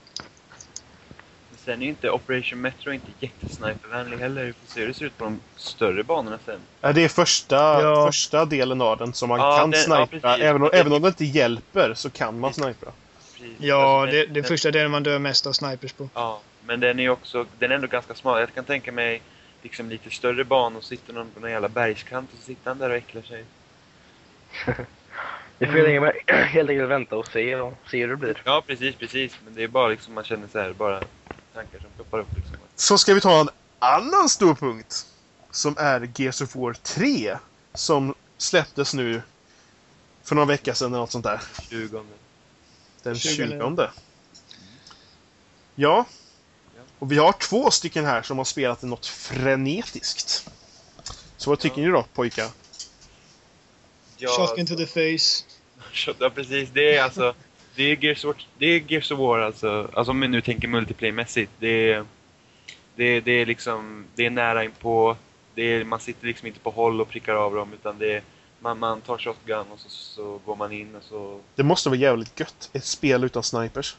[1.65, 4.43] sen är inte Operation Metro inte jättesnipervänlig heller.
[4.45, 6.59] Vi får se hur det ser ut på de större banorna sen.
[6.81, 8.05] Ja, Det är första, Ja.
[8.07, 10.37] första delen av den som man Ja, kan det- ja, snipra.
[10.37, 12.91] även, om, Det- även om det inte hjälper så kan man snipra.
[13.33, 13.55] Precis.
[13.59, 16.09] Ja, Alltså, det, det första delen man dör mest av snipers på.
[16.13, 18.39] Ja, men den är också, den är ändå ganska smal.
[18.39, 19.21] Jag kan tänka mig
[19.61, 22.77] liksom lite större banor och sitter någon på någon jävla bergskant och så sitter han
[22.77, 23.45] där och äcklar sig.
[25.59, 28.41] Vi får enkelt, helt enkelt vänta och se, och se hur det blir.
[28.45, 29.37] Ja, precis, precis.
[29.45, 31.01] Men det är bara liksom, man känner så här, bara
[31.55, 32.57] tankar som ploppar upp liksom.
[32.75, 33.49] Så ska vi ta en
[33.79, 35.05] annan stor punkt.
[35.51, 37.37] Som är Gears of War 3.
[37.73, 39.21] Som släpptes nu
[40.23, 41.41] för några veckor sedan eller något sånt där.
[41.69, 42.03] 20.
[43.03, 43.47] Den 20.
[43.47, 43.89] 20.
[45.75, 46.05] Ja.
[46.99, 50.49] Och vi har två stycken här som har spelat något frenetiskt.
[51.37, 51.87] Så vad tycker Ja.
[51.87, 52.49] ni då pojkar?
[54.17, 55.43] Ja, Shotgun to the face.
[55.91, 56.69] Shot, ja, precis.
[56.73, 57.35] Det är alltså...
[57.75, 59.89] Det är Gears of War, det är Gears of War alltså.
[59.93, 61.49] Alltså om vi nu tänker multiplayer-mässigt.
[61.59, 62.05] Det är,
[62.95, 64.05] det, är- det är liksom...
[64.15, 65.17] Det är nära inpå.
[65.55, 68.21] Det är, man sitter liksom inte på håll och prickar av dem utan det är...
[68.59, 71.39] Man, man tar shotgun och så, så går man in och så...
[71.55, 72.69] Det måste vara jävligt gött.
[72.73, 73.95] Ett spel utan snipers.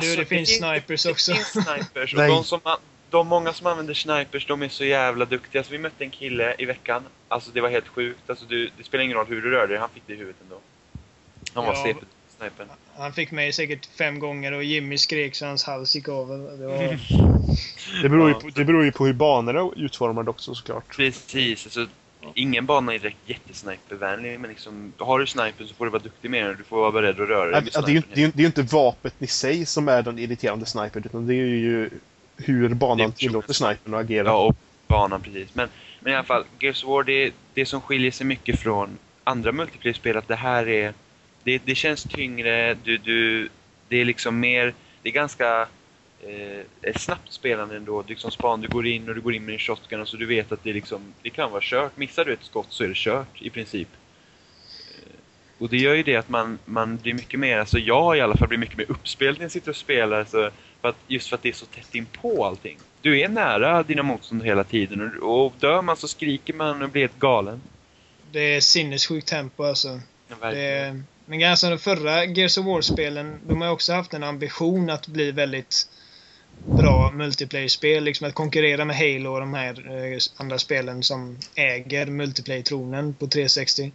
[0.00, 1.32] Du, det finns snipers också.
[1.32, 1.66] Alltså, Det finns
[2.10, 2.14] snipers.
[2.14, 2.60] och de, som,
[3.10, 5.60] de många som använder snipers, de är så jävla duktiga.
[5.60, 7.02] Alltså, vi mötte en kille i veckan.
[7.28, 8.30] Alltså det var helt sjukt.
[8.30, 10.40] Alltså, du, det spelar ingen roll hur du rör dig, han fick det i huvudet
[10.42, 10.60] ändå.
[11.54, 11.94] Han var Ja.
[12.42, 12.68] CP snipern.
[12.96, 16.28] Han fick mig säkert fem gånger och Jimmy skrek så hans hals gick av.
[16.58, 16.98] Det var...
[18.02, 20.96] Det beror, ju på, det beror ju på hur banorna är utformade också såklart.
[20.96, 21.64] Precis.
[21.66, 21.86] Alltså,
[22.34, 26.30] ingen bana är direkt jättesnipervänlig, men liksom, har du sniper så får du vara duktig
[26.30, 26.56] med den.
[26.56, 28.32] Du får vara beredd att röra dig Ja, med det, är ju, det, är ju,
[28.32, 31.46] det är ju inte vapnet i sig som är den irriterande snipern utan det är
[31.46, 31.90] ju
[32.36, 34.28] hur banan tillåter snipern att agera.
[34.28, 34.56] Ja, och
[34.86, 35.54] banan precis.
[35.54, 35.68] Men,
[36.00, 39.52] men i alla fall, Gears of War, det, det som skiljer sig mycket från andra
[39.52, 40.94] multiplayer-spel att det här är...
[41.44, 43.48] Det, det känns tyngre, du, du,
[43.88, 44.74] det är liksom mer...
[45.02, 45.68] Det är ganska
[46.20, 48.00] eh, snabbt spelande ändå.
[48.00, 50.16] Är liksom span, du går in och du går in med din shotgun och så
[50.16, 51.96] du vet att det, liksom, det kan vara kört.
[51.96, 53.88] Missar du ett skott så är det kört i princip.
[54.78, 55.12] Eh,
[55.58, 58.36] Och det gör ju det att man, man blir mycket mer, alltså jag i alla
[58.36, 60.24] fall blir mycket mer uppspelt när jag sitter och spelar.
[60.24, 60.50] Så
[60.80, 62.80] för att, just för att det är så tätt in på allting.
[63.00, 66.90] Du är nära dina motståndare hela tiden och, och dör man så skriker man och
[66.90, 67.62] blir helt galen.
[68.32, 70.00] Det är sinnessjukt tempo alltså.
[70.28, 71.02] Ja, Det.
[71.32, 75.06] Men ganska de förra Gears of War-spelen, de har ju också haft en ambition att
[75.06, 75.86] bli väldigt
[76.66, 78.04] bra multiplayer-spel.
[78.04, 83.26] Liksom att konkurrera med Halo och de här eh, andra spelen som äger multiplayer-tronen på
[83.26, 83.92] 360.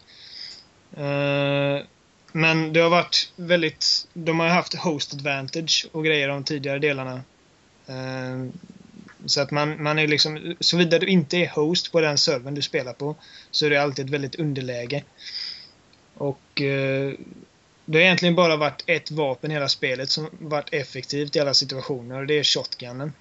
[0.97, 1.85] Eh,
[2.31, 4.07] men det har varit väldigt...
[4.13, 7.21] De har haft host advantage och grejer de tidigare delarna.
[7.87, 8.49] Eh,
[9.25, 10.55] så att man, man är liksom...
[10.59, 13.15] Såvida du inte är host på den servern du spelar på
[13.51, 15.03] så är det alltid ett väldigt underläge.
[16.17, 17.13] Och eh,
[17.85, 21.53] det har egentligen bara varit ett vapen i hela spelet som varit effektivt i alla
[21.53, 23.13] situationer och det är shotgunnen.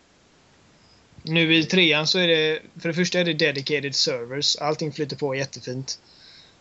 [1.23, 4.57] Nu i trean så är det, för det första är det dedicated servers.
[4.57, 5.99] Allting flyter på jättefint.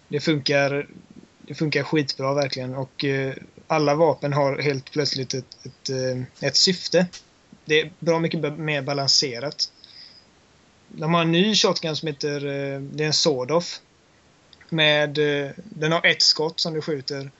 [0.08, 0.88] Det funkar,
[1.42, 3.34] det funkar skitbra verkligen och eh,
[3.68, 7.08] alla vapen har helt plötsligt ett, ett, eh, ett syfte.
[7.66, 9.72] Det är bra mycket mer balanserat.
[10.88, 13.82] De har en ny shotgun som heter, eh, det är en Sordoff.
[14.70, 17.32] Med, eh, den har ett skott som du skjuter.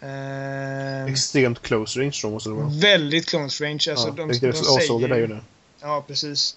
[0.00, 2.68] Eh, Extremt close range då måste det vara.
[2.68, 3.86] väldigt close range.
[3.90, 5.42] Alltså, ja, de, de, tänkte avsåga det ju säger, det.
[5.80, 6.56] Ja, precis.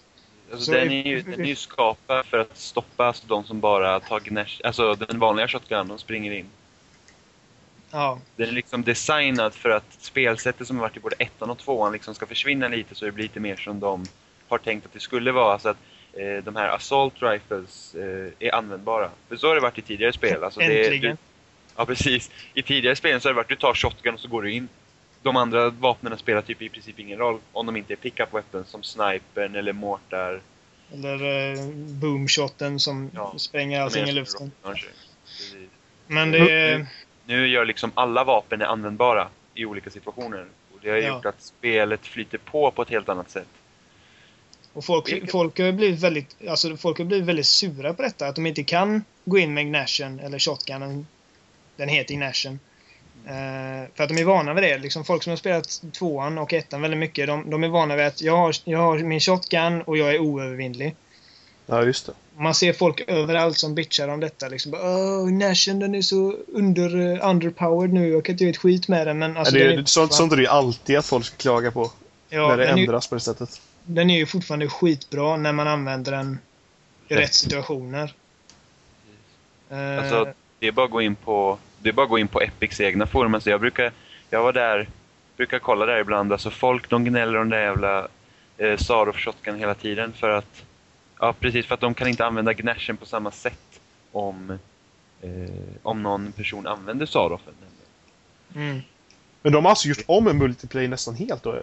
[0.52, 3.60] Alltså, så den, är ju, den är ju skapad för att stoppa alltså, de som
[3.60, 6.46] bara tar gnärs, alltså den vanliga shotgunnen och springer in.
[7.92, 11.58] Ja, Den är liksom designad för att spelsättet som har varit i både ettan och
[11.58, 14.06] tvåan liksom ska försvinna lite så det blir lite mer som de
[14.48, 15.54] har tänkt att det skulle vara.
[15.54, 15.78] Alltså att
[16.16, 19.10] eh, de här assault rifles eh, är användbara.
[19.30, 20.44] För så har det varit i tidigare spel.
[20.44, 21.12] Alltså det, äntligen.
[21.16, 21.18] du,
[21.76, 22.32] ja precis.
[22.54, 24.68] I tidigare spel så har det varit du tar shotgun och så går du in.
[25.24, 28.70] de andra vapnen spelar typ i princip ingen roll om de inte är pick-up weapons
[28.70, 30.42] som snipern eller mortar.
[30.94, 31.24] Eller
[31.54, 34.52] eh, boomshoten som Ja, spränger allting i luften.
[36.08, 36.86] Men det är...
[37.28, 40.46] Nu gör liksom alla vapen är användbara i olika situationer.
[40.74, 41.08] Och det har Ja.
[41.16, 43.48] gjort att spelet flyter på på ett helt annat sätt.
[44.76, 48.28] Och folk, folk, har blivit väldigt, alltså folk har blivit väldigt sura på detta.
[48.28, 51.08] Att de inte kan gå in med Ignation eller Shotgunen.
[51.76, 52.60] Den heter Ignation.
[53.26, 54.78] Eh, för att de är vana vid det.
[54.78, 58.06] Liksom folk som har spelat tvåan och ettan väldigt mycket, de, de är vana vid
[58.06, 60.96] att jag har, jag har min Shotgun och jag är oövervinnlig.
[61.66, 62.14] Ja, just det.
[62.38, 64.48] Man ser folk överallt som bitchar om detta.
[64.48, 68.10] Liksom Åh, Nation den är så under, underpowered nu.
[68.10, 69.20] Jag kan inte göra ett skit med den.
[69.20, 71.38] Men alltså, ja, det, den, är är, sånt, sånt är det ju alltid att folk
[71.38, 71.92] klagar på.
[72.30, 73.62] ja, när det är, ju- ändras på det sättet.
[73.86, 76.40] Den är ju fortfarande skitbra när man använder den
[77.08, 77.20] i Rätt.
[77.22, 78.14] rätt situationer.
[79.70, 82.28] Eh, Alltså, det är bara att gå in på, det är bara att gå in
[82.28, 83.34] på Epics egna forum.
[83.34, 83.92] Alltså, jag brukar,
[84.30, 84.90] jag var där,
[85.38, 86.32] brukar kolla där ibland.
[86.32, 88.08] Alltså folk, de gnäller om den där jävla
[88.58, 90.64] eh, Sarov shotgun hela tiden för att,
[91.20, 93.80] ja precis, för att de kan inte använda Gnashen på samma sätt
[94.12, 94.60] om,
[95.22, 95.30] eh,
[95.84, 97.54] om någon person använder Sarofen.
[98.56, 98.82] mm.
[99.42, 101.62] Men de har alltså gjort om en multiplayer nästan helt då?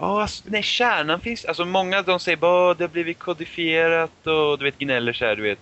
[0.00, 1.44] Ja, alltså, nej, kärnan finns...
[1.44, 5.36] Alltså många de säger bara det har blivit kodifierat och du vet gnäller så här,
[5.36, 5.58] du vet,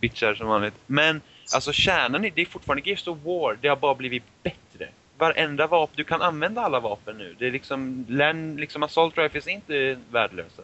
[0.00, 0.74] bitchar som vanligt.
[0.86, 1.20] Men
[1.54, 4.88] alltså kärnan, är- det är fortfarande Gears of War, det har bara blivit bättre.
[5.18, 7.36] Varenda vapen, du kan använda alla vapen nu.
[7.38, 10.62] Det är liksom, län, liksom assault rifles är inte värdelösa.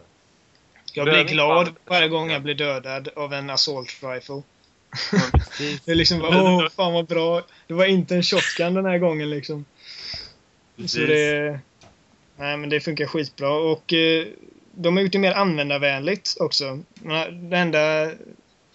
[0.93, 4.41] Jag blir glad varje gång jag blir dödad av en assault rifle.
[5.31, 7.41] Precis, Det är liksom bara, åh, fan vad bra.
[7.67, 9.65] Det var inte en shotgun den här gången liksom.
[10.75, 11.07] Så precis.
[11.07, 11.59] det...
[12.37, 13.49] Nej, men det funkar skitbra.
[13.49, 14.25] Och eh,
[14.71, 16.79] de har gjort det mer användarvänligt också.
[17.49, 18.11] Det enda...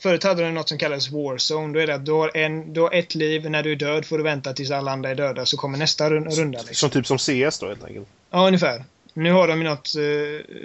[0.02, 1.74] Förut hade de något som kallades Warzone.
[1.74, 3.50] Då är det att du har, en, du har ett liv.
[3.50, 5.46] När du är död får du vänta tills alla andra är döda.
[5.46, 6.58] Så kommer nästa run- runda.
[6.58, 6.74] Liksom.
[6.74, 8.08] Som typ som CS då helt enkelt.
[8.30, 8.84] Ja, ungefär.
[9.14, 10.56] Nu har de ju något, eh,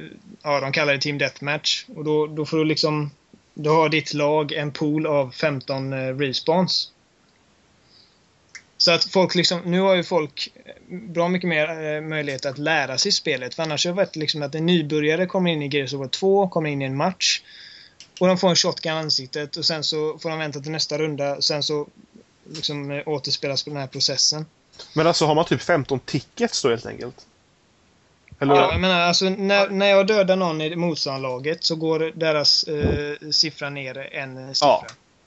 [0.44, 1.86] ja de kallar det Team Deathmatch.
[1.96, 3.12] Och då, då får du liksom,
[3.54, 6.92] då har ditt lag en pool av 15 eh, respawns.
[8.86, 10.54] Så att folk liksom, nu har ju folk
[10.90, 13.56] bra mycket mer eh, möjlighet att lära sig spelet.
[13.56, 16.08] För annars har det varit liksom att en nybörjare kommer in i Gears of War
[16.08, 17.42] 2, kommer in i en match.
[18.20, 20.98] Och de får en shotgun i ansiktet och sen så får de vänta till nästa
[20.98, 21.42] runda.
[21.42, 21.88] Sen så
[22.56, 24.46] liksom eh, återspelas på den här processen.
[24.94, 27.26] Men alltså har man typ 15 tickets då helt enkelt?
[28.40, 28.56] Eller?
[28.56, 33.30] Ja, jag menar alltså när, när jag dödar någon i motståndarlaget så går deras eh,
[33.32, 34.68] siffra ner en siffra.
[34.68, 34.86] Ja.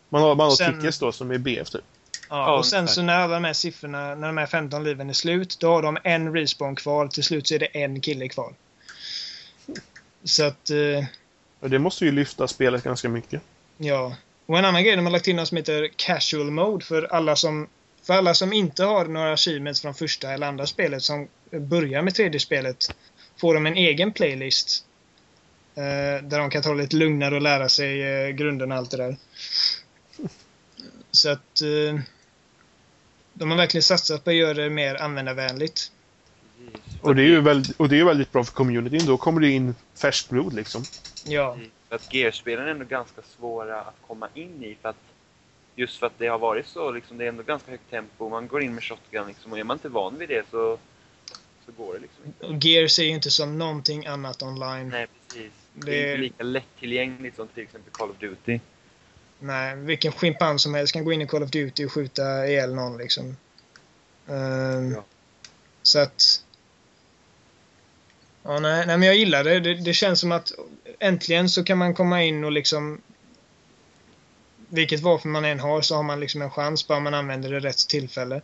[0.09, 1.85] Man har, man har Sen- tickets då som är BF typ?
[2.29, 5.15] Ja, och sen så när alla de här siffrorna, när de här 15 liven är
[5.15, 7.09] slut, då har de en respawn kvar.
[7.09, 8.55] Till slut så är det en kille kvar.
[10.25, 11.05] Så att, eh,
[11.61, 13.43] Och det måste ju lyfta spelet ganska mycket.
[13.79, 14.17] ja.
[14.47, 17.37] Och en annan grej de har lagt till något som heter casual mode för alla
[17.37, 17.69] som
[18.03, 22.15] för alla som inte har några achievements från första eller andra spelet som börjar med
[22.15, 22.95] tredje spelet
[23.37, 24.85] får de en egen playlist.
[25.75, 28.91] Eh, där de kan ta det lite lugnare och lära sig eh, grunderna och allt
[28.91, 29.17] det där.
[31.11, 32.01] Så att eh,
[33.39, 35.93] de har verkligen satsat på att göra det mer användarvänligt.
[36.73, 37.01] Precis.
[37.03, 39.07] Och det är ju väldigt, och det är väldigt bra för communityn.
[39.07, 40.83] Då kommer det in färskt blod liksom.
[41.27, 41.59] Ja.
[41.89, 44.97] För att Gears-spelen är ändå ganska svåra att komma in i för att
[45.77, 48.49] just för att det har varit så liksom, det är ändå ganska högt tempo, man
[48.49, 50.79] går in med shotgun liksom och är man inte van vid det så,
[51.67, 52.47] så går det liksom inte.
[52.47, 54.89] Och Gears är ju inte som någonting annat online.
[54.89, 55.53] Nej precis.
[55.75, 58.61] Det Det- är inte lika lättillgängligt som till exempel Call of Duty.
[59.41, 62.75] Nej, vilken schimpans som helst kan gå in i Call of Duty och skjuta ihjäl
[62.75, 63.37] någon liksom.
[64.29, 65.05] Ehm, Ja.
[65.83, 66.43] Så att...
[68.43, 69.61] Ja, nej, nej, men jag gillar det.
[69.61, 69.75] det.
[69.75, 70.53] Det känns som att
[70.99, 73.01] äntligen så kan man komma in och liksom...
[74.71, 77.61] Vilket vapen man än har så har man liksom en chans bara man använder det
[77.61, 78.41] rätt tillfälle.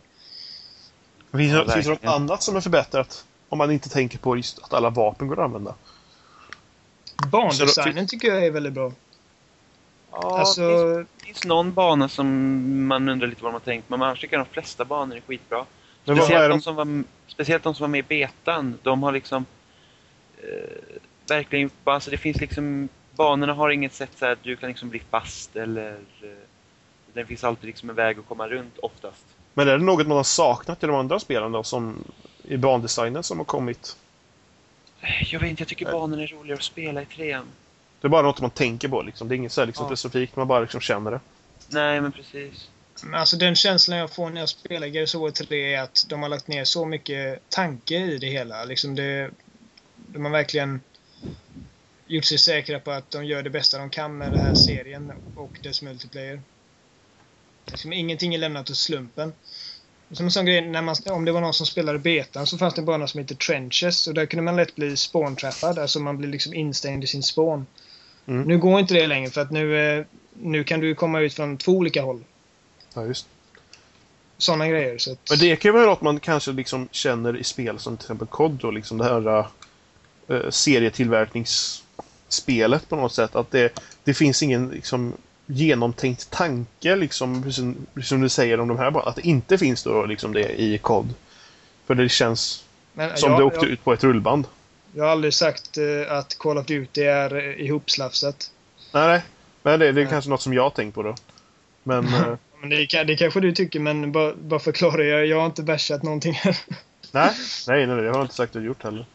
[1.31, 3.25] Finns, Ja, det- finns det något annat som är förbättrat?
[3.49, 5.75] Om man inte tänker på just att alla vapen går att använda.
[7.31, 8.91] Bandesignen tycker jag är väldigt bra.
[10.21, 14.01] Ja, Alltså, det finns, någon bana som man undrar lite vad de har tänkt, men
[14.01, 15.65] annars tycker jag de flesta banor är skitbra.
[16.05, 16.61] Men Speciellt, är de de?
[16.61, 19.45] som var, speciellt de som var med i betan, de har liksom
[20.37, 24.89] eh, verkligen, alltså det finns liksom, banorna har inget sätt så att du kan liksom
[24.89, 26.27] bli fast eller eh,
[27.13, 29.25] det finns alltid liksom en väg att komma runt oftast.
[29.53, 31.63] Men är det något man har saknat i de andra spelen då?
[31.63, 32.03] Som
[32.43, 33.97] i bandesignen som har kommit?
[35.31, 37.45] Jag vet inte, jag tycker banorna är roligare att spela i trean.
[38.05, 39.27] Det är bara något man tänker på liksom.
[39.27, 39.89] Det är inget så här liksom Ja.
[39.89, 41.19] specifikt, man bara liksom känner det.
[41.67, 42.69] Nej, men precis.
[43.03, 46.05] Men Alltså den känslan jag får när jag spelar Gears of War 3 är att
[46.09, 48.65] de har lagt ner så mycket tanke i det hela.
[48.65, 49.31] Liksom det,
[49.95, 50.81] de har verkligen
[52.07, 55.13] gjort sig säkra på att de gör det bästa de kan med den här serien
[55.35, 56.41] och dess multiplayer.
[57.65, 59.33] Liksom ingenting är lämnat åt slumpen.
[60.11, 62.73] Som en sån grej, när man, om det var någon som spelade betan så fanns
[62.73, 65.79] det en bana som heter Trenches och där kunde man lätt bli spåntrappad.
[65.79, 67.65] Alltså man blir liksom instängd i sin spån.
[68.27, 68.47] Mm.
[68.47, 71.57] Nu går inte det längre för att nu, eh, nu kan du komma ut från
[71.57, 72.23] två olika håll.
[72.93, 73.27] Ja, just.
[74.37, 74.97] Sådana grejer.
[74.97, 77.97] Så att, Men det kan ju vara något man kanske liksom känner i spel som
[77.97, 79.45] till exempel COD och liksom det här
[80.31, 83.35] uh, serietillverkningsspelet på något sätt.
[83.35, 85.13] Att det, det finns ingen liksom
[85.45, 89.57] genomtänkt tanke liksom, precis precis som du säger om de här bara, Att det inte
[89.57, 91.13] finns då liksom det i COD.
[91.85, 94.45] För det känns men som jag, det åkte jag, ut på ett rullband.
[94.95, 98.51] Jag har aldrig sagt eh, att Call of Duty är eh, ihopslafsat.
[98.93, 99.21] Nej, nej.
[99.63, 101.15] Men det, det är kanske något som jag har tänkt på då.
[101.83, 105.03] Men eh, Men det, det kanske du tycker, men bara, bara förklara.
[105.03, 106.57] Jag, jag har inte bashat någonting här.
[107.11, 107.31] nej,
[107.67, 109.05] nej, nej, det har jag inte sagt att jag gjort heller.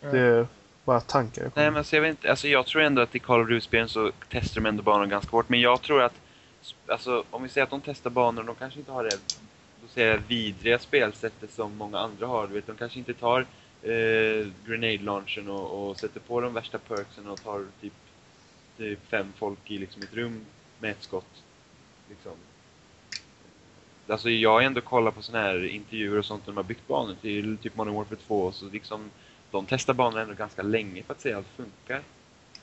[0.00, 0.46] Det är
[0.84, 3.18] bara tankar jag Nej, men alltså, jag, vet inte, alltså, jag tror ändå att i
[3.18, 5.48] Call of Duty-spelen så testar de ändå banorna ganska hårt.
[5.48, 6.12] Men jag tror att,
[6.86, 9.10] alltså, om vi säger att de testar banor, de kanske inte har det
[9.82, 12.46] då säger jag, vidriga spelsättet som många andra har.
[12.46, 13.46] Du vet, de kanske inte tar
[13.86, 17.92] eh, grenade launchen och, och sätter på de värsta perksen och tar typ,
[18.76, 20.44] typ fem folk i liksom, ett rum
[20.78, 21.42] med ett skott.
[22.08, 22.32] Liksom.
[24.08, 26.86] Alltså jag har ändå kollat på såna här intervjuer och sånt när de har byggt
[26.86, 29.10] banor till typ Modern Warfare 2 och så liksom
[29.50, 32.02] de testar banorna ändå ganska länge för att se att allt funkar.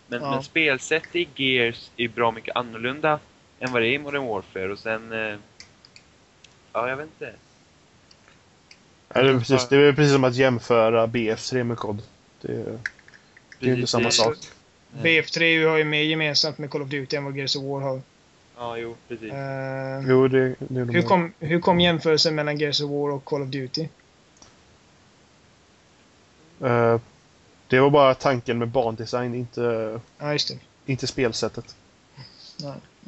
[0.08, 0.32] Men, Ja.
[0.32, 3.20] men spelsätt i Gears är bra mycket annorlunda
[3.60, 5.12] än vad det är i Modern Warfare och sen...
[5.12, 5.38] Eh,
[6.74, 7.34] ja, jag vet inte.
[9.14, 12.02] Ja, det, är precis, det är precis som att jämföra BF3 med COD.
[12.42, 14.38] Det, är- det är inte Precis, samma sak.
[15.02, 15.22] Nej.
[15.22, 18.02] BF3 har ju mer gemensamt med Call of Duty än vad Gears of War har.
[18.58, 19.32] Ja, jo, precis.
[19.32, 23.12] Eh, Jo, det, det är de hur, kom, hur kom jämförelsen mellan Gears of War
[23.12, 23.88] och Call of Duty?
[26.64, 27.00] Eh,
[27.68, 30.58] det var bara tanken med bandesign, inte, Ja, just det.
[30.92, 31.76] inte spelsättet.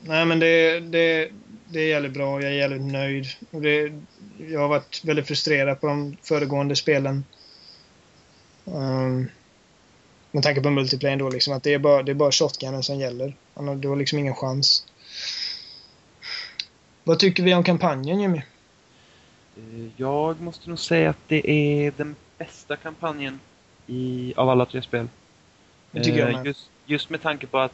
[0.01, 1.29] Nej, men det, det,
[1.67, 2.41] det är jävligt bra.
[2.41, 3.25] Jag är jävligt nöjd.
[3.51, 3.93] Och det,
[4.37, 7.25] jag har varit väldigt frustrerad på de föregående spelen.
[8.65, 9.29] Um,
[10.31, 12.99] med tanke på multiplayer då, liksom, att det är bara, det är bara shotgunen som
[12.99, 13.35] gäller.
[13.75, 14.85] Du har liksom ingen chans.
[17.03, 18.41] Vad tycker vi om kampanjen, Jimmy?
[19.57, 23.39] Eh, Jag måste nog säga att det är den bästa kampanjen
[23.87, 25.07] i, av alla tre spel.
[25.91, 27.73] Det tycker Eh, just, just med tanke på att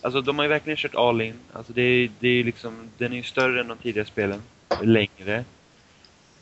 [0.00, 1.40] alltså, de har ju verkligen kört all in.
[1.52, 4.42] Alltså, det är, det är liksom, den är ju större än de tidigare spelen.
[4.82, 5.44] Längre.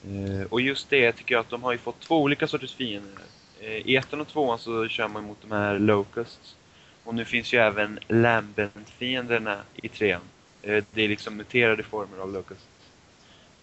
[0.04, 3.24] Eh, och just det tycker jag att de har ju fått två olika sorters fiender.
[3.60, 6.56] Eh, I ettan och tvåan så kör man mot de här Locusts.
[7.04, 10.20] Och nu finns ju även Lambent-fienderna i trean.
[10.62, 12.66] Eh, det är liksom muterade former av Locusts.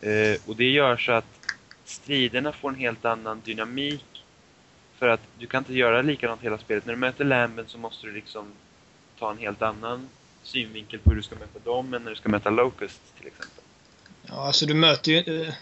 [0.01, 1.39] Eh, och det gör så att
[1.85, 4.05] striderna får en helt annan dynamik.
[4.97, 6.85] För att du kan inte göra likadant hela spelet.
[6.85, 8.51] När du möter Lambent så måste du liksom
[9.21, 10.09] ta en helt annan
[10.43, 13.63] synvinkel på hur du ska möta dem än när du ska möta Locust till exempel.
[14.23, 15.41] Ja, alltså du möter ju...
[15.43, 15.53] eh,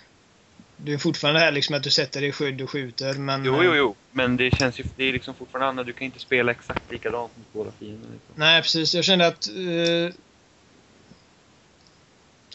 [0.78, 3.46] Det är fortfarande här liksom att du sätter dig i skydd och skjuter, men...
[3.46, 3.96] Jo, eh, jo, jo.
[4.12, 5.84] Men det känns ju, det är liksom fortfarande annorlunda.
[5.92, 8.14] Du kan inte spela exakt likadant mot båda fienderna.
[8.14, 8.34] Liksom.
[8.36, 8.94] Nej, precis.
[8.96, 9.48] Jag kände att...
[9.50, 10.14] Eh,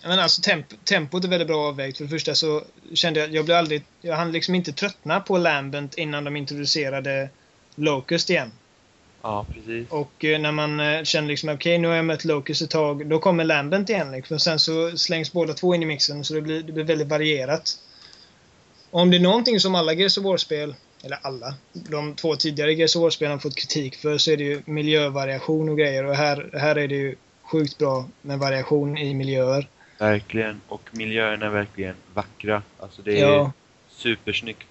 [0.03, 1.97] jag menar, alltså, temp tempot är väldigt bra avvägt.
[1.97, 2.65] För det första så
[2.95, 3.83] kände jag jag blev aldrig...
[4.01, 7.31] Jag hann liksom inte tröttna på Lambent innan de introducerade
[7.75, 8.53] Locust igen.
[9.25, 9.91] Ja, precis.
[9.91, 13.07] Och eh, när man eh, kände liksom okej, nu har jag mött Locust ett tag.
[13.07, 14.13] Då kommer Lambent igen.
[14.13, 14.39] Liksom.
[14.39, 17.79] Sen så slängs båda två in i mixen, så det blir, det blir väldigt varierat.
[18.91, 20.75] Och om det är någonting som alla Gears of War-spel,
[21.05, 24.45] eller alla, de två tidigare Gears of War-spelen har fått kritik för, så är det
[24.45, 26.05] ju miljövariation och grejer.
[26.05, 29.69] Och här, här är det ju sjukt bra med variation i miljöer.
[29.99, 30.61] Verkligen.
[30.69, 32.63] Och miljöerna är verkligen vackra.
[32.79, 33.53] Alltså det är Ja.
[33.89, 34.67] supersnyggt.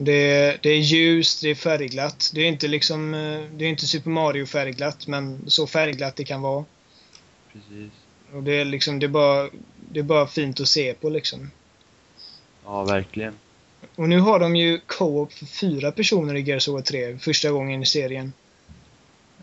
[0.00, 2.30] Det är, det är ljust, det är färgglatt.
[2.34, 6.24] Det är inte liksom, eh, det är inte Super Mario färgglatt, men så färgglatt det
[6.24, 6.64] kan vara.
[7.52, 7.92] Precis.
[8.32, 9.50] Och det är liksom, det är bara,
[9.92, 11.50] det är bara fint att se på liksom.
[12.64, 13.34] Ja, verkligen.
[13.94, 17.50] Och nu har de ju co-op för fyra personer i Gears of War 3, första
[17.50, 18.32] gången i serien.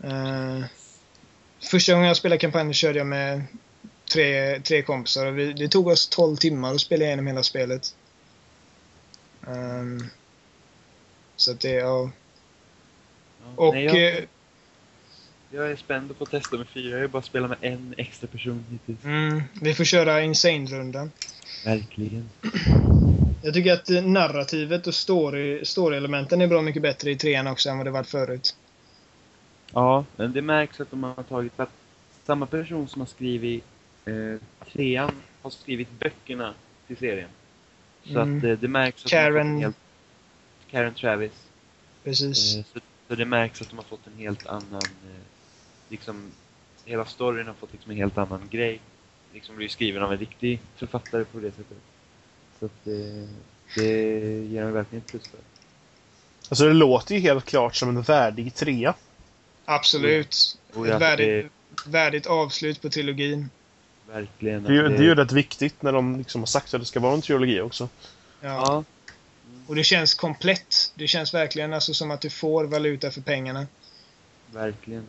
[0.04, 0.64] Eh,
[1.70, 3.42] första gången jag spelade kampanjen körde jag med
[4.12, 5.26] tre, tre kompisar.
[5.26, 7.94] och Vi, det tog oss 12 timmar att spela igenom hela spelet.
[9.46, 10.04] Ehm,
[11.36, 12.10] så att det, ja.
[13.40, 14.24] Ja, Och nej, jag, eh,
[15.50, 16.94] jag är spänd på att testa med fyra.
[16.96, 19.04] Jag har bara spelat med en extra person hittills.
[19.04, 21.10] mm, vi får köra Insane-rundan.
[21.64, 22.30] Verkligen.
[23.42, 27.68] Jag tycker att eh, narrativet och story, story-elementen är bra mycket bättre i trean också
[27.68, 28.56] än vad det varit förut.
[29.72, 31.60] Ja, men det märks att de har tagit...
[31.60, 31.70] Att
[32.24, 33.64] samma person som har skrivit
[34.04, 34.14] eh,
[34.72, 35.10] trean
[35.42, 36.54] har skrivit böckerna
[36.86, 37.28] till serien.
[38.04, 38.38] Så Mm.
[38.38, 39.58] att eh, det märks att de har Karen.
[39.60, 39.76] helt...
[40.70, 41.32] Karen Travis.
[42.04, 42.56] Precis.
[42.56, 44.82] Eh, så, så det märks att de har fått en helt annan...
[44.84, 45.20] Eh,
[45.88, 46.30] liksom,
[46.84, 48.80] hela storyn har fått liksom en helt annan grej.
[49.34, 51.76] Liksom blir skriven av en riktig författare på det sättet.
[52.58, 53.28] Så att det,
[53.74, 53.90] det
[54.44, 55.40] ger mig verkligen ett plus för.
[56.48, 58.94] Alltså det låter ju helt klart som en värdig trea.
[59.64, 60.58] Absolut.
[60.74, 61.52] Jag- Ett värdigt,
[61.86, 63.50] värdigt avslut på trilogin.
[64.08, 64.62] Verkligen.
[64.62, 66.80] Det är, ju- att det är ju rätt viktigt när de liksom har sagt att
[66.80, 67.88] det ska vara en trilogi också.
[68.40, 68.84] Ja.
[69.66, 70.92] Och det känns komplett.
[70.94, 73.66] Det känns verkligen alltså som att du får valuta för pengarna.
[74.52, 75.04] verkligen.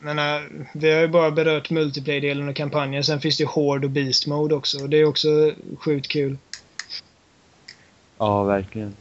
[0.00, 3.04] Men äh, vi har ju bara berört multiplayer-delen och kampanjen.
[3.04, 4.82] Sen finns det ju Horde och Beast Mode också.
[4.82, 6.38] Och det är också sjukt kul.
[8.18, 8.96] Ja, verkligen.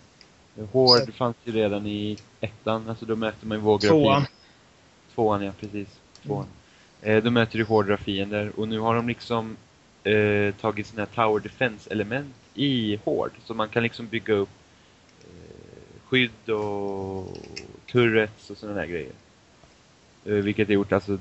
[0.71, 4.25] Hård Så- fanns ju redan i ettan, alltså då möter man ju vågor Tvåan.
[5.15, 5.87] Tvåan, ja precis.
[6.23, 6.45] Tvåan.
[7.01, 9.57] Eh, då möter du hårdare fiender och nu har de liksom
[10.03, 13.31] eh, tagit här tower defense-element i hård.
[13.45, 14.49] Så man kan liksom bygga upp
[16.09, 17.37] skydd och
[17.91, 19.11] turrets och sådana där grejer.
[20.25, 21.19] Eh, vilket har gjort, alltså,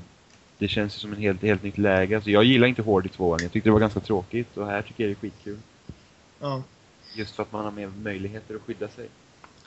[0.58, 2.16] det känns som en helt, helt nytt läge.
[2.16, 4.82] Alltså, jag gillar inte hård i tvåan, jag tyckte det var ganska tråkigt och här
[4.82, 5.58] tycker jag det är skitkul.
[6.40, 6.62] Ja.
[7.14, 9.08] Just för att man har mer möjligheter att skydda sig.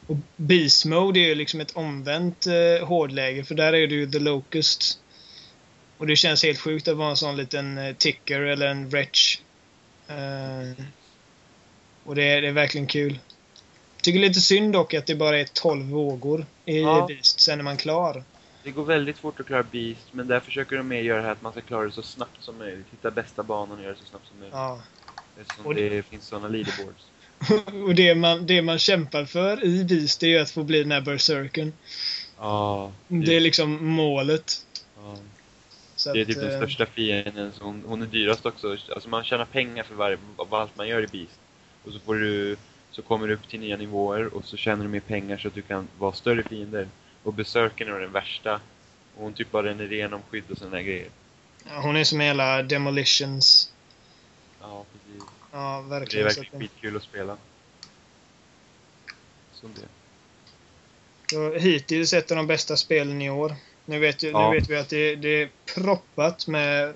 [0.07, 3.43] Och Beast Mode är ju liksom ett omvänt eh, hårdläge.
[3.43, 4.99] För där är det ju The Locust.
[5.97, 9.39] Och det känns helt sjukt att vara en sån liten eh, ticker eller en wretch.
[10.07, 10.85] Eh,
[12.03, 13.19] och det är, det är verkligen kul.
[14.01, 17.05] Tycker lite synd dock att det bara är 12 vågor i Ja.
[17.07, 17.39] Beast.
[17.39, 18.23] Sen är man klar.
[18.63, 21.31] Det går väldigt fort att klara Beast, men där försöker de mer göra det här
[21.31, 22.85] att man ska klara det så snabbt som möjligt.
[22.91, 24.53] Hitta bästa banan och göra det så snabbt som möjligt.
[24.55, 24.81] Ja.
[25.41, 25.89] Eftersom Och det...
[25.89, 27.03] det- finns sådana leaderboards.
[27.87, 30.83] och det man, det man kämpar för i Beast det är ju att få bli
[30.83, 31.73] den här berserkern.
[32.37, 34.65] Ja, Det är liksom målet.
[34.97, 35.17] ja.
[35.95, 38.77] Så det är att, typ den eh, största fienden, så hon, hon är dyrast också.
[38.93, 41.39] Alltså man tjänar pengar för varje, vad allt man gör i Beast.
[41.85, 42.57] Och så får du,
[42.99, 45.53] så kommer du upp till nya nivåer och så tjänar du mer pengar så att
[45.53, 46.87] du kan vara större fiender.
[47.23, 48.53] Och Berserkern är den värsta.
[49.15, 51.07] Och hon typ bara ränner igenom skydd och sådana grejer.
[51.67, 53.73] ja, Hon är som hela demolitions.
[54.61, 55.23] Ja, precis.
[55.51, 56.25] Ja, Det är verkligen.
[56.25, 57.37] Verkligen skitkul att spela.
[59.51, 59.87] Som det.
[61.31, 63.55] så hittills ett av de bästa spelen i år.
[63.85, 64.49] Nu vet, Ja.
[64.51, 66.93] nu vet vi att det, det är proppat med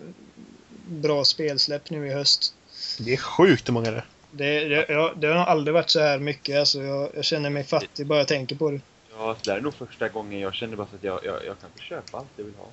[0.87, 2.53] bra spelsläpp nu i höst.
[2.99, 4.05] Det är sjukt hur många det är.
[4.37, 6.59] Det, det, ja, det har aldrig varit så här mycket.
[6.59, 8.81] Alltså, jag, jag känner mig fattig bara jag tänker på det.
[9.17, 11.59] Ja, det här är nog första gången jag känner bara så att jag, jag, jag
[11.59, 12.67] kan inte köpa allt jag vill ha.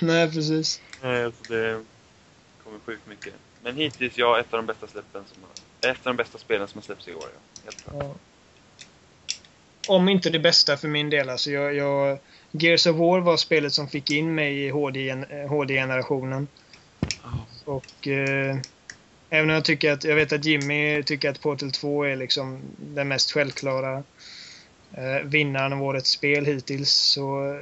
[0.00, 0.80] Nej, precis.
[1.02, 1.84] Nej, alltså det
[2.64, 3.34] kommer sjukt mycket.
[3.62, 5.90] Men hittills, ja, ett av de bästa släppen som har...
[5.90, 7.40] Ett av de bästa spelen som har släppts i år, ja.
[7.64, 7.94] Helt klart.
[7.94, 8.14] Ja.
[9.86, 11.28] Om inte det bästa för min del.
[11.28, 12.18] Alltså jag, jag,
[12.50, 16.48] Gears of War var spelet som fick in mig i HD-gen- eh, HD-generationen.
[17.22, 17.46] Ja.
[17.64, 18.56] Och eh,
[19.32, 22.60] även om jag tycker att, jag vet att Jimmy tycker att Portal 2 är liksom
[22.78, 24.02] den mest självklara
[24.92, 27.58] eh, vinnaren av årets spel hittills så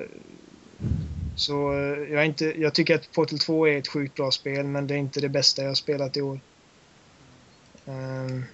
[1.36, 4.86] så eh, jag, inte, jag tycker att Portal 2 är ett sjukt bra spel men
[4.86, 6.40] det är inte det bästa jag spelat i år.
[7.84, 8.44] Um,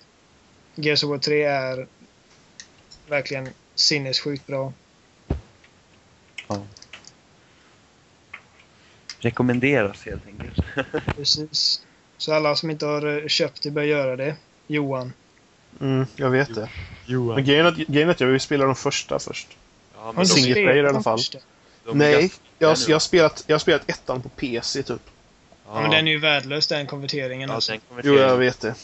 [0.75, 1.87] Gears of War 3 är
[3.09, 4.73] verkligen sinnessjukt bra.
[6.49, 6.67] ja.
[9.19, 10.61] Rekommenderas helt enkelt.
[11.17, 11.86] Precis.
[12.19, 14.37] Så alla som inte har eh, köpt det bör göra det.
[14.67, 15.13] Johan.
[15.81, 16.69] Mm, jag vet det.
[17.07, 17.35] Johan.
[17.35, 19.49] Men grejen är, att, grejen är att jag vill spela de första först.
[19.97, 21.19] Ja, men Single player i alla fall.
[21.93, 25.01] Nej, jag, jag, har spelat, jag har spelat ettan på PC typ.
[25.67, 27.73] Ja, men den är ju värdelös den konverteringen Ja, alltså.
[27.73, 28.23] den Jo, konverteringen.
[28.29, 28.75] jag vet det.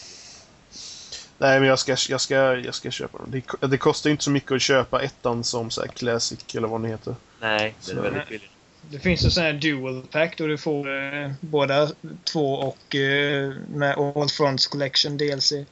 [1.39, 3.31] Nej, men jag ska, jag ska, jag ska köpa den.
[3.61, 6.69] Det, det kostar ju inte så mycket att köpa ettan som så här Classic eller
[6.69, 7.15] vad den heter.
[7.41, 8.51] Nej, den är Så- väldigt billig.
[8.91, 11.91] Det finns en sån här dual pack då du får eh, båda
[12.33, 15.53] två och eh, med All Fronts Collection DLC.
[15.53, 15.67] Mm,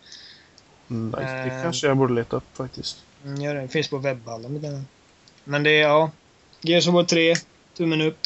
[0.91, 1.63] nej, det Eh.
[1.63, 2.97] kanske jag borde leta upp faktiskt.
[3.25, 4.53] Mm, ja, det finns på webbhallen.
[4.53, 4.87] med den.
[5.45, 6.11] Men det är, ja.
[6.61, 7.35] Gears of War 3,
[7.77, 8.19] tummen upp.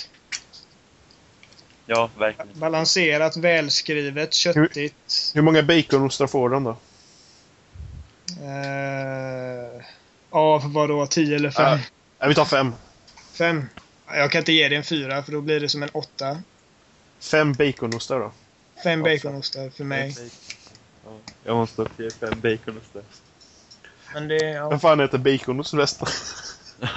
[1.87, 2.49] Ja, verkligen.
[2.61, 5.33] Balanserat, välskrivet, köttigt.
[5.35, 6.77] Hur många baconostar får den då?
[8.43, 9.83] Eh,
[10.31, 11.07] av vadå?
[11.07, 11.65] 10 eller 5?
[11.73, 11.81] Äh.
[12.21, 12.73] Nej, vi tar fem.
[13.33, 13.65] 5.
[14.07, 16.39] Jag kan inte ge det en 4 för då blir det som en 8.
[17.31, 18.33] Fem baconostar då.
[18.83, 20.15] 5 Ja, baconostar för mig.
[21.05, 23.03] Ja, jag måste ha fler fem baconostar.
[24.15, 24.69] Men det, ja.
[24.71, 26.09] Vem fan heter baconost resten?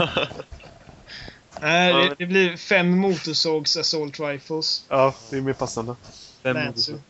[1.62, 4.86] Nej, Ja, det, det blir 5 motorsågs assault rifles.
[4.90, 5.96] ja, det är mer passande.
[6.44, 7.02] Fem motorsågar.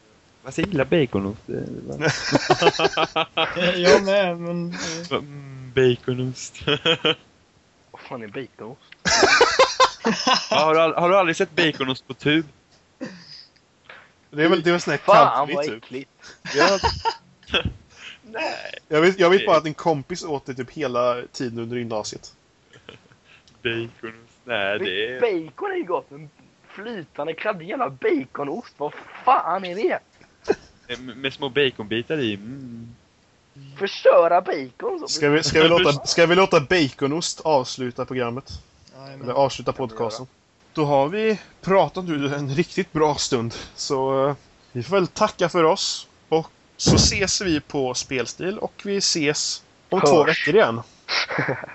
[0.42, 1.42] Vad jag gillar baconost.
[1.48, 2.12] Bara-
[3.78, 4.70] Jag med, men...
[4.70, 6.56] eh, Mm, baconost.
[7.92, 8.82] Vad fan är baconost?
[10.50, 12.46] Ja, har, du, har du aldrig sett baconost på tub?
[14.30, 15.84] Det är väl, det är väl sån här Fan vad typ.
[15.84, 16.12] äckligt.
[16.56, 16.80] Ja.
[18.22, 18.74] Nej.
[18.88, 22.34] Jag vet, jag vet bara att en kompis åt det typ hela tiden under gymnasiet.
[23.64, 24.38] Baconost.
[24.44, 25.22] Nej, det är...
[25.22, 26.30] Bacon är ju gott, men
[26.68, 28.94] flytande kladdig jävla baconost, vad
[29.26, 30.00] fan är det?
[30.88, 32.34] Med, med små baconbitar i.
[32.34, 32.96] Mm.
[33.78, 35.08] Förstöra bacon så.
[35.08, 38.52] Ska vi, ska vi, låta, ska vi låta Baconost avsluta programmet?
[39.06, 40.28] Eller avsluta podcasten?
[40.74, 43.54] Då har vi pratat nu en riktigt bra stund.
[43.76, 44.36] Så eh,
[44.72, 46.08] vi får väl tacka för oss.
[46.30, 46.48] Och
[46.78, 50.28] så ses vi på Spelstil och vi ses om två Hörs.
[50.28, 50.82] veckor igen.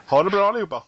[0.07, 0.82] Ha det bra allihopa!